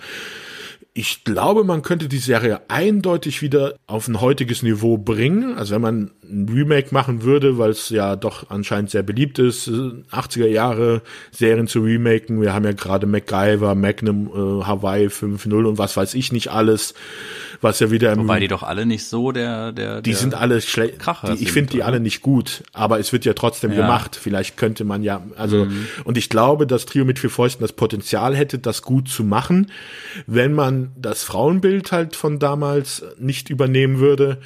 [0.95, 5.57] Ich glaube, man könnte die Serie eindeutig wieder auf ein heutiges Niveau bringen.
[5.57, 9.67] Also wenn man ein Remake machen würde, weil es ja doch anscheinend sehr beliebt ist,
[9.67, 11.01] 80er Jahre
[11.31, 12.41] Serien zu remaken.
[12.41, 16.93] Wir haben ja gerade MacGyver, Magnum, äh, Hawaii 5.0 und was weiß ich nicht alles
[17.63, 18.15] was ja wieder.
[18.17, 20.01] Wobei die doch alle nicht so der der.
[20.01, 20.97] Die der sind alle schlecht.
[21.39, 23.77] Ich finde die alle nicht gut, aber es wird ja trotzdem ja.
[23.77, 24.15] gemacht.
[24.19, 25.87] Vielleicht könnte man ja, also mhm.
[26.03, 29.71] und ich glaube, dass Trio mit vier Fäusten das Potenzial hätte, das gut zu machen,
[30.27, 34.39] wenn man das Frauenbild halt von damals nicht übernehmen würde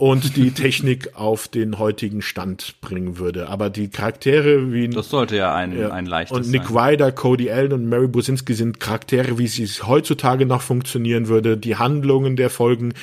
[0.00, 3.50] und die Technik auf den heutigen Stand bringen würde.
[3.50, 6.92] Aber die Charaktere wie das sollte ja ein, ja, ein leichtes und Nick sein.
[6.92, 11.58] Ryder, Cody Allen und Mary Businski sind Charaktere, wie sie heutzutage noch funktionieren würde.
[11.58, 12.94] Die Handlungen der Folgen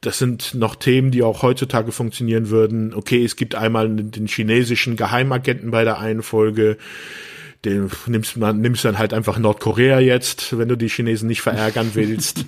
[0.00, 2.92] das sind noch Themen, die auch heutzutage funktionieren würden.
[2.92, 6.76] Okay, es gibt einmal den chinesischen Geheimagenten bei der einen Folge
[7.64, 11.90] den nimmst man nimmst dann halt einfach Nordkorea jetzt, wenn du die Chinesen nicht verärgern
[11.94, 12.44] willst.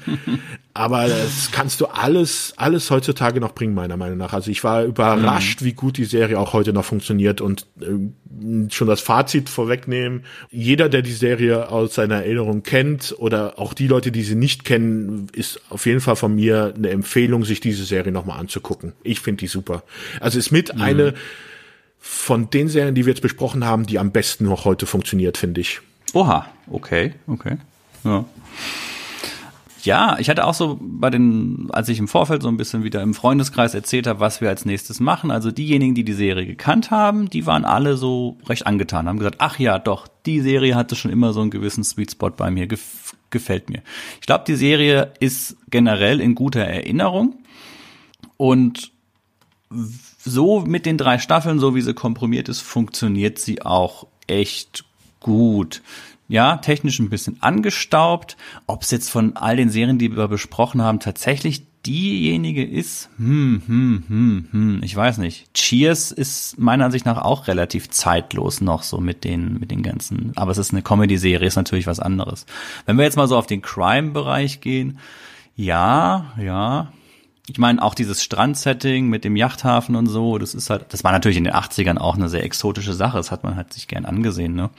[0.73, 4.33] Aber das kannst du alles alles heutzutage noch bringen meiner Meinung nach.
[4.33, 5.67] Also ich war überrascht, mhm.
[5.67, 10.25] wie gut die Serie auch heute noch funktioniert und äh, schon das Fazit vorwegnehmen.
[10.51, 14.65] Jeder, der die Serie aus seiner Erinnerung kennt oder auch die Leute, die sie nicht
[14.65, 18.95] kennen, ist auf jeden Fall von mir eine Empfehlung, sich diese Serie nochmal anzugucken.
[19.05, 19.85] Ich finde die super.
[20.19, 20.83] Also ist mit mhm.
[20.83, 21.15] eine
[22.07, 25.63] von den Serien, die wir jetzt besprochen haben, die am besten noch heute funktioniert, finde
[25.63, 25.81] ich.
[26.13, 27.57] Oha, okay, okay.
[28.05, 28.27] Ja.
[29.83, 33.01] Ja, ich hatte auch so bei den, als ich im Vorfeld so ein bisschen wieder
[33.01, 35.31] im Freundeskreis erzählt habe, was wir als nächstes machen.
[35.31, 39.37] Also diejenigen, die die Serie gekannt haben, die waren alle so recht angetan, haben gesagt,
[39.39, 42.67] ach ja, doch, die Serie hatte schon immer so einen gewissen Sweet Spot bei mir,
[42.67, 43.83] gef gefällt mir.
[44.21, 47.39] Ich glaube, die Serie ist generell in guter Erinnerung
[48.37, 48.93] und
[50.25, 54.85] so mit den drei Staffeln, so wie sie komprimiert ist, funktioniert sie auch echt
[55.21, 55.83] gut.
[56.27, 58.37] Ja, technisch ein bisschen angestaubt.
[58.67, 63.63] Ob es jetzt von all den Serien, die wir besprochen haben, tatsächlich diejenige ist, hm,
[63.67, 65.53] hm, hm, hm, ich weiß nicht.
[65.53, 70.33] Cheers ist meiner Ansicht nach auch relativ zeitlos noch so mit den, mit den ganzen,
[70.35, 72.47] aber es ist eine Comedy-Serie, ist natürlich was anderes.
[72.87, 74.99] Wenn wir jetzt mal so auf den Crime-Bereich gehen,
[75.57, 76.93] ja, ja,
[77.47, 81.13] ich meine, auch dieses Strandsetting mit dem Yachthafen und so, das ist halt, das war
[81.13, 84.07] natürlich in den 80ern auch eine sehr exotische Sache, das hat man halt sich gern
[84.07, 84.71] angesehen, ne?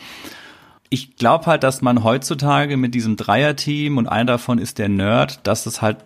[0.90, 5.46] Ich glaube halt, dass man heutzutage mit diesem Dreierteam und einer davon ist der Nerd,
[5.46, 5.98] dass das halt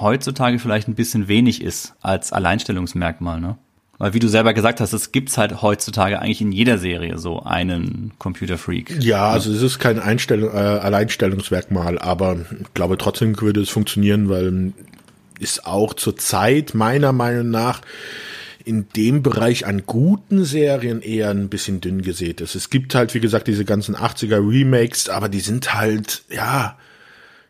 [0.00, 3.56] heutzutage vielleicht ein bisschen wenig ist als Alleinstellungsmerkmal, ne?
[3.98, 7.42] Weil wie du selber gesagt hast, es gibt's halt heutzutage eigentlich in jeder Serie so
[7.44, 8.96] einen Computerfreak.
[9.00, 14.28] Ja, also es ist kein Einstellung, äh, Alleinstellungsmerkmal, aber ich glaube trotzdem würde es funktionieren,
[14.28, 14.72] weil
[15.42, 17.82] ist auch zurzeit meiner Meinung nach
[18.64, 22.54] in dem Bereich an guten Serien eher ein bisschen dünn gesät ist.
[22.54, 26.76] Es gibt halt, wie gesagt, diese ganzen 80er Remakes, aber die sind halt, ja,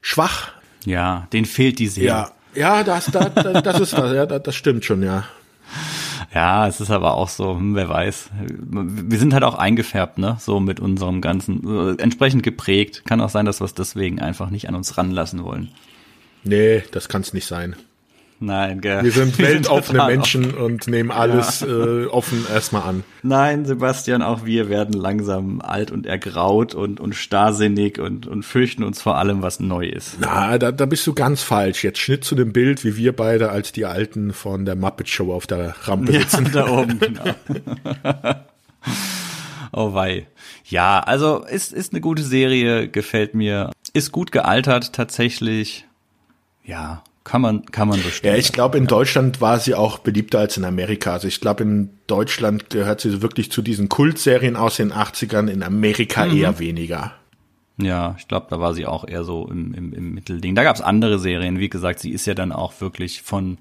[0.01, 0.53] schwach.
[0.85, 2.09] Ja, denen fehlt die Serie.
[2.09, 5.25] Ja, ja das, das, das ist das, ja, das stimmt schon, ja.
[6.35, 8.31] Ja, es ist aber auch so, hm, wer weiß.
[8.71, 10.37] Wir sind halt auch eingefärbt, ne?
[10.41, 13.03] So mit unserem ganzen, äh, entsprechend geprägt.
[13.05, 15.69] Kann auch sein, dass wir es deswegen einfach nicht an uns ranlassen wollen.
[16.45, 17.77] Nee, das kann es nicht sein.
[18.43, 19.05] Nein, gell.
[19.05, 20.59] Wir sind weltoffene Menschen offen.
[20.59, 21.69] und nehmen alles ja.
[21.69, 23.05] äh, offen erstmal an.
[23.23, 28.83] Nein, Sebastian, auch wir werden langsam alt und ergraut und, und starrsinnig und, und fürchten
[28.83, 30.17] uns vor allem, was neu ist.
[30.21, 31.85] Na, da, da bist du ganz falsch.
[31.85, 35.33] Jetzt Schnitt zu dem Bild, wie wir beide als die Alten von der Muppet Show
[35.33, 36.47] auf der Rampe sitzen.
[36.47, 37.35] Ja, da oben, genau.
[39.73, 40.27] oh wei.
[40.65, 43.71] Ja, also ist, ist eine gute Serie, gefällt mir.
[43.93, 45.87] Ist gut gealtert tatsächlich
[46.65, 48.35] ja, kann man, kann man bestimmen.
[48.35, 51.13] Ja, ich glaube, in Deutschland war sie auch beliebter als in Amerika.
[51.13, 55.63] Also ich glaube, in Deutschland gehört sie wirklich zu diesen Kultserien aus den 80ern, in
[55.63, 56.37] Amerika mhm.
[56.37, 57.13] eher weniger.
[57.79, 60.55] Ja, ich glaube, da war sie auch eher so im, im, im Mittelding.
[60.55, 61.59] Da gab es andere Serien.
[61.59, 63.59] Wie gesagt, sie ist ja dann auch wirklich von,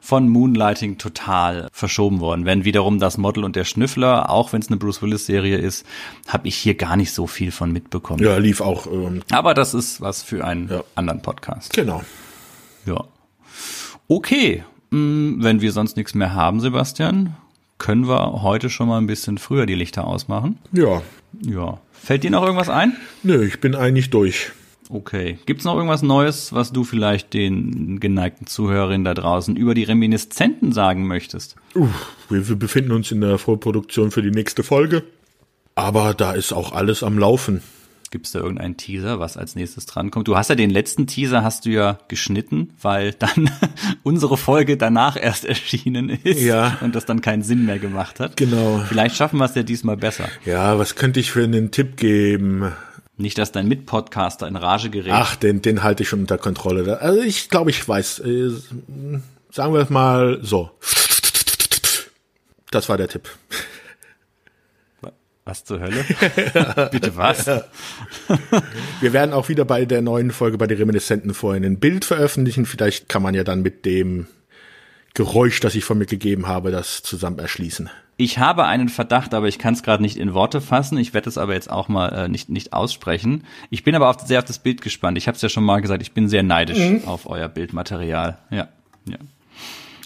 [0.00, 2.44] von Moonlighting total verschoben worden.
[2.44, 5.86] Wenn wiederum das Model und der Schnüffler, auch wenn es eine Bruce Willis-Serie ist,
[6.28, 8.22] habe ich hier gar nicht so viel von mitbekommen.
[8.22, 8.86] Ja, lief auch.
[8.86, 10.84] Ähm, Aber das ist was für einen ja.
[10.94, 11.72] anderen Podcast.
[11.72, 12.02] Genau.
[12.86, 13.04] Ja.
[14.08, 17.34] Okay, mm, wenn wir sonst nichts mehr haben, Sebastian,
[17.78, 20.58] können wir heute schon mal ein bisschen früher die Lichter ausmachen.
[20.72, 21.02] Ja.
[21.42, 21.78] Ja.
[21.92, 22.96] Fällt dir noch irgendwas ein?
[23.22, 24.52] Nö, ich bin eigentlich durch.
[24.90, 25.38] Okay.
[25.46, 30.72] Gibt's noch irgendwas Neues, was du vielleicht den geneigten Zuhörerinnen da draußen über die Reminiszenten
[30.72, 31.56] sagen möchtest?
[31.74, 35.02] Uff, wir, wir befinden uns in der Vorproduktion für die nächste Folge.
[35.74, 37.62] Aber da ist auch alles am Laufen.
[38.14, 40.28] Gibt es da irgendeinen Teaser, was als nächstes drankommt?
[40.28, 43.50] Du hast ja den letzten Teaser hast du ja geschnitten, weil dann
[44.04, 46.78] unsere Folge danach erst erschienen ist ja.
[46.80, 48.36] und das dann keinen Sinn mehr gemacht hat.
[48.36, 48.84] Genau.
[48.88, 50.28] Vielleicht schaffen wir es ja diesmal besser.
[50.44, 52.70] Ja, was könnte ich für einen Tipp geben?
[53.16, 55.12] Nicht, dass dein Mitpodcaster in Rage gerät.
[55.12, 57.00] Ach, den, den halte ich schon unter Kontrolle.
[57.00, 58.20] Also ich glaube, ich weiß.
[58.20, 58.50] Äh,
[59.50, 60.70] sagen wir es mal so.
[62.70, 63.28] Das war der Tipp.
[65.44, 66.04] Was zur Hölle?
[66.90, 67.46] Bitte was?
[69.00, 72.64] Wir werden auch wieder bei der neuen Folge bei den Reminiszenten vorhin ein Bild veröffentlichen.
[72.64, 74.26] Vielleicht kann man ja dann mit dem
[75.12, 77.90] Geräusch, das ich von mir gegeben habe, das zusammen erschließen.
[78.16, 80.96] Ich habe einen Verdacht, aber ich kann es gerade nicht in Worte fassen.
[80.96, 83.44] Ich werde es aber jetzt auch mal äh, nicht, nicht aussprechen.
[83.70, 85.18] Ich bin aber auf, sehr auf das Bild gespannt.
[85.18, 87.02] Ich habe es ja schon mal gesagt, ich bin sehr neidisch mhm.
[87.06, 88.38] auf euer Bildmaterial.
[88.50, 88.68] Ja,
[89.04, 89.18] ja.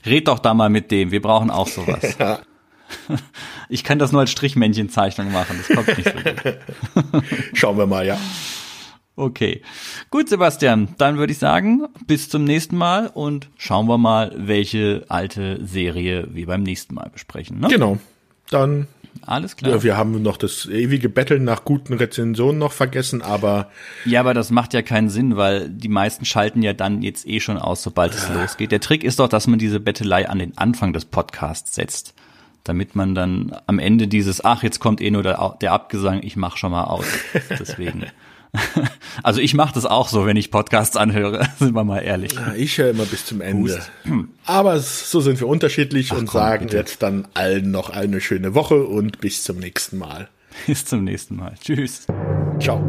[0.04, 1.12] Red doch da mal mit dem.
[1.12, 2.16] Wir brauchen auch sowas.
[3.70, 5.58] Ich kann das nur als Strichmännchenzeichnung machen.
[5.58, 7.22] Das kommt nicht so gut.
[7.52, 8.18] Schauen wir mal, ja.
[9.14, 9.62] Okay.
[10.10, 15.04] Gut, Sebastian, dann würde ich sagen, bis zum nächsten Mal und schauen wir mal, welche
[15.08, 17.58] alte Serie wir beim nächsten Mal besprechen.
[17.58, 17.68] Ne?
[17.68, 17.98] Genau.
[18.48, 18.86] Dann.
[19.22, 19.72] Alles klar.
[19.72, 23.70] Ja, wir haben noch das ewige Betteln nach guten Rezensionen noch vergessen, aber.
[24.04, 27.40] Ja, aber das macht ja keinen Sinn, weil die meisten schalten ja dann jetzt eh
[27.40, 28.70] schon aus, sobald es losgeht.
[28.70, 32.14] Der Trick ist doch, dass man diese Bettelei an den Anfang des Podcasts setzt
[32.64, 36.36] damit man dann am Ende dieses, ach, jetzt kommt eh nur der, der Abgesang, ich
[36.36, 37.06] mach schon mal aus.
[37.58, 38.06] Deswegen.
[39.22, 42.32] Also ich mache das auch so, wenn ich Podcasts anhöre, sind wir mal ehrlich.
[42.56, 43.74] Ich höre immer bis zum Ende.
[43.74, 43.90] Hust.
[44.46, 46.78] Aber so sind wir unterschiedlich Ach, und komm, sagen bitte.
[46.78, 50.28] jetzt dann allen noch eine schöne Woche und bis zum nächsten Mal.
[50.66, 51.54] Bis zum nächsten Mal.
[51.60, 52.06] Tschüss.
[52.58, 52.82] Ciao.